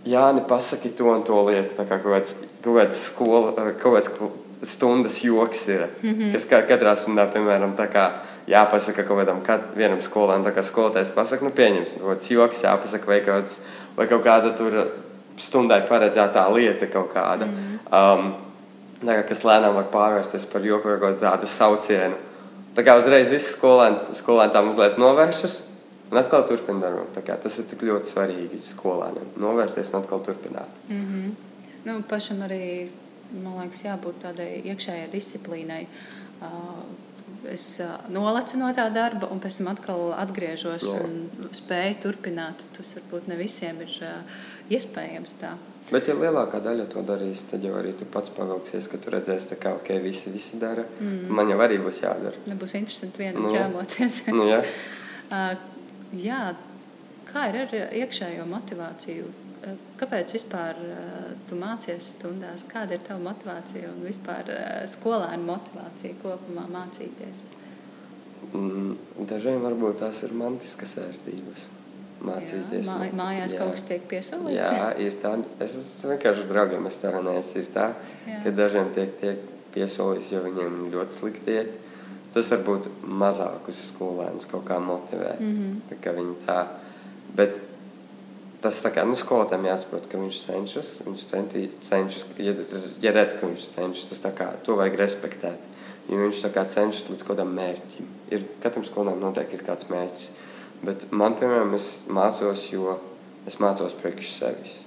Jāni, 0.07 0.45
pasaki 0.47 0.93
to 0.95 1.09
un 1.11 1.25
to 1.27 1.39
lietu. 1.49 1.75
Tā 1.75 1.87
kā 1.87 1.99
kaut 1.99 2.13
kāds, 2.15 2.35
kaut 2.63 2.77
kāds, 2.79 3.01
skola, 3.09 3.55
kaut 3.83 3.97
kāds 3.97 4.13
stundas 4.67 5.19
joks 5.25 5.69
ir. 5.69 5.89
Mm 6.03 6.15
-hmm. 6.15 6.33
Kas 6.33 6.47
katrā 6.47 6.97
stundā, 6.97 7.27
piemēram, 7.33 7.75
tā 7.77 7.89
kā 7.93 8.11
jāpasaka 8.47 9.03
kaut 9.03 9.19
kādam 9.19 9.43
kat, 9.43 9.61
vienam 9.77 10.01
skolēnam, 10.01 10.45
tā 10.45 10.55
kā 10.55 10.63
skolotājs 10.63 11.11
pasaka, 11.15 11.45
nu 11.45 11.51
pieņemsim, 11.51 12.01
kaut 12.01 12.19
kāds 12.19 12.31
joks 12.31 12.63
jāpasaka 12.63 13.07
vai 13.07 13.21
kaut, 13.21 13.35
kāds, 13.35 13.61
vai 13.97 14.07
kaut 14.07 14.25
kāda 14.25 14.55
tur 14.57 14.87
stundai 15.39 15.83
paredzētā 15.89 16.47
lieta 16.55 16.87
kaut 16.87 17.13
kāda. 17.15 17.47
Mm 17.47 17.55
-hmm. 17.55 18.19
um, 18.19 18.35
tā 19.03 19.19
kā, 19.19 19.29
kas 19.29 19.45
lēnām 19.45 19.75
var 19.75 19.89
pārvērsties 19.93 20.47
par 20.53 20.65
joku 20.65 20.89
vai 20.89 20.99
kaut 20.99 21.21
kādu 21.21 21.47
saucienu. 21.47 22.17
Tā 22.77 22.85
kā 22.85 22.99
uzreiz 22.99 23.31
viss 23.31 23.57
skolēni, 23.57 23.97
skolēni 24.13 24.53
tā 24.53 24.63
mazliet 24.65 24.99
novēršas. 24.99 25.63
Un 26.11 26.19
atkal 26.19 26.45
turpināt 26.47 26.81
darbu. 26.81 27.39
Tas 27.43 27.59
ir 27.59 27.65
tik 27.65 27.83
ļoti 27.83 28.13
svarīgi 28.13 28.61
skolēniem. 28.63 29.33
Novērsties 29.43 29.91
un 29.91 30.01
atkal 30.01 30.21
turpināt. 30.23 30.69
Nu, 31.85 32.03
pašam 32.09 32.43
arī, 32.47 32.89
man 33.43 33.59
liekas, 33.61 33.83
jābūt 33.85 34.21
tādai 34.23 34.63
iekšējai 34.65 35.11
disciplīnai. 35.13 35.87
Uh, 36.43 36.49
Es 37.53 37.67
nolecu 38.13 38.59
no 38.61 38.73
tā 38.77 38.89
darba, 38.95 39.29
un 39.33 39.41
pēc 39.43 39.61
tam 39.61 39.71
atkal 39.73 40.11
atgriežos 40.17 40.87
Jā. 40.89 41.05
un 41.05 41.49
spēju 41.55 42.01
turpināt. 42.03 42.67
Tas 42.77 42.97
varbūt 42.99 43.31
ne 43.31 43.39
visiem 43.41 43.81
ir 43.85 43.97
iespējams 44.73 45.39
tā. 45.41 45.55
Bet, 45.87 46.09
ja 46.11 46.17
lielākā 46.19 46.59
daļa 46.65 46.89
to 46.91 47.03
darīs, 47.07 47.45
tad 47.47 47.63
jau 47.63 47.77
arī 47.79 47.93
tu 47.95 48.09
pats 48.11 48.33
pavilksies, 48.35 48.89
ka 48.91 48.99
tu 48.99 49.13
redzēsi, 49.15 49.55
ka 49.63 49.77
okay, 49.79 50.01
visi, 50.03 50.33
visi 50.35 50.59
dara. 50.59 50.83
Mm. 50.99 51.29
Man 51.39 51.53
jau 51.53 51.61
arī 51.63 51.79
būs 51.83 52.03
jādara. 52.03 52.41
Nebūs 52.51 52.75
interesanti 52.75 53.23
vienam 53.23 53.47
Nu, 53.47 53.53
jā. 53.55 53.69
ķēmoties. 53.69 54.17
Nu? 54.35 54.49
Uh, 55.31 55.53
jā, 56.27 56.41
kā 57.31 57.47
ir 57.53 57.61
ar 57.63 57.77
iekšējo 58.03 58.49
motivāciju? 58.51 59.31
Uh, 59.65 59.77
Kāpēc 60.01 60.35
vispār 60.37 60.81
uh, 60.83 61.31
tu 61.49 61.59
mācies 61.61 62.13
stundās? 62.17 62.67
Kāda 62.71 62.99
ir 62.99 63.05
tava 63.07 63.23
motivācija 63.25 63.93
un 63.93 64.03
vispār 64.07 64.51
uh, 64.53 64.83
skolēnu 64.91 65.49
motivācija 65.49 66.19
kopumā 66.23 66.67
mācīties? 66.73 67.47
Mm, 68.53 68.95
Dažiem 69.27 69.65
varbūt 69.65 70.01
tās 70.05 70.23
ir 70.27 70.37
mantiskas 70.37 70.97
vērtības. 71.01 71.67
Mācīties. 72.27 72.87
Jā, 72.87 72.95
mā, 72.97 73.09
mājās 73.17 73.53
Jā. 73.53 73.61
kaut 73.61 73.75
kas 73.77 73.85
tiek 73.89 74.07
piesaistīts. 74.09 74.57
Jā, 74.57 74.87
ir 75.03 75.19
tā. 75.21 75.35
Es 75.63 75.77
vienkārši 76.05 76.47
draugiem 76.49 76.89
sarunājos. 76.93 77.53
Ir 77.61 77.69
tā, 77.75 77.91
Jā. 78.27 78.41
ka 78.45 78.53
dažiem 78.57 78.89
tiek, 78.97 79.13
tiek 79.21 79.43
piesolīts, 79.75 80.33
jo 80.33 80.41
viņiem 80.47 80.87
ļoti 80.95 81.19
slikti 81.19 81.59
iet. 81.59 81.75
Tas 82.35 82.51
varbūt 82.53 82.89
mazākus 83.09 83.87
skolēnus 83.93 84.49
kaut 84.51 84.67
kā 84.69 84.81
motivē. 84.83 85.37
Mm. 85.41 85.53
-hmm. 85.57 85.77
tā 85.91 86.01
kā 86.05 86.17
viņi 86.17 86.35
tā. 86.47 86.59
Bet 87.37 87.61
tas 88.63 88.81
kā 88.95 89.05
nu, 89.07 89.17
skolotājiem 89.19 89.69
jāsaprot, 89.69 90.09
ka 90.11 90.21
viņš 90.21 90.41
cenšas. 90.49 90.93
Viņš 91.07 91.25
centī, 91.33 91.67
cenšas 91.85 92.27
ja, 92.43 92.55
ja 93.03 93.13
redz, 93.17 93.37
ka 93.39 93.49
viņš 93.49 93.69
cenšas, 93.75 94.11
tas 94.13 94.37
kā 94.37 94.51
to 94.67 94.79
vajag 94.81 94.99
respektēt. 95.03 95.73
Jo 96.07 96.23
viņš 96.23 96.45
kā 96.55 96.65
cenšas 96.71 97.11
līdz 97.11 97.25
kaut 97.27 97.35
kādam 97.35 97.55
mērķim. 97.57 98.11
Ir, 98.31 98.47
katram 98.63 98.87
skolēnam 98.87 99.23
noteikti 99.27 99.59
ir 99.59 99.67
kāds 99.67 99.89
mērķis. 99.91 100.31
Bet 100.87 101.09
man, 101.11 101.35
piemēram, 101.39 101.75
es 101.75 102.07
mācos, 102.13 102.69
jo 102.71 102.99
es 103.49 103.59
mācos 103.63 103.97
priekš 103.99 104.33
sevis. 104.37 104.81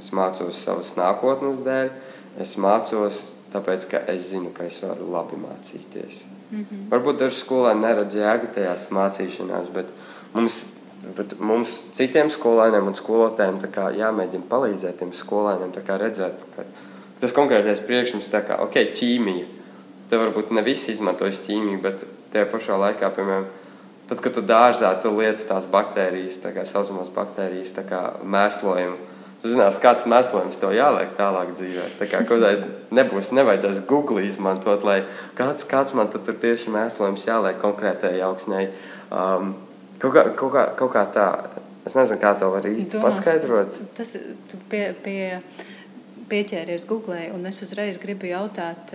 Es 0.00 0.12
mācos 0.16 0.58
savas 0.64 0.94
nākotnes 0.98 1.62
dēļ. 1.66 1.92
Es 2.42 2.56
mācos 2.60 3.22
tāpēc, 3.52 3.86
ka 3.90 4.02
es 4.12 4.30
zinu, 4.32 4.50
ka 4.56 4.66
es 4.68 4.80
varu 4.84 5.08
labi 5.12 5.38
mācīties. 5.40 6.24
Mm 6.50 6.64
-hmm. 6.64 6.88
Varbūt 6.90 7.18
daži 7.22 7.40
skolēni 7.40 7.80
neredz 7.80 8.16
jēgu 8.16 8.52
tajās 8.54 8.90
mācīšanās, 8.90 9.70
bet 9.74 9.86
mums, 10.34 10.66
bet 11.14 11.36
mums 11.38 11.72
citiem 11.96 12.30
skolēniem 12.32 12.90
un 12.90 12.96
skolotājiem 12.98 13.60
jāmēģina 14.00 14.48
palīdzēt 14.50 14.98
tiem 15.02 15.12
skolēniem 15.14 15.74
redzēt, 16.02 16.46
ka 16.56 16.64
tas 17.20 17.34
konkrētais 17.36 17.84
priekšmets 17.86 18.32
kā, 18.48 18.58
ok, 18.64 18.80
ķīmija. 18.96 19.46
Te 20.10 20.18
varbūt 20.20 20.52
ne 20.54 20.62
visi 20.62 20.92
izmantojas 20.92 21.42
ķīmiju, 21.46 21.80
bet 21.82 22.04
tajā 22.32 22.46
pašā 22.50 22.76
laikā, 22.78 23.10
piemēram, 23.16 23.48
tad, 24.06 24.22
kad 24.22 24.36
tu 24.36 24.42
dārzā, 24.46 24.92
tu 25.02 25.10
liec 25.16 25.42
tās 25.48 25.66
baktērijas, 25.70 26.38
tā 26.44 26.52
kā 26.54 26.66
saucamās 26.68 27.10
baktērijas, 27.14 27.74
tā 27.78 27.86
kā 27.88 28.02
mēslojumu. 28.22 29.14
Tu 29.42 29.50
zinās, 29.52 29.76
kāds 29.82 30.06
mēslojums 30.08 30.58
tev 30.62 30.72
jāliek 30.72 31.10
tālāk 31.18 31.50
dzīvē. 31.58 31.88
Tā 31.98 32.06
kā 32.08 32.22
kaut 32.22 32.40
kādā 32.40 32.68
nebūs, 32.96 33.34
nevajadzēs 33.36 33.82
Google 33.88 34.24
izmantot, 34.24 34.86
lai 34.86 35.02
kāds, 35.36 35.66
kāds 35.68 35.92
man 35.98 36.08
tur 36.12 36.38
tieši 36.40 36.72
mēslojums 36.72 37.26
jāliek 37.28 37.60
konkrētai 37.60 38.14
augsnei. 38.24 38.70
Um, 39.12 39.52
kaut, 39.98 40.12
kā, 40.12 40.26
kaut, 40.34 40.52
kā, 40.54 40.66
kaut 40.78 40.92
kā 40.94 41.06
tā, 41.14 41.28
es 41.86 41.96
nezinu, 41.96 42.20
kā 42.22 42.34
to 42.40 42.50
var 42.54 42.68
īsti 42.68 42.98
Domās, 42.98 43.20
paskaidrot. 43.20 43.80
Tas 43.98 44.16
tu 44.50 44.60
pie, 44.70 44.90
pie 45.04 45.20
pieķēries 46.30 46.86
Google, 46.90 47.20
un 47.34 47.46
es 47.48 47.60
uzreiz 47.64 48.00
gribu 48.02 48.30
jautāt, 48.30 48.94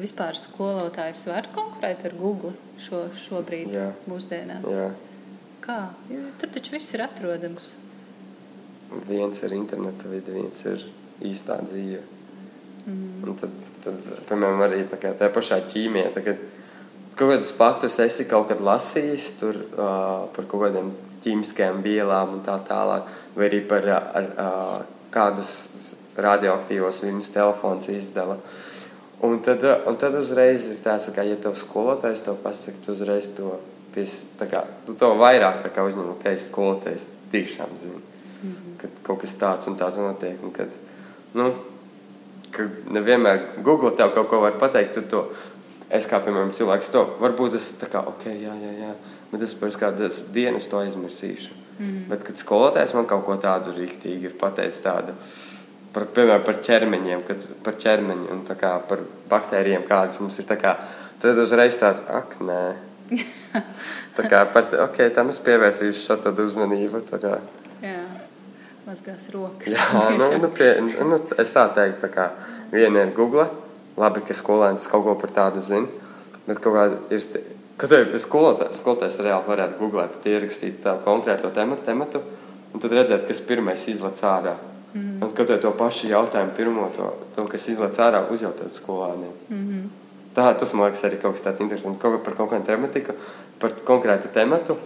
vispār 0.00 0.36
skolotājs 0.38 1.24
var 1.30 1.48
konkurēt 1.54 2.04
ar 2.08 2.16
Google 2.18 2.52
šo, 2.82 3.06
šobrīd, 3.24 3.72
Jā. 3.72 3.88
mūsdienās? 4.10 4.68
Jā. 4.68 4.90
Kā? 5.62 5.78
Tur 6.40 6.52
taču 6.52 6.74
viss 6.76 6.92
ir 6.96 7.04
atrodams. 7.06 7.72
Viens 9.08 9.38
ir 9.46 9.54
interneta 9.56 10.10
vide, 10.10 10.34
viens 10.34 10.64
ir 10.68 10.82
īstā 11.24 11.60
dzīve. 11.64 12.02
Mm. 12.82 13.22
Un 13.22 13.38
tad, 13.38 13.54
tad, 13.84 14.08
piemēram, 14.28 14.64
arī 14.66 14.82
tā 14.90 14.98
kā 15.00 15.14
tajā 15.16 15.32
pašā 15.32 15.60
ķīmijā, 15.70 16.10
tagad 16.16 16.42
kaut 17.16 17.34
kādus 17.34 17.52
faktus 17.56 17.98
esi 18.02 18.26
kaut 18.28 18.48
kad 18.48 18.60
lasījis 18.64 19.30
tur 19.40 19.56
uh, 19.56 20.28
par 20.32 20.48
kaut 20.48 20.66
kādiem 20.66 20.92
ķīmiskajām 21.22 21.82
vielām 21.84 22.38
un 22.38 22.42
tā 22.46 22.56
tālāk, 22.66 23.08
vai 23.36 23.48
arī 23.48 23.60
par 23.68 23.86
ar, 23.86 24.28
ar, 24.42 24.84
kādus 25.12 25.54
radioaktīvos 26.18 27.02
viņus 27.04 27.32
telefons 27.34 27.88
izdala. 27.92 28.38
Un 29.22 29.38
tad, 29.44 29.62
un 29.86 29.98
tad 30.00 30.16
uzreiz 30.18 30.66
ir 30.72 30.80
tāds, 30.82 31.06
ka, 31.14 31.22
ja 31.22 31.38
tev 31.38 31.54
skolotājs 31.58 32.24
to 32.26 32.34
pasaka, 32.42 32.80
tu 32.84 32.94
uzreiz 32.96 33.30
to, 33.36 33.54
pies, 33.94 34.16
kā, 34.40 34.64
tu 34.86 34.96
to 34.98 35.12
vairāk 35.20 35.68
uzņem, 35.68 36.14
ka 36.22 36.32
es 36.34 36.48
skolotājs 36.48 37.06
tiešām 37.30 37.76
zinu, 37.78 38.00
mm 38.00 38.50
-hmm. 38.50 38.78
ka 38.80 38.88
kaut 39.02 39.20
kas 39.20 39.36
tāds 39.38 39.68
un 39.68 39.78
tāds 39.78 39.96
notiek. 39.96 40.42
Un 40.42 40.50
kad, 40.50 40.68
nu, 41.34 41.52
ka 42.50 42.66
nevienmēr 42.90 43.62
Google 43.62 43.94
tev 43.96 44.12
kaut 44.14 44.28
ko 44.28 44.40
var 44.40 44.58
pateikt, 44.58 44.94
tu 44.94 45.02
to, 45.02 45.24
es 45.92 46.08
kā, 46.08 46.20
piemēram, 46.24 46.54
cilvēks 46.56 46.92
to, 46.92 47.04
varbūt 47.20 47.56
es 47.58 47.72
tā 47.80 47.88
kā, 47.92 48.02
ok, 48.12 48.28
jā, 48.30 48.54
jā, 48.56 48.72
jā, 48.80 48.92
bet 49.32 49.44
es 49.46 49.54
pēc 49.58 49.78
kādas 49.80 50.22
dienas 50.34 50.68
to 50.70 50.80
aizmirsīšu. 50.80 51.58
Mm. 51.78 52.04
Bet, 52.10 52.24
kad 52.26 52.40
skolotājs 52.40 52.94
man 52.96 53.08
kaut 53.10 53.24
ko 53.26 53.36
tādu 53.40 53.74
rīktīgi 53.76 54.30
ir 54.30 54.36
pateicis, 54.40 54.82
tādu, 54.84 55.14
par, 55.94 56.06
piemēram, 56.14 56.44
par 56.46 56.60
ķermeņiem, 56.64 57.24
kad, 57.28 57.46
par 57.64 57.76
ķermeņu 57.80 58.28
un 58.34 58.42
kā, 58.48 58.74
par 58.88 59.04
baktērijiem, 59.30 59.84
kādas 59.88 60.20
mums 60.22 60.38
ir, 60.40 60.48
kā, 60.60 60.76
tad 61.22 61.40
uzreiz 61.42 61.78
tāds, 61.80 62.04
ak, 62.08 62.38
nē. 62.44 62.62
tā 64.16 64.28
kā 64.30 64.44
par, 64.52 64.68
ok, 64.86 65.02
tam 65.16 65.32
es 65.32 65.40
pievērsīšu 65.44 66.06
šo 66.06 66.18
tādu 66.24 66.46
uzmanību. 66.48 67.02
Tā. 67.10 67.34
Jā, 67.84 67.98
mazgās 68.86 69.28
rokas. 69.34 69.74
Jā, 69.74 70.06
nu, 70.16 70.30
nu, 70.44 70.52
pie, 70.56 70.74
nu, 70.80 71.20
es 71.40 71.52
tā 71.56 71.66
teiktu, 71.76 72.06
tā 72.06 72.12
kā 72.12 72.30
viena 72.72 73.04
ir 73.04 73.12
Google, 73.16 73.48
labi, 73.96 74.20
ka 74.26 74.34
skolēns 74.34 74.88
kaut 74.90 75.04
ko 75.04 75.14
par 75.20 75.30
tādu 75.30 75.60
zina, 75.60 75.88
bet 76.46 76.60
kaut 76.62 76.74
kāda 76.74 77.00
ir 77.10 77.22
Kad 77.82 77.90
tev 77.90 78.12
skolotājs, 78.20 78.76
skolotājs 78.78 79.16
reāli 79.24 79.48
varētu 79.48 79.78
googlēt, 79.80 80.26
ierakstīt 80.28 80.82
tādu 80.84 81.02
konkrēto 81.06 81.48
tematu, 81.50 81.82
tematu, 81.86 82.20
un 82.70 82.82
tad 82.82 82.92
redzēt, 82.94 83.24
kas 83.26 83.40
pirmais 83.42 83.86
izlaiž 83.90 84.22
ārā. 84.28 84.52
Mm 84.92 85.00
-hmm. 85.00 85.24
Un 85.24 85.32
kad 85.34 85.46
tev 85.46 85.58
to 85.60 85.70
pašu 85.70 86.06
jautājumu, 86.06 86.52
pirmo 86.56 86.90
to, 86.96 87.14
to 87.34 87.46
kas 87.46 87.68
izlaiž 87.68 87.98
ārā, 87.98 88.20
uzjautāt 88.30 88.70
skolāniem. 88.74 89.32
Mm 89.48 89.56
-hmm. 89.56 89.88
Tā, 90.36 90.58
tas 90.58 90.74
man 90.74 90.84
liekas 90.86 91.04
arī 91.04 91.20
kaut 91.22 91.34
kas 91.34 91.44
tāds 91.44 91.60
interesants. 91.60 91.98
Kaut 92.02 92.24
par 92.24 92.34
kaut 92.34 92.50
kādu 92.50 92.64
tematiku, 92.64 93.12
par 93.58 93.70
konkrētu 93.84 94.28
tematu. 94.32 94.76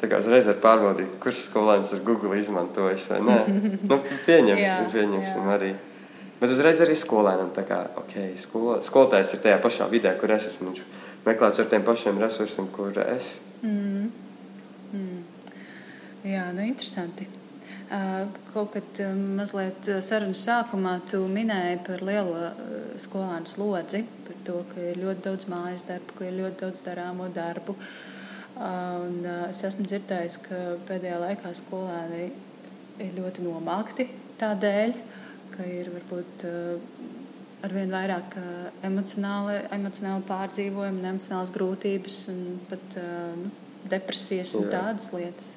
Tā 0.00 0.08
kā 0.08 0.18
uzreiz 0.18 0.46
var 0.46 0.54
pārbaudīt, 0.54 1.18
kurš 1.20 1.36
skolēns 1.50 1.92
ar 1.92 2.00
Google 2.04 2.38
izmantojis 2.38 3.10
vai 3.10 3.20
nē. 3.20 3.38
nu, 3.90 3.98
pieņemsim, 4.26 4.64
jā, 4.64 4.90
pieņemsim 4.92 5.42
jā. 5.42 5.54
arī. 5.54 5.74
Bet 6.40 6.50
uzreiz 6.50 6.80
arī 6.82 6.96
skolēnam 6.98 7.52
kā, 7.54 7.80
ok, 8.00 8.16
skolo, 8.42 8.78
skolotājs 8.84 9.36
ir 9.36 9.44
tajā 9.44 9.60
pašā 9.62 9.86
vidē, 9.92 10.16
kur 10.20 10.34
es 10.34 10.48
esmu. 10.50 10.72
Viņš 10.72 11.04
meklēts 11.24 11.62
ar 11.62 11.70
tiem 11.70 11.86
pašiem 11.86 12.18
resursiem, 12.22 12.68
kur 12.74 12.98
es. 13.04 13.38
Mm. 13.62 14.10
Mm. 14.94 15.22
Jā, 16.24 16.48
nu 16.56 16.66
interesanti. 16.66 17.26
Kaut 18.54 18.72
kad 18.72 19.00
mazliet 19.36 19.86
sarunas 20.02 20.40
sākumā 20.46 20.96
tu 21.10 21.20
minēji 21.30 21.82
par 21.86 22.02
lielo 22.06 22.48
skolānu 23.02 23.50
slodzi, 23.50 24.00
par 24.26 24.38
to, 24.46 24.56
ka 24.72 24.80
ir 24.80 25.00
ļoti 25.02 25.24
daudz 25.26 25.48
mājas 25.52 25.84
darbu, 25.90 26.16
ka 26.18 26.26
ir 26.26 26.38
ļoti 26.38 26.60
daudz 26.64 26.82
darāmo 26.86 27.28
darbu. 27.34 27.76
Un 28.64 29.20
es 29.50 29.62
esmu 29.68 29.84
dzirdējis, 29.86 30.40
ka 30.46 30.60
pēdējā 30.88 31.20
laikā 31.26 31.52
skolēni 31.60 32.28
ir 33.04 33.14
ļoti 33.18 33.44
nomākti 33.44 34.08
tādēļ, 34.40 34.96
ka 35.54 35.66
ir 35.68 35.90
varbūt 35.94 36.46
arvien 37.64 37.92
vairāk 37.92 38.36
emocionāli, 38.84 39.60
emocionāli 39.72 40.26
pārdzīvojumi, 40.28 41.04
emocionālas 41.08 41.52
grūtības 41.54 42.18
un 42.34 42.42
pat 42.68 42.98
nu, 43.38 43.52
depresijas 43.90 44.54
un 44.58 44.68
tādas 44.72 45.10
lietas. 45.14 45.54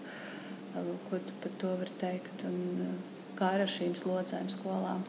Ko 1.07 1.17
tu 1.17 1.35
par 1.41 1.53
to 1.61 1.73
vari 1.79 1.93
teikt? 1.99 2.43
Un, 2.47 2.97
kā 3.37 3.53
ar 3.57 3.65
šīm 3.69 3.95
slodzēm 3.97 4.49
skolām? 4.53 5.03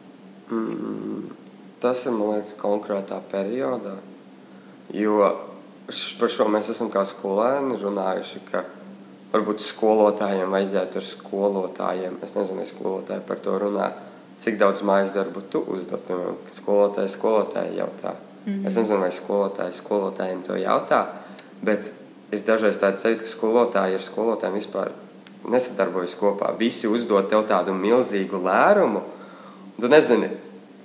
Mm, 0.53 1.29
tas 1.83 2.07
ir 2.09 2.17
liekas 2.17 2.57
konkrētā 2.61 3.21
periodā. 3.33 3.97
Jo 4.97 5.21
par 6.21 6.33
šo 6.33 6.49
mēs 6.53 6.71
esam 6.73 6.91
kā 6.93 7.05
skolēni 7.09 7.79
runājuši, 7.81 8.43
ka 8.49 8.65
varbūt 9.33 9.65
skolotājiem 9.65 10.53
vajadzētu 10.53 11.01
ar 11.01 11.07
skolotājiem, 11.07 12.19
es 12.25 12.35
nezinu, 12.37 12.63
vai 12.63 12.69
skolotāji 12.69 13.25
par 13.29 13.43
to 13.45 13.57
runā, 13.61 13.89
cik 14.39 14.59
daudz 14.59 14.83
mājas 14.87 15.13
darbu 15.15 15.43
tu 15.51 15.63
uzdod. 15.75 16.03
Piemēram, 16.07 16.39
skolotāji 16.55 17.13
skolotāji 17.15 17.79
jautā. 17.79 18.15
Mm 18.45 18.53
-hmm. 18.53 18.67
Es 18.67 18.77
nezinu, 18.77 19.01
vai 19.01 19.11
skolotāji 19.11 19.73
skolotājiem 19.73 20.43
to 20.47 20.57
jautā, 20.57 21.07
bet 21.63 21.93
ir 22.33 22.41
dažreiz 22.47 22.79
tāds 22.79 23.03
sajūta, 23.03 23.23
ka 23.23 23.29
skolotāji 23.29 23.95
ar 23.95 24.01
skolotājiem 24.01 24.55
vispār 24.55 24.91
nesadarbojas 25.49 26.15
kopā. 26.15 26.59
Visi 26.59 26.89
uzdod 26.89 27.29
tev 27.29 27.47
tādu 27.47 27.73
milzīgu 27.73 28.43
lērumu, 28.45 29.03
tu 29.81 29.89
nezini, 29.89 30.31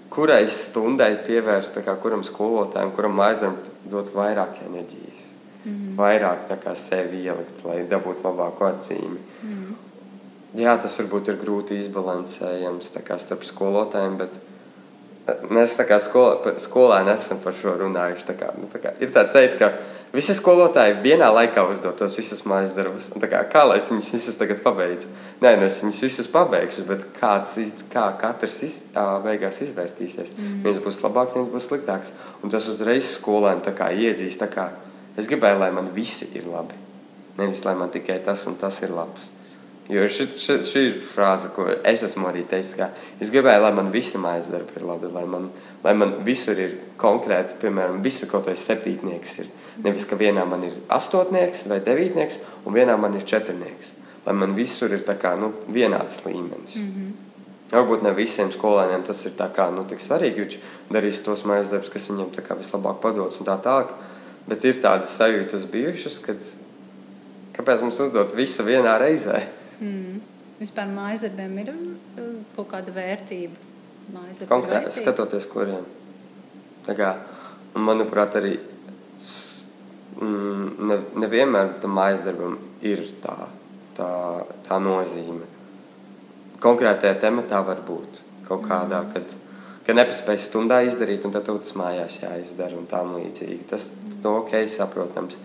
kurai 0.10 0.50
stundai 0.50 1.18
pievērst, 1.28 1.82
kā, 1.86 1.96
kuram 1.96 2.24
skolotājam, 2.24 2.92
kuram 2.92 3.18
darbam 3.18 3.58
dot 3.92 4.14
vairāk 4.16 4.62
enerģijas. 4.68 5.24
Mm 5.66 5.72
-hmm. 5.72 5.96
Vairāk 5.98 6.76
sevi 6.76 7.24
ielikt, 7.24 7.66
lai 7.66 7.86
dabūtu 7.90 8.24
labāku 8.24 8.64
atzīmi. 8.64 9.20
Mm 9.44 9.50
-hmm 9.50 9.93
jā, 10.58 10.76
tas 10.82 10.98
varbūt 11.02 11.34
ir 11.34 11.40
grūti 11.42 11.78
izbalansējams 11.82 12.92
starp 12.94 13.46
skolotājiem, 13.48 14.20
bet 14.22 14.38
eh, 14.38 15.44
mēs 15.54 15.80
kā 15.90 16.00
skolo, 16.04 16.54
skolēni 16.62 17.14
esam 17.16 17.42
par 17.44 17.58
šo 17.58 17.76
runājuši. 17.82 18.30
Tā 18.30 18.38
kā, 18.40 18.54
nu, 18.60 18.70
tā 18.70 18.82
kā, 18.84 18.94
ir 19.02 19.14
tāds 19.16 19.36
teikt, 19.36 19.58
ka 19.62 19.72
visi 20.14 20.36
skolotāji 20.38 21.00
vienā 21.04 21.30
laikā 21.34 21.66
uzdod 21.72 21.98
tos 22.00 22.18
visus 22.20 22.46
mājas 22.50 22.76
darbus. 22.78 23.10
Kā, 23.18 23.44
kā 23.50 23.66
lai 23.70 23.80
es 23.82 23.90
viņus 23.92 24.14
visus 24.18 24.40
tagad 24.40 24.62
pabeidzu? 24.66 25.10
Nē, 25.44 25.56
nu 25.60 25.68
es 25.68 25.82
viņus 25.84 26.04
visus 26.08 26.32
pabeigšu, 26.34 26.86
bet 26.90 27.08
kāds, 27.18 27.58
iz, 27.64 27.76
kā 27.94 28.06
katrs 28.22 28.62
iz, 28.68 28.80
beigās 29.26 29.62
izvērtīsies. 29.66 30.36
Mm. 30.38 30.62
Viens 30.68 30.82
būs 30.86 31.02
labāks, 31.06 31.38
viens 31.40 31.52
būs 31.52 31.72
sliktāks. 31.72 32.14
Un 32.44 32.54
tas 32.54 32.70
uzreiz 32.72 33.16
skolēni 33.18 33.74
iedzīst. 34.06 34.48
Kā, 34.54 34.70
es 35.18 35.30
gribēju, 35.30 35.62
lai 35.66 35.74
man 35.76 35.90
visi 35.96 36.30
ir 36.38 36.48
labi. 36.52 36.78
Nevis 37.38 37.64
lai 37.66 37.74
man 37.74 37.90
tikai 37.90 38.20
tas 38.22 38.46
un 38.46 38.60
tas 38.62 38.78
ir 38.86 38.94
labs. 38.94 39.33
Jo 39.92 40.06
ši, 40.08 40.28
ši, 40.40 40.54
šī 40.64 40.82
ir 40.88 41.00
frāze, 41.04 41.50
ko 41.52 41.66
es 41.68 42.06
esmu 42.08 42.30
arī 42.30 42.46
teicis. 42.48 42.80
Es 43.20 43.32
gribēju, 43.34 43.66
lai 43.66 43.72
man 43.76 43.90
visi 43.92 44.20
mājas 44.22 44.48
darbi 44.54 44.78
ir 44.80 44.86
labi, 44.88 45.10
lai 45.12 45.24
man, 45.28 45.50
lai 45.84 45.92
man 46.00 46.14
visur 46.24 46.60
ir 46.60 46.78
konkrēti, 47.00 47.58
piemēram, 47.60 48.00
visur 48.06 48.30
kaut 48.32 48.48
vai 48.48 48.56
septītnieks 48.60 49.34
ir. 49.44 49.50
Nevis, 49.84 50.06
ka 50.08 50.16
vienā 50.16 50.46
man 50.48 50.64
ir 50.70 50.78
astotnieks 50.94 51.66
vai 51.68 51.82
devītnieks, 51.84 52.40
un 52.64 52.78
vienā 52.78 52.96
man 53.00 53.18
ir 53.20 53.26
četrnieks. 53.28 53.92
Lai 54.24 54.36
man 54.40 54.54
visur 54.56 54.94
ir 54.96 55.04
kā, 55.20 55.34
nu, 55.36 55.52
vienāds 55.68 56.22
līmenis. 56.24 56.78
Mm 56.80 56.94
-hmm. 56.94 57.12
Varbūt 57.74 58.04
ne 58.04 58.14
visiem 58.14 58.52
skolēniem 58.52 59.04
tas 59.04 59.26
ir 59.26 59.32
kā, 59.32 59.70
nu, 59.76 59.84
tik 59.84 60.00
svarīgi. 60.00 60.40
Viņš 60.40 60.58
darīs 60.92 61.24
tos 61.24 61.44
mājas 61.44 61.72
darbus, 61.72 61.90
kas 61.90 62.10
viņam 62.10 62.32
vislabāk 62.60 63.02
padodas 63.02 63.40
un 63.40 63.46
tā 63.46 63.58
tālāk. 63.60 63.88
Bet 64.48 64.64
ir 64.66 64.76
tādas 64.76 65.18
sajūtas 65.20 65.66
bijušas, 65.72 66.20
kad 66.20 66.38
kāpēc 67.58 67.82
mums 67.82 68.00
uzdot 68.00 68.36
visu 68.36 68.64
vienā 68.64 68.98
reizē? 69.00 69.40
Mm. 69.40 69.63
Vispār 70.60 70.90
mājas 70.94 71.24
darbiem 71.26 71.58
ir 71.64 71.72
uh, 71.74 72.26
kaut 72.56 72.70
kāda 72.72 72.94
vērtība. 72.96 73.72
Konkrēti 74.50 74.92
skatoties, 75.00 75.48
kuriem. 75.50 75.86
Tā 76.84 76.96
kā, 76.98 77.14
manuprāt, 77.80 78.36
arī 78.40 78.58
mm, 80.20 80.90
ne, 80.90 80.98
nevienmēr 81.24 81.78
tam 81.82 81.96
mājas 81.98 82.26
darbam 82.26 82.58
ir 82.84 83.06
tā, 83.24 83.38
tā, 83.98 84.10
tā 84.68 84.80
nozīme. 84.84 85.48
Konkrētajā 86.64 87.16
tematā 87.24 87.64
var 87.66 87.82
būt 87.88 88.22
kaut 88.48 88.68
kādā, 88.68 89.02
mm. 89.04 89.14
kad, 89.16 89.36
kad 89.88 90.00
nepaspēj 90.00 90.42
stundā 90.44 90.84
izdarīt, 90.88 91.26
un 91.28 91.36
tad 91.36 91.48
tas 91.48 91.76
mājās 91.80 92.22
jāizdara 92.24 92.78
un 92.80 92.88
tā 92.92 93.02
līdzīgi. 93.08 93.64
Tas 93.72 93.90
ir 94.12 94.30
ok, 94.30 94.58
saprotams. 94.72 95.40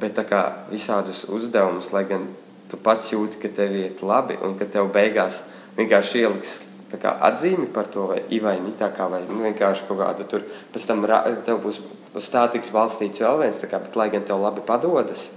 Bet 0.00 0.16
tā 0.16 0.24
kā 0.28 0.44
visādus 0.70 1.26
uzdevumus, 1.28 1.92
lai 1.92 2.04
gan 2.08 2.28
tu 2.70 2.80
pats 2.80 3.12
jūti, 3.12 3.40
ka 3.42 3.52
tev 3.56 3.76
iet 3.76 4.02
labi 4.06 4.38
un 4.42 4.56
ka 4.58 4.68
tev 4.70 4.90
beigās 4.94 5.44
vienkārši 5.78 6.24
ieliks 6.24 6.58
kā, 6.98 7.14
atzīmi 7.30 7.68
par 7.74 7.90
to, 7.92 8.08
vai 8.10 8.20
īvaini 8.34 8.74
tā 8.78 8.90
kā, 8.94 9.06
vai 9.10 9.22
nu, 9.28 9.42
vienkārši 9.44 9.86
kaut 9.88 10.00
kāda 10.02 10.26
tur, 10.30 10.46
pēc 10.74 10.86
tam 10.88 11.06
tev 11.46 11.60
būs 11.62 11.80
uz 12.18 12.30
tā 12.32 12.46
tiks 12.50 12.72
balstīts 12.74 13.22
vēl 13.22 13.44
viens, 13.44 13.60
kā, 13.62 13.78
bet 13.78 13.98
lai 13.98 14.10
gan 14.10 14.26
tev 14.26 14.42
labi 14.42 14.64
padodas, 14.66 15.28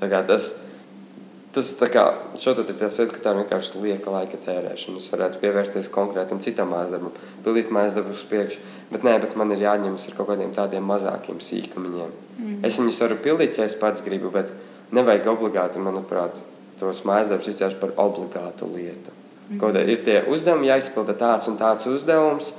kā, 0.00 0.22
tas, 0.28 0.54
Tas 1.52 1.66
kā, 1.76 2.02
ir 2.32 2.76
tas, 2.80 2.96
ka 2.96 3.18
tā 3.20 3.32
vienkārši 3.36 3.80
lieka 3.82 4.08
laika 4.08 4.38
tērēšana. 4.40 4.96
Es 4.96 5.10
varētu 5.12 5.40
pievērsties 5.42 5.90
konkrētam 5.92 6.40
citam 6.40 6.70
mājdarbam, 6.72 7.12
pildīt 7.44 7.68
mājdarbus 7.68 8.22
uz 8.22 8.30
priekšu. 8.30 8.62
Bet, 8.88 9.04
nē, 9.04 9.18
bet 9.20 9.36
man 9.36 9.52
ir 9.52 9.66
jāņemas 9.66 10.06
ar 10.08 10.16
kaut 10.16 10.30
kādiem 10.30 10.54
tādiem 10.56 10.86
mazākiem 10.88 11.42
sīkumiņiem. 11.44 12.14
Mm. 12.38 12.54
Es 12.64 12.80
viņus 12.80 13.02
varu 13.04 13.20
pildīt, 13.20 13.60
ja 13.60 13.68
es 13.68 13.76
pats 13.76 14.00
gribu, 14.06 14.32
bet 14.32 14.48
nevajag 14.96 15.28
obligāti, 15.34 15.82
manuprāt, 15.84 16.40
tos 16.82 17.04
mājdarbus 17.08 17.52
izcelt 17.52 17.78
par 17.80 17.94
obligātu 18.02 18.68
lietu. 18.74 19.14
Mm. 19.48 19.60
Kaut 19.60 19.76
kā 19.76 19.84
ir 19.86 20.02
tie 20.04 20.20
uzdevumi, 20.30 20.70
jāizpilda 20.70 21.16
tāds 21.18 21.48
un 21.50 21.58
tāds 21.60 21.88
uzdevums. 21.90 22.52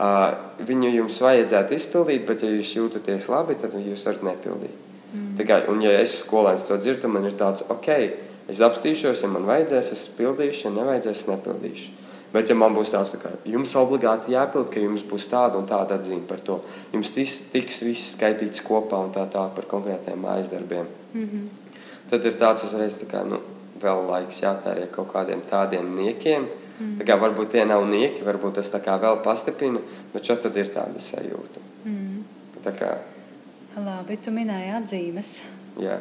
Uh, 0.00 0.30
viņu 0.64 0.92
jums 0.94 1.18
vajadzētu 1.20 1.74
izpildīt, 1.76 2.22
bet, 2.28 2.44
ja 2.44 2.52
jūs 2.54 2.70
jūtaties 2.76 3.26
labi, 3.28 3.56
tad 3.58 3.74
jūs 3.76 4.06
varat 4.06 4.22
nepildīt. 4.24 4.76
Mm. 5.10 5.32
Tā 5.36 5.46
kā, 5.48 5.58
un, 5.68 5.82
ja 5.84 5.96
es 5.98 6.20
skolēns 6.22 6.64
to 6.68 6.78
dzirdu, 6.80 7.10
man 7.10 7.26
ir 7.28 7.34
tāds, 7.36 7.64
ok, 7.68 7.88
es 8.48 8.62
apstīšos, 8.64 9.24
ja 9.24 9.30
man 9.32 9.48
vajadzēs, 9.48 9.90
es 9.96 10.06
pildīšu, 10.16 10.68
ja 10.68 10.76
nevajadzēs, 10.78 11.24
es 11.24 11.28
nepildīšu. 11.32 11.96
Bet, 12.30 12.46
ja 12.46 12.54
man 12.54 12.76
būs 12.76 12.92
tāds, 12.94 13.16
ka 13.18 13.32
jums 13.48 13.72
obligāti 13.78 14.36
jāpild, 14.36 14.68
ka 14.70 14.82
jums 14.82 15.02
būs 15.10 15.26
tāda 15.32 15.58
un 15.58 15.66
tāda 15.66 15.98
atzīme 15.98 16.28
par 16.30 16.42
to, 16.46 16.60
jums 16.94 17.10
tis, 17.16 17.40
tiks 17.50 17.82
viss 17.82 18.12
skaitīts 18.14 18.62
kopā 18.66 19.00
un 19.02 19.10
tā 19.14 19.26
tā 19.32 19.48
par 19.56 19.66
konkrētiem 19.70 20.22
mājas 20.22 20.52
darbiem, 20.52 20.86
mm 21.12 21.24
-hmm. 21.26 21.48
tad 22.10 22.24
ir 22.24 22.38
tāds 22.38 22.64
uzreiz 22.64 22.94
tā 23.02 23.10
kā, 23.10 23.24
nu, 23.26 23.40
vēl 23.82 24.04
laiks 24.08 24.42
jātērē 24.44 24.88
kaut 24.94 25.10
kādiem 25.14 25.42
tādiem 25.50 25.88
niekiem. 25.96 26.46
Mm. 26.80 26.94
Tā 27.00 27.06
kā 27.08 27.16
varbūt 27.20 27.52
tie 27.54 27.64
nav 27.68 27.84
nieki, 27.88 28.24
varbūt 28.24 28.60
tas 28.60 28.70
tā 28.72 28.80
kā 28.84 28.96
vēl 29.00 29.20
pastiprina, 29.24 29.82
bet 30.14 30.28
šeit 30.28 30.44
tad 30.46 30.56
ir 30.56 30.70
tāda 30.72 31.02
sajūta. 31.02 31.64
Mm. 31.84 32.22
Tā 32.64 32.72
kā. 32.76 32.94
Labi, 33.80 34.16
tu 34.20 34.32
minēji 34.34 34.72
atzīmes. 34.78 35.34
Jā. 35.80 36.00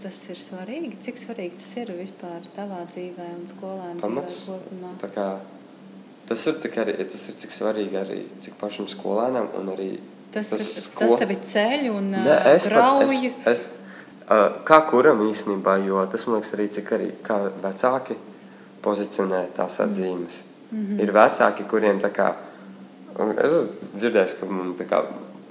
Tas 0.00 0.18
ir 0.32 0.38
svarīgi. 0.40 0.94
Cik 1.04 1.18
svarīgi 1.20 1.58
tas 1.60 1.72
ir 1.80 1.90
vispār 1.98 2.44
tavā 2.56 2.84
dzīvē 2.88 3.26
un 3.36 3.42
dzīvē 3.48 3.90
kopumā? 4.46 4.94
Tā 5.02 5.10
kā, 5.12 5.26
tas 6.30 6.46
ir, 6.48 6.62
arī, 6.84 6.96
tas 7.12 7.26
ir 7.28 7.36
cik 7.42 7.52
svarīgi 7.56 8.00
arī 8.00 8.22
cik 8.44 8.56
pašam 8.60 8.88
skolēnam 8.88 9.50
un 9.60 9.74
arī 9.74 9.90
Tas, 10.30 10.50
tas, 10.50 10.62
sko... 10.84 11.06
tas 11.06 11.18
tevi 11.18 11.36
ceļ 11.42 11.86
un 11.90 12.12
ne, 12.14 12.34
es 12.52 12.66
grauj. 12.70 13.06
Pat, 13.10 13.48
es, 13.50 13.64
es, 13.66 13.79
Kā 14.64 14.76
kuram 14.86 15.24
īstenībā, 15.26 15.80
jo 15.82 16.02
tas 16.06 16.26
man 16.26 16.38
liekas 16.38 16.52
arī, 16.54 16.68
cik 16.70 16.92
arī 16.94 17.08
vecāki 17.62 18.14
pozicionē 18.82 19.40
tās 19.56 19.80
atzīmes. 19.82 20.36
Mm 20.70 20.86
-hmm. 20.86 21.00
Ir 21.02 21.12
vecāki, 21.12 21.66
kuriem 21.66 21.98
tā 22.00 22.10
kā, 22.14 22.32
es 23.44 23.52
esmu 23.52 23.98
dzirdējis, 23.98 24.36
ka 24.40 24.46
man 24.46 24.74
tā 24.78 24.86
kā 24.86 25.02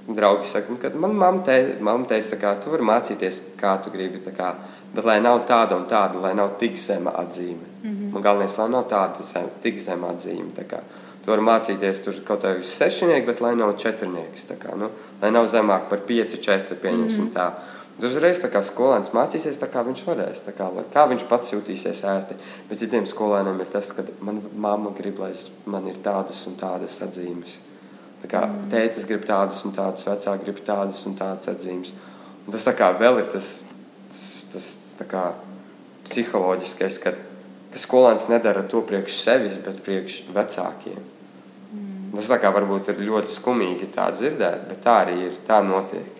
draugi 0.08 0.46
saka, 0.46 0.76
ka 0.82 0.90
man 0.94 1.14
mamma 1.14 1.42
te, 1.42 1.76
mam 1.80 2.04
teica, 2.04 2.36
ka 2.36 2.54
tu 2.54 2.70
vari 2.70 2.82
mācīties, 2.82 3.42
kā 3.60 3.76
tu 3.84 3.90
gribi, 3.90 4.20
kā, 4.38 4.54
bet 4.94 5.04
lai 5.04 5.20
nav 5.20 5.44
tāda 5.46 5.76
un 5.76 5.84
tāda, 5.84 6.20
lai 6.20 6.34
nav 6.34 6.56
tik 6.58 6.76
zema 6.76 7.10
atzīme. 7.10 7.66
Mm 7.82 7.90
-hmm. 7.90 8.12
Man 8.12 8.22
galvenais, 8.22 8.58
lai 8.58 8.68
nav 8.68 8.88
tāda 8.88 9.22
zem, 9.22 9.46
tik 9.62 9.78
zema 9.80 10.08
atzīme. 10.08 10.50
Tu 11.24 11.30
vari 11.30 11.42
mācīties 11.42 12.04
tur 12.04 12.14
kaut 12.24 12.44
kādā 12.44 12.62
sešnieku, 12.62 13.26
bet 13.26 13.40
lai 13.40 13.54
nav 13.56 13.76
četrnieks. 13.76 14.46
Kā, 14.58 14.76
nu, 14.76 14.88
lai 15.22 15.30
nav 15.30 15.46
zemāk 15.46 15.80
par 15.90 15.98
pieci, 15.98 16.36
četri, 16.36 16.76
pieņemsim 16.76 17.24
mm 17.24 17.30
-hmm. 17.30 17.36
tā. 17.36 17.50
Tas 18.00 18.14
uzreiz 18.14 18.38
kā 18.40 18.60
skolēns 18.64 19.10
mācīsies, 19.12 19.58
kā 19.68 19.82
viņš 19.84 20.02
varēs, 20.06 20.44
kā, 20.56 20.68
kā 20.92 21.02
viņš 21.10 21.24
pats 21.28 21.52
jutīsies 21.52 22.00
ērti. 22.08 22.36
Bet 22.68 22.78
citiem 22.80 23.08
skolēniem 23.08 23.58
ir 23.60 23.68
tas, 23.72 23.90
ka 23.92 24.04
manā 24.24 24.40
mamma 24.56 24.92
grib, 24.96 25.18
lai 25.20 25.34
man 25.68 25.88
ir 25.90 25.98
tādas 26.04 26.40
un 26.48 26.56
tādas 26.60 26.96
atzīmes. 27.04 27.58
Tā 28.22 28.30
kā 28.30 28.44
mm. 28.46 28.70
tētis 28.72 29.08
grib 29.08 29.26
tādas 29.28 29.60
un 29.68 29.74
tādas, 29.76 30.06
vecāki 30.08 30.46
grib 30.46 30.62
tādas 30.64 31.02
un 31.08 31.16
tādas 31.18 31.50
atzīmes. 31.52 31.92
Un 32.46 32.54
tas 32.54 32.64
kā, 32.78 32.88
vēl 33.00 33.20
ir 33.20 33.28
tas, 33.34 33.50
tas, 34.52 34.70
tas 34.96 35.10
kā, 35.10 35.24
psiholoģiskais, 36.08 37.00
ka, 37.04 37.12
ka 37.74 37.82
skolēns 37.84 38.30
nedara 38.32 38.64
to 38.68 38.80
priekš 38.86 39.20
sevis, 39.26 39.58
bet 39.64 39.82
priekš 39.84 40.22
vecākiem. 40.32 41.04
Mm. 41.74 42.16
Tas 42.16 42.32
kā, 42.40 42.54
varbūt 42.56 42.94
ir 42.94 43.04
ļoti 43.10 43.36
skumīgi 43.36 43.92
tā 43.92 44.08
dzirdēt, 44.16 44.64
bet 44.72 44.82
tā 44.88 45.02
arī 45.04 45.18
ir. 45.26 45.36
Tā 45.48 45.60
notiek 45.64 46.19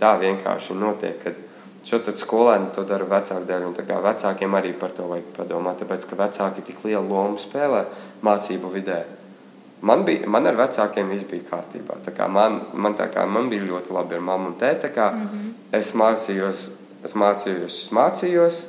tā 0.00 0.16
vienkārši 0.20 0.76
notiek. 0.80 1.22
Kad 1.22 1.46
Šo 1.80 1.96
tad 2.04 2.18
skolēni 2.20 2.74
to 2.76 2.82
dara 2.84 3.06
vecāku 3.08 3.46
dēļ, 3.48 3.62
un 3.64 4.02
vecākiem 4.04 4.56
arī 4.58 4.74
par 4.76 4.92
to 4.92 5.06
vajag 5.08 5.30
padomāt, 5.36 5.80
tāpēc 5.80 6.04
ka 6.10 6.18
vecāki 6.18 6.64
tik 6.66 6.82
lielu 6.84 7.08
lomu 7.08 7.40
spēlē 7.40 7.86
mācību 8.26 8.72
vidē. 8.74 8.98
Man, 9.88 10.04
bija, 10.04 10.28
man 10.28 10.44
ar 10.44 10.58
vecākiem 10.58 11.08
viss 11.08 11.24
bija 11.30 11.46
kārtībā. 11.48 11.96
Man, 12.28 12.60
man, 12.74 12.98
kā, 13.00 13.24
man 13.24 13.48
bija 13.48 13.64
ļoti 13.64 13.96
labi 13.96 14.18
ar 14.18 14.26
mammu 14.26 14.52
un 14.52 14.58
tēti. 14.60 14.90
Mm 14.92 15.24
-hmm. 15.24 15.54
Es 15.72 15.94
mācījos, 15.94 16.68
es 17.04 17.14
mācījos, 17.14 17.80
es 17.84 17.90
mācījos. 17.90 18.66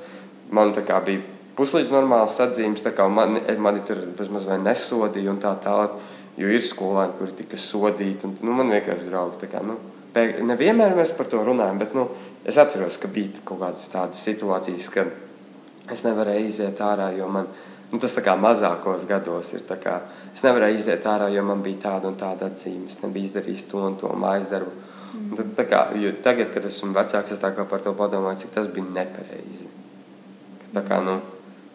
Man 0.50 0.74
kā, 0.74 1.04
bija 1.04 1.22
puslīdz 1.56 1.92
normāls 1.92 2.40
atzīmes, 2.40 3.10
man, 3.10 3.42
mani 3.58 3.82
tur 3.82 3.98
bezmaz 4.18 4.46
vai 4.46 4.58
nesodīja 4.58 5.32
un 5.32 5.40
tā 5.40 5.56
tālāk. 5.66 5.90
Jo 6.38 6.48
ir 6.48 6.62
skolēni, 6.62 7.18
kuri 7.20 7.32
tika 7.32 7.58
sodīti. 7.58 8.26
Un, 8.26 8.38
nu, 8.42 8.52
man 8.52 8.70
vienkārši 8.70 9.10
draugi. 9.10 9.48
Kā, 9.52 9.60
nu, 9.64 9.76
Nevienmēr 10.16 10.96
mēs 10.98 11.14
par 11.16 11.30
to 11.32 11.40
runājam, 11.48 11.80
bet 11.80 11.94
nu, 11.96 12.10
es 12.48 12.58
atceros, 12.60 13.00
ka 13.00 13.08
bija 13.12 13.44
kaut 13.48 13.62
kādas 13.62 13.88
tādas 13.92 14.24
situācijas, 14.26 14.90
kad 14.92 15.92
es 15.92 16.04
nevarēju 16.08 16.50
iziet 16.50 16.82
ārā, 16.84 17.12
jo 17.16 17.30
man 17.32 17.48
nu, 17.92 18.00
tas 18.00 18.16
tā 18.16 18.24
kā 18.26 18.36
mazākos 18.40 19.08
gados 19.10 19.54
ir. 19.56 19.64
Kā, 19.84 19.98
es 20.34 20.44
nevarēju 20.48 20.80
iziet 20.80 21.08
ārā, 21.08 21.30
jo 21.32 21.44
man 21.48 21.64
bija 21.64 21.86
tāda 21.88 22.12
un 22.12 22.20
tāda 22.20 22.52
atzīme. 22.52 22.88
Es 22.92 23.02
nebiju 23.04 23.30
izdarījis 23.30 23.68
to 23.72 23.84
un 23.88 23.98
to 24.00 24.12
mājas 24.20 24.50
darbu. 24.52 24.74
Mm. 25.12 25.36
Tad, 25.40 25.66
kā, 25.68 25.82
tagad, 26.24 26.54
kad 26.56 26.68
esmu 26.68 26.94
vecāks, 26.96 27.36
es 27.36 27.44
par 27.44 27.84
to 27.84 27.96
padomāju, 27.96 28.44
cik 28.44 28.56
tas 28.56 28.72
bija 28.72 28.88
nepareizi. 29.00 29.68
Tā 30.72 30.84
kā, 30.88 31.02
nu, 31.04 31.20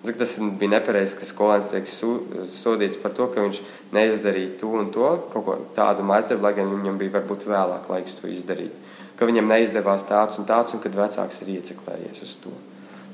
Cik 0.06 0.18
tas 0.20 0.36
bija 0.60 0.76
nepareizi, 0.76 1.16
ka 1.18 1.26
skolēns 1.26 1.70
tiek 1.72 1.88
sodīts 1.90 3.00
par 3.02 3.14
to, 3.16 3.26
ka 3.32 3.42
viņš 3.42 3.58
neizdarīja 3.96 4.52
to 4.60 4.70
un 4.78 4.92
to, 4.94 5.08
kaut 5.32 5.46
ko 5.46 5.56
tādu 5.74 6.04
mācību, 6.06 6.44
lai 6.44 6.52
gan 6.54 6.70
viņam 6.70 7.00
bija 7.00 7.16
varbūt 7.16 7.46
vēlāk 7.50 7.88
laiks 7.90 8.14
to 8.20 8.30
izdarīt. 8.30 8.74
Ka 9.18 9.26
viņam 9.26 9.50
neizdevās 9.50 10.04
tāds 10.06 10.38
un 10.38 10.46
tāds, 10.46 10.76
un 10.76 10.82
kad 10.84 10.94
vecāks 10.94 11.40
ir 11.42 11.56
ieciklējies 11.56 12.22
uz 12.22 12.36
to. 12.44 12.52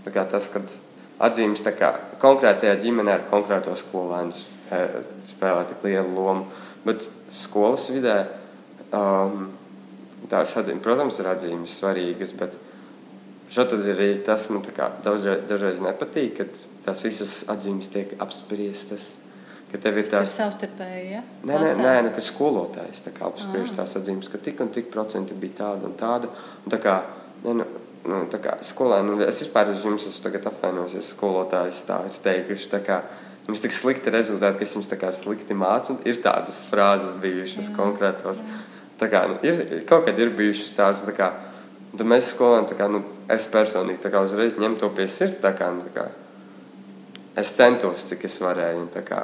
Tā 0.04 0.12
kā 0.12 0.26
tas, 0.28 0.50
kad 0.52 0.74
atzīmes 1.22 1.64
kā, 1.78 1.92
konkrētajā 2.20 2.76
ģimenē 2.82 3.14
ar 3.14 3.26
konkrēto 3.30 3.74
skolēnu 3.78 4.34
e, 4.34 4.82
spēlē 5.30 5.64
tik 5.70 5.86
lielu 5.86 6.12
lomu, 6.12 6.48
bet 6.84 7.06
skolas 7.32 7.86
vidē 7.94 8.18
um, 8.90 9.46
tās 10.30 10.56
atzīmes, 10.58 10.82
protams, 10.84 11.20
ir 11.22 11.30
atzīmes 11.30 11.78
svarīgas, 11.78 12.34
bet 12.38 12.58
Šādi 13.52 13.92
arī 13.92 14.12
tas 14.24 14.46
man 14.48 14.62
dažreiz, 15.04 15.42
dažreiz 15.48 15.82
nepatīk, 15.84 16.38
kad 16.38 16.62
tās 16.86 17.02
visas 17.04 17.42
atzīmes 17.52 17.90
tiek 17.92 18.14
apspriestas. 18.22 19.10
Tev 19.72 19.96
ir 19.96 20.04
tāds 20.04 20.34
savstarpēji, 20.36 21.04
ja? 21.14 21.20
Nē, 21.48 21.56
nē, 21.62 21.68
nē 21.80 21.92
nu, 22.04 22.10
ka 22.12 22.20
skolotājs 22.24 23.06
tā 23.06 23.12
apspriež 23.24 23.70
ah. 23.72 23.78
tās 23.80 23.94
atzīmes, 23.96 24.28
ka 24.28 24.40
tik 24.44 24.60
un 24.60 24.68
tik 24.72 24.90
procenti 24.92 25.36
bija 25.36 25.62
tāda 25.62 25.88
un 25.88 25.94
tāda. 25.96 26.28
Un 26.60 26.74
tā 26.74 26.76
kā, 26.82 26.98
ne, 27.46 27.54
nu, 27.56 27.66
nu, 28.04 28.18
tā 28.32 28.40
kā 28.42 28.58
skolēni, 28.68 29.08
nu, 29.08 29.22
es 29.24 29.40
vispār 29.40 29.72
uz 29.72 29.86
jums 29.86 30.04
esmu 30.10 30.26
tagad 30.26 30.50
apvainojis, 30.50 30.98
ja 30.98 31.06
skolotājs 31.06 31.80
tā 31.88 32.02
ir 32.08 32.20
teikuši, 32.26 32.68
tā 32.74 32.82
kā, 32.84 32.98
jums 33.46 33.64
tik 33.64 33.76
slikti 33.76 34.12
rezultāti, 34.12 34.60
ka 34.60 34.68
es 34.68 34.76
jums 34.76 34.92
tā 34.92 35.00
kā 35.00 35.12
slikti 35.16 35.56
mācu, 35.56 35.96
ir 36.08 36.20
tādas 36.24 36.60
frāzes 36.68 37.16
bijušas 37.24 37.70
jā, 37.70 37.76
konkrētos. 37.78 38.44
Jā. 38.44 38.60
Tā 39.00 39.08
kā, 39.12 39.24
nu, 39.30 39.40
ir, 39.46 39.64
kaut 39.88 40.04
kad 40.08 40.20
ir 40.20 40.36
bijušas 40.36 40.76
tādas, 40.76 41.04
tā 41.08 41.16
kā, 41.16 41.32
tad 41.94 42.06
mēs 42.12 42.34
skolēni, 42.34 42.68
tā 42.70 42.76
kā, 42.76 42.92
nu, 42.92 43.02
es 43.30 43.46
personīgi 43.52 44.10
kā 44.10 44.24
uzreiz 44.26 44.58
ņem 44.58 44.78
to 44.80 44.90
pie 44.96 45.06
sirds, 45.10 45.40
kā, 45.42 45.70
kā, 45.94 46.08
es 47.38 47.54
centos, 47.56 48.06
cik 48.10 48.26
es 48.28 48.38
varēju. 48.42 48.88
Kā, 49.06 49.22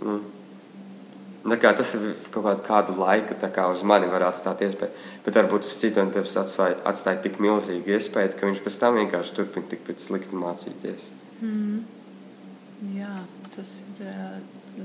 mm, 0.00 1.56
kā, 1.62 1.72
tas 1.76 1.94
ir 1.98 2.14
kaut 2.34 2.44
kādu, 2.46 2.64
kādu 2.66 2.96
laiku 3.00 3.38
kā, 3.42 3.68
uz 3.72 3.82
mani 3.86 4.10
var 4.12 4.28
atstāt 4.30 4.62
iespēju. 4.66 5.04
Bet 5.26 5.38
varbūt 5.40 5.68
uz 5.68 5.76
citu 5.80 6.04
tas 6.14 6.36
atstāja, 6.42 6.78
atstāja 6.88 7.22
tik 7.26 7.40
milzīgu 7.42 7.96
iespēju, 7.96 8.36
ka 8.38 8.50
viņš 8.50 8.64
pēc 8.64 8.80
tam 8.82 9.00
vienkārši 9.00 9.36
turpina 9.36 9.72
tikpat 9.72 10.02
slikti 10.02 10.38
mācīties. 10.38 11.10
Mm. 11.40 11.84
Jā, 12.92 13.24
tas 13.56 13.78
ir 13.96 14.10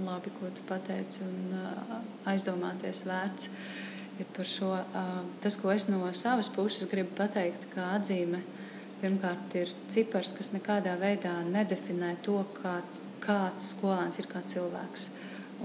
labi, 0.05 0.31
ko 0.39 0.47
tu 0.55 0.63
pateici, 0.69 1.25
un 1.27 1.55
aizdomāties 2.31 3.03
vērts 3.07 3.49
ir 4.19 4.27
par 4.35 4.47
šo. 4.49 4.73
Tas, 5.43 5.59
ko 5.61 5.71
es 5.71 5.87
no 5.89 6.03
savas 6.17 6.49
puses 6.51 6.89
gribu 6.91 7.15
pateikt, 7.17 7.69
kā 7.75 7.93
atzīme 7.95 8.41
Pirmkārt, 9.01 9.55
ir 9.57 9.69
cipars, 9.89 10.29
kas 10.37 10.51
nekādā 10.53 10.91
veidā 11.01 11.31
nedefinē 11.47 12.11
to, 12.21 12.35
kāds, 12.59 12.99
kāds 13.23 13.71
skolēns 13.73 14.19
ir 14.21 14.27
kā 14.29 14.43
cilvēks. 14.45 15.07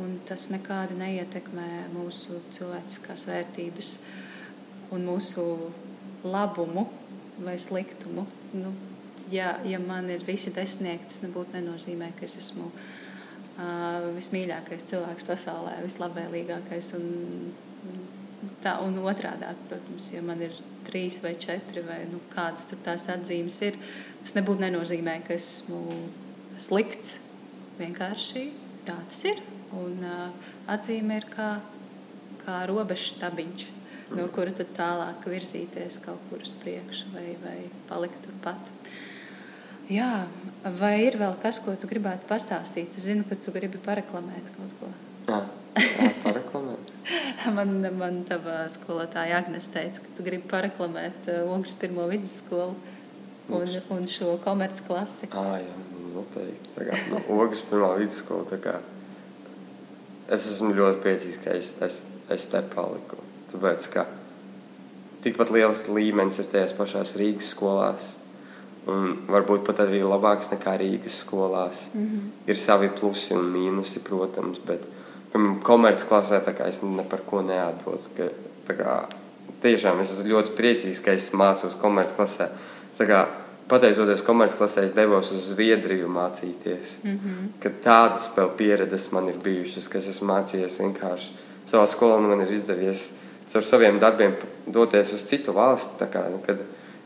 Un 0.00 0.14
tas 0.28 0.46
nekādi 0.48 0.96
neietekmē 0.96 1.66
mūsu 1.92 2.40
cilvēciskās 2.56 3.26
vērtības 3.28 3.90
un 4.96 5.04
mūsu 5.04 5.44
labumu 6.24 6.86
vai 7.44 7.58
sliktumu. 7.60 8.24
Nu, 8.56 8.72
ja, 9.28 9.58
ja 9.68 9.82
man 9.84 10.08
ir 10.12 10.24
visi 10.24 10.54
desmitnieki, 10.56 11.10
tas 11.10 11.20
nebūtu 11.26 11.58
nenozīmē, 11.58 12.14
ka 12.16 12.24
es 12.24 12.38
esmu 12.40 12.70
uh, 12.70 14.08
vismīļākais 14.16 14.88
cilvēks 14.94 15.28
pasaulē, 15.28 15.76
vislabvēlīgākais. 15.84 16.94
Un, 16.96 17.52
tā, 18.66 18.76
un 18.82 18.98
otrādi, 19.06 19.46
protams, 19.70 20.10
ja 20.14 20.22
man 20.24 20.42
ir 20.44 20.54
trīs 20.86 21.20
vai 21.22 21.34
četri, 21.40 21.82
vai 21.86 22.02
nu, 22.10 22.20
kādas 22.32 22.68
tās 22.84 23.06
atzīmes 23.12 23.60
ir, 23.66 23.78
tas 24.22 24.34
nebūtu 24.38 24.64
nenozīmē, 24.66 25.20
ka 25.26 25.36
esmu 25.36 25.82
slikts. 26.58 27.20
Vienkārši 27.76 28.46
tā 28.86 28.96
tas 28.96 29.24
ir. 29.28 29.42
Un 29.76 29.98
uh, 30.06 30.52
atzīme 30.72 31.18
ir 31.20 31.26
kā, 31.28 31.56
kā 32.44 32.62
robeža 32.70 33.10
stabiņš, 33.16 33.66
no 34.16 34.28
kura 34.32 34.54
tad 34.56 34.70
tālāk 34.78 35.26
virzīties 35.28 35.98
kaut 36.04 36.22
kur 36.30 36.44
uz 36.46 36.54
priekšu 36.62 37.12
vai, 37.12 37.26
vai 37.42 37.58
palikt 37.90 38.22
turpat. 38.24 38.70
Jā, 39.92 40.24
vai 40.80 40.96
ir 41.04 41.18
vēl 41.20 41.36
kas, 41.42 41.60
ko 41.62 41.76
tu 41.78 41.90
gribētu 41.90 42.26
pastāstīt? 42.30 42.96
Es 42.96 43.06
zinu, 43.10 43.26
ka 43.28 43.38
tu 43.38 43.54
gribi 43.54 43.82
pareklamēt 43.82 44.54
kaut 44.56 44.78
ko. 44.80 44.94
Jā, 45.28 45.42
jā. 46.06 46.15
man, 47.56 47.78
man 47.98 48.20
tava 48.28 48.64
skolotāja 48.72 49.40
Agnes 49.40 49.68
teica, 49.72 50.02
ka 50.02 50.16
tu 50.16 50.26
gribi 50.26 50.48
pareklamēt 50.50 51.30
uh, 51.30 51.54
Ogres 51.54 51.76
pirmo 51.78 52.06
vidusskolu 52.10 52.74
un, 53.48 53.78
un 53.94 54.06
šo 54.10 54.36
komercklasi. 54.42 55.30
Ah, 55.36 55.56
jā, 55.62 55.78
noteikti. 56.14 56.74
Tā 56.76 56.88
kā, 56.88 57.00
no 57.12 57.22
Ogres 57.38 57.62
pirmā 57.70 57.94
vidusskola, 58.00 58.48
tā 58.50 58.60
kā 58.62 58.76
es 60.32 60.48
esmu 60.50 60.74
ļoti 60.74 61.02
priecīgs, 61.04 61.40
ka 61.44 61.54
es, 61.54 61.72
es, 61.86 62.02
es 62.32 62.46
te 62.50 62.62
paliku. 62.74 63.20
Tāpēc, 63.52 63.88
ka 63.94 64.06
tikpat 65.24 65.52
liels 65.54 65.86
līmenis 65.90 66.40
ir 66.42 66.50
tajās 66.50 66.74
pašās 66.78 67.14
Rīgas 67.18 67.52
skolās, 67.54 68.10
un 68.90 69.16
varbūt 69.30 69.64
pat 69.66 69.84
arī 69.86 70.02
labāks 70.06 70.50
nekā 70.54 70.76
Rīgas 70.82 71.22
skolās. 71.22 71.86
Mm 71.94 72.06
-hmm. 72.06 72.28
Ir 72.50 72.58
savi 72.58 72.90
plusi 73.00 73.34
un 73.34 73.50
mīnusi, 73.54 74.02
protams, 74.02 74.58
bet 74.66 74.86
komercklasē 75.62 76.42
es 76.68 76.80
par 77.10 77.20
ko 77.26 77.42
kā, 78.66 79.06
tiešām 79.62 80.00
es 80.00 80.12
esmu 80.12 80.34
ļoti 80.34 80.54
priecīgs, 80.58 81.02
ka 81.04 81.12
es 81.16 81.32
mācos 81.32 81.76
komercklasē. 81.80 82.48
Pateicoties 83.66 84.22
komercklasē, 84.22 84.84
es 84.86 84.92
devos 84.94 85.32
uz 85.34 85.48
Zviedriju 85.50 86.06
mācīties. 86.08 87.00
Mm 87.02 87.18
-hmm. 87.18 87.72
Tādas 87.82 88.28
vēl 88.36 88.50
pieredzes 88.56 89.10
man 89.12 89.28
ir 89.28 89.38
bijušas, 89.42 89.88
kas 89.88 90.06
esmu 90.06 90.28
mācījies 90.28 90.78
vienkārši 90.78 91.32
savā 91.66 91.86
skolā. 91.86 92.20
Man 92.20 92.40
ir 92.40 92.52
izdevies 92.52 93.10
caur 93.48 93.64
saviem 93.64 93.98
darbiem 93.98 94.36
doties 94.66 95.12
uz 95.12 95.24
citu 95.24 95.52
valsti. 95.52 96.04
Kā, 96.12 96.30
nu, 96.30 96.38
kad 96.46 96.58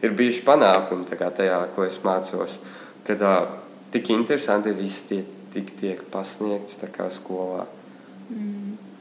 ir 0.03 0.11
bijuši 0.11 0.45
panākumi 0.45 1.17
kā, 1.17 1.31
tajā, 1.31 1.67
ko 1.75 1.85
es 1.85 2.01
mācos. 2.05 2.59
Kad 3.07 3.23
uh, 3.23 3.49
tik 3.91 4.11
interesanti 4.11 4.73
viss 4.73 5.03
tie, 5.03 5.25
tik 5.53 5.71
tiek 5.81 6.03
pasniegts 6.11 6.79
kā, 6.93 7.11
skolā. 7.11 7.65
Mm. 7.65 7.80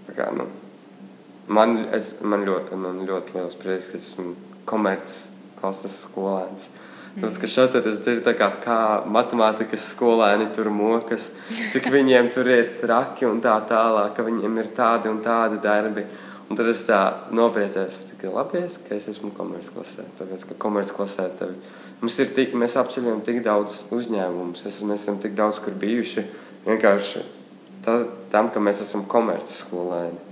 Tā 0.10 0.16
kā, 0.18 0.30
nu, 0.34 0.46
man, 1.54 1.76
es, 1.96 2.16
man, 2.26 2.46
ļoti, 2.48 2.78
man 2.80 3.04
ļoti 3.08 3.36
liels 3.38 3.58
prieks, 3.60 3.92
ka 3.92 4.00
esmu 4.00 4.34
komercklases 4.70 5.98
skolēns. 6.06 6.70
Mm. 7.16 7.24
Tas, 7.24 7.38
ka 7.42 7.50
šeit 7.50 7.74
tas 7.74 8.02
ir 8.10 8.22
kā, 8.26 8.50
kā 8.64 8.80
matemātikas 9.10 9.90
skolēni 9.94 10.50
tur 10.56 10.70
mokas, 10.74 11.32
cik 11.74 11.90
viņiem 11.94 12.32
tur 12.34 12.50
ir 12.54 12.74
traki 12.82 13.28
un 13.30 13.42
tā 13.44 13.56
tālāk, 13.70 14.16
ka 14.18 14.26
viņiem 14.26 14.60
ir 14.62 14.74
tādi 14.78 15.12
un 15.12 15.22
tādi 15.26 15.62
darbi. 15.64 16.06
Un 16.50 16.58
tad 16.58 16.66
es 16.72 16.82
tā 16.88 17.00
nopriecājos, 17.38 17.98
ka 18.18 18.32
labi, 18.34 18.64
ka 18.88 18.96
es 18.98 19.06
esmu 19.12 19.30
komercklasē. 19.38 20.08
Tāpēc, 20.18 20.48
ka 20.50 20.56
komercklasē 20.64 21.28
tev, 21.38 21.54
mums 22.02 22.18
ir 22.24 22.32
tik, 22.34 22.56
mēs 22.58 22.78
apceļam 22.82 23.22
tik 23.26 23.44
daudz 23.46 23.84
uzņēmumus, 23.94 24.66
mēs 24.66 25.04
esam 25.04 25.22
tik 25.22 25.38
daudz 25.38 25.62
kur 25.62 25.78
bijuši. 25.78 26.26
Vienkārši 26.66 27.22
tā, 27.90 27.96
tam, 28.34 28.50
ka 28.54 28.62
mēs 28.64 28.84
esam 28.86 29.06
komercskolēni. 29.10 30.28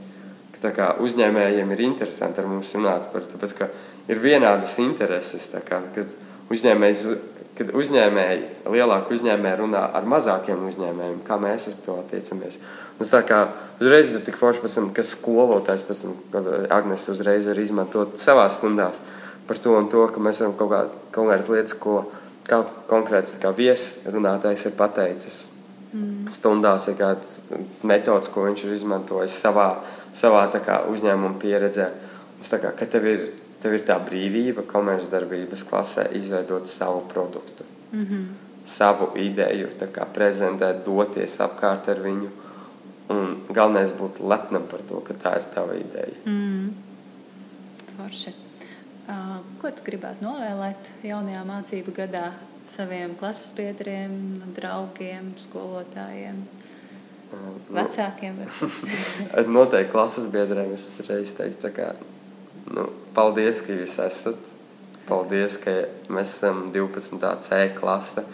Tā 0.58 0.72
kā 0.74 0.92
uzņēmējiem 1.06 1.74
ir 1.76 1.84
interesanti 1.86 2.42
ar 2.42 2.48
mums 2.50 2.72
runāt 2.74 3.12
par 3.12 3.26
to, 3.30 3.38
ka 3.58 3.70
ir 4.10 4.22
vienādas 4.22 4.78
intereses. 4.82 5.52
Kā, 5.66 5.82
kad, 5.94 6.14
uzņēmējs, 6.54 7.04
kad 7.60 7.74
uzņēmēji, 7.78 8.48
lielāki 8.74 9.18
uzņēmēji 9.18 9.60
runā 9.62 9.84
ar 9.98 10.08
mazākiem 10.10 10.64
uzņēmējiem, 10.72 11.20
kā 11.28 11.38
mēs 11.42 11.70
uz 11.70 11.78
to 11.86 12.00
attiecamies. 12.02 12.58
Un 12.98 13.12
kā 13.30 13.42
uzreiz 13.78 14.16
ir 14.18 14.24
tik 14.26 14.40
forši, 14.40 14.64
pasam, 14.64 14.90
ka 14.94 15.06
skolotājs, 15.06 15.86
pasam, 15.86 16.16
Agnes 16.74 17.06
uzreiz 17.14 17.46
var 17.50 17.62
izmantot 17.62 18.18
savā 18.18 18.48
stundās 18.54 19.02
par 19.48 19.62
to 19.62 19.78
un 19.78 19.86
to, 19.92 20.02
ka 20.12 20.20
mēs 20.20 20.42
varam 20.42 20.58
kaut, 20.60 20.74
kā, 20.74 20.82
kaut 21.14 21.30
kādas 21.30 21.52
lietas, 21.54 21.78
ko 21.78 22.02
kā 22.50 22.64
konkrēts 22.90 23.38
viesrunātājs 23.56 24.66
ir 24.68 24.76
pateicis 24.80 25.38
mm. 25.94 26.32
stundās, 26.34 26.88
vai 26.90 26.96
kādas 27.00 27.42
metodas, 27.88 28.32
ko 28.34 28.48
viņš 28.48 28.64
ir 28.66 28.76
izmantojis 28.78 29.38
savā, 29.42 29.68
savā 30.16 30.46
kā, 30.64 30.82
uzņēmuma 30.92 31.40
pieredzē. 31.42 31.90
Tas 32.40 32.58
kā, 32.62 32.74
ka 32.78 32.88
tev 32.90 33.08
ir, 33.10 33.28
tev 33.64 33.78
ir 33.78 33.86
tā 33.88 33.98
brīvība 34.04 34.66
komercdarbības 34.70 35.66
klasē 35.70 36.10
izveidot 36.18 36.68
savu 36.70 37.06
produktu, 37.10 37.66
mm 37.92 38.04
-hmm. 38.06 38.26
savu 38.66 39.12
ideju, 39.18 39.70
kā, 39.94 40.06
prezentēt, 40.14 40.86
doties 40.86 41.40
apkārt 41.40 41.90
ar 41.90 42.04
viņu. 42.04 42.30
Un 43.10 43.38
galvenais 43.50 43.94
būt 43.94 44.20
lepnam 44.20 44.64
par 44.68 44.80
to, 44.90 45.00
ka 45.00 45.14
tā 45.14 45.38
ir 45.38 45.44
tava 45.56 45.76
ideja. 45.76 46.14
Mm. 46.26 46.74
Forši. 47.98 48.34
Uh, 49.08 49.38
ko 49.62 49.72
tu 49.72 49.86
gribētu 49.86 50.26
novēlēt 50.26 50.90
jaunajā 51.04 51.44
mācību 51.48 51.94
gadā 51.96 52.32
saviem 52.72 53.16
klases 53.20 53.52
biedriem, 53.56 54.12
draugiem, 54.56 55.32
skolotājiem, 55.40 56.42
uh, 57.32 57.54
vecākiem? 57.74 58.42
Noteikti 59.56 59.92
klases 59.94 60.28
biedriem 60.32 60.74
es 60.76 60.86
reiz 61.08 61.34
teiktu, 61.38 61.72
ka 61.76 61.94
nu, 62.74 62.90
paldies, 63.16 63.64
ka 63.66 63.76
jūs 63.76 63.98
esat. 64.04 64.54
Paldies, 65.08 65.56
ka 65.64 65.72
mēs 66.12 66.34
esam 66.36 66.66
12. 66.74 67.22
C 67.46 67.62
klase, 67.78 68.26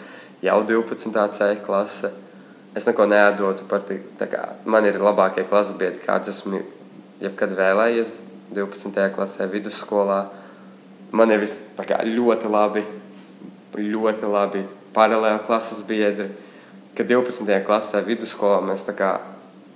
jau 0.42 0.58
12. 0.66 1.14
C 1.36 1.50
klase. 1.62 2.10
Es 2.74 2.88
neko 2.90 3.06
neatdotu 3.06 3.68
par 3.70 3.84
to, 3.86 4.00
ka 4.18 4.48
man 4.66 4.88
ir 4.88 4.98
labākie 4.98 5.46
klases 5.46 5.78
biedri, 5.78 6.02
kāds 6.02 6.32
esmu 6.32 6.64
jebkad 7.22 7.54
vēlējies 7.54 8.10
12. 8.54 9.06
klasē, 9.14 9.46
vidusskolā. 9.52 10.24
Man 11.14 11.30
ir 11.30 11.38
viss 11.44 11.70
ļoti 11.78 12.50
labi 12.50 12.82
ļoti 13.78 14.30
labi 14.30 14.64
paralēli 14.94 15.44
klases 15.46 15.84
biedri. 15.86 16.30
Kad 16.94 17.08
12. 17.10 17.46
klasē 17.66 18.04
vidusskolā 18.06 18.60
mēs 18.62 18.86
kā 18.94 19.16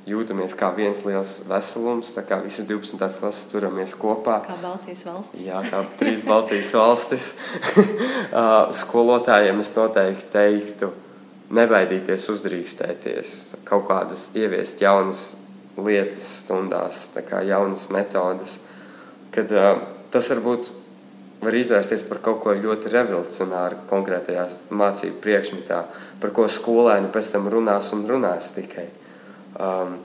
jūtamies 0.09 0.55
kā 0.57 0.71
viens 0.77 1.01
liels 1.07 1.39
veselums, 1.49 2.15
tā 2.17 2.23
kā 2.27 2.39
visas 2.45 2.67
12. 2.69 3.19
klases 3.21 3.49
turamies 3.51 3.95
kopā. 3.99 4.39
Kā 4.47 4.57
Baltijas 4.63 5.05
valstis. 5.07 5.49
Jā, 5.49 5.61
kā 5.67 5.83
trīs 6.01 6.23
Baltijas 6.27 6.73
valstis. 6.77 7.29
Skolotājiem 8.83 9.61
es 9.65 9.75
noteikti 9.77 10.31
teiktu, 10.33 10.93
nebaidīties 11.59 12.29
uzdrīkstēties, 12.33 13.37
kaut 13.69 13.89
kādas 13.91 14.29
ieviest 14.39 14.83
jaunas 14.85 15.29
lietas 15.79 16.27
stundās, 16.43 17.09
kā 17.29 17.43
jaunas 17.47 17.89
metodas. 17.95 18.59
Kad, 19.35 19.53
uh, 19.53 19.83
tas 20.13 20.31
varbūt 20.33 20.73
var 21.41 21.55
izvērsties 21.55 22.05
par 22.09 22.21
kaut 22.23 22.41
ko 22.43 22.55
ļoti 22.57 22.91
revolucionāru 22.93 23.85
konkrētajā 23.91 24.47
mācību 24.75 25.21
priekšmetā, 25.23 25.83
par 26.23 26.33
ko 26.35 26.49
skolēni 26.51 27.13
pēc 27.15 27.33
tam 27.35 27.49
runās 27.53 27.93
un 27.95 28.07
runās 28.11 28.51
tikai. 28.57 28.89
Um, 29.59 29.99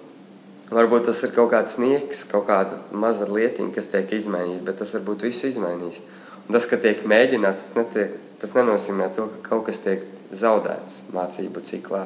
varbūt 0.73 1.09
tas 1.09 1.23
ir 1.25 1.33
kaut 1.35 1.51
kāds 1.53 1.79
nieks, 1.81 2.25
kaut 2.29 2.45
kāda 2.49 2.77
maza 2.91 3.25
lietiņa, 3.29 3.73
kas 3.73 3.89
tiek 3.93 4.13
izmainīta, 4.19 4.65
bet 4.67 4.81
tas 4.81 4.93
varbūt 4.97 5.25
visu 5.29 5.49
izmainīs. 5.49 6.03
Un 6.43 6.57
tas, 6.57 6.67
ka 6.69 6.77
tiek 6.81 7.01
mēģināts, 7.07 7.69
tas, 7.69 7.77
netiek, 7.79 8.17
tas 8.41 8.53
nenozīmē 8.57 9.09
to, 9.15 9.29
ka 9.31 9.49
kaut 9.49 9.65
kas 9.69 9.81
tiek 9.83 10.05
zaudēts 10.35 11.03
mācību 11.15 11.63
ciklā. 11.65 12.05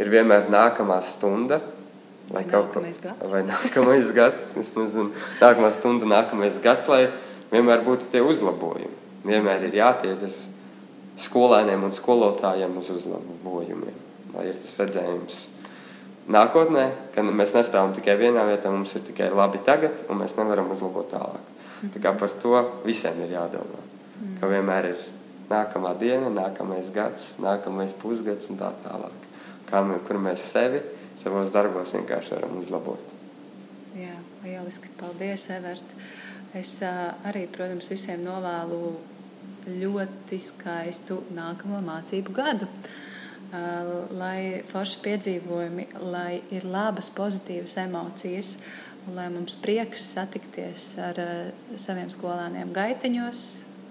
Ir 0.00 0.10
vienmēr 0.12 0.50
nākamā 0.52 0.98
stunda, 1.06 1.60
vai 2.32 2.42
nākamais 2.42 2.98
kaut 3.02 3.20
ko, 3.22 3.30
vai 3.30 3.44
nākamais 3.46 4.10
gads, 4.18 4.48
es 4.58 4.74
nezinu, 4.78 5.12
nākamā 5.42 5.70
stunda, 5.74 6.08
nākamais 6.10 6.58
gads, 6.64 6.88
lai 6.90 7.04
vienmēr 7.56 7.82
būtu 7.86 8.12
tie 8.12 8.22
uzlabojumi. 8.24 8.94
Vienmēr 9.26 9.66
ir 9.66 9.80
jātiecas 9.80 10.46
skolēniem 11.26 11.88
un 11.88 11.94
skolotājiem 11.96 12.76
uz 12.78 12.92
uzlabojumiem, 12.92 14.00
lai 14.34 14.48
ir 14.50 14.58
tas 14.60 14.76
redzējums. 14.82 15.42
Nākotnē, 16.30 16.88
kad 17.14 17.28
mēs 17.30 17.54
nestāvam 17.54 17.94
tikai 17.94 18.16
vienā 18.18 18.42
vietā, 18.48 18.70
mums 18.74 18.96
ir 18.98 19.04
tikai 19.06 19.30
labi 19.30 19.60
tagad, 19.66 20.02
un 20.10 20.20
mēs 20.22 20.34
nevaram 20.38 20.70
uzlabot 20.74 21.08
tālāk. 21.12 21.52
Tā 21.94 22.02
kā 22.02 22.12
par 22.18 22.32
to 22.42 22.58
visiem 22.86 23.20
ir 23.24 23.36
jādomā. 23.36 23.82
Ka 24.40 24.50
vienmēr 24.50 24.90
ir 24.90 25.04
nākamā 25.50 25.94
diena, 26.00 26.30
nākamais 26.32 26.90
gads, 26.94 27.36
nākamais 27.42 27.94
pusgads 28.00 28.50
un 28.50 28.58
tā 28.60 28.72
tālāk. 28.82 29.26
Kā 29.70 29.82
mēs, 29.86 30.02
kur 30.08 30.18
mēs 30.22 30.50
sevi 30.50 30.82
savos 31.18 31.52
darbos 31.54 31.94
vienkārši 31.94 32.34
varam 32.36 32.58
uzlabot. 32.60 33.14
Jā, 33.96 34.14
lieliski. 34.44 34.90
Paldies, 34.98 35.46
Evert. 35.54 35.94
Es 36.54 36.78
arī, 36.86 37.46
protams, 37.50 37.90
visiem 37.90 38.22
novēlu 38.24 38.94
ļoti 39.66 40.38
skaistu 40.40 41.20
nākamo 41.34 41.80
mācību 41.84 42.34
gadu. 42.36 42.68
Lai 44.16 44.62
forši 44.70 45.00
piedzīvojumi, 45.04 45.86
lai 46.10 46.40
ir 46.54 46.66
labas, 46.66 47.10
pozitīvas 47.14 47.76
emocijas, 47.82 48.56
un 49.06 49.18
lai 49.18 49.26
mums 49.32 49.56
prieks 49.62 50.04
satikties 50.16 50.88
ar 51.02 51.20
saviem 51.78 52.10
skolāniem 52.12 52.72
gaitiņos, 52.74 53.42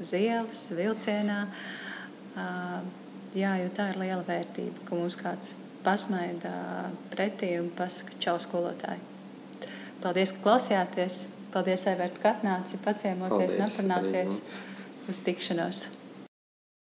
uz 0.04 0.16
ielas, 0.18 0.66
vilcienā. 0.76 1.40
Jā, 3.36 3.56
jo 3.60 3.72
tā 3.76 3.90
ir 3.92 4.00
liela 4.00 4.24
vērtība, 4.28 4.88
ka 4.88 4.96
mums 4.96 5.20
kāds 5.20 5.56
pasmaida 5.86 6.52
pretī 7.12 7.56
un 7.60 7.72
pasaka 7.76 8.16
čau 8.20 8.40
skolotāji. 8.42 9.02
Paldies, 10.04 10.36
ka 10.36 10.44
klausījāties! 10.50 11.35
Paldies, 11.56 11.86
Everta, 11.88 12.20
ka 12.20 12.32
atnāci 12.36 12.76
paciemoties 12.84 13.54
un 13.56 13.70
aprunāties 13.70 14.42
uz 15.08 15.22
tikšanos! 15.24 15.86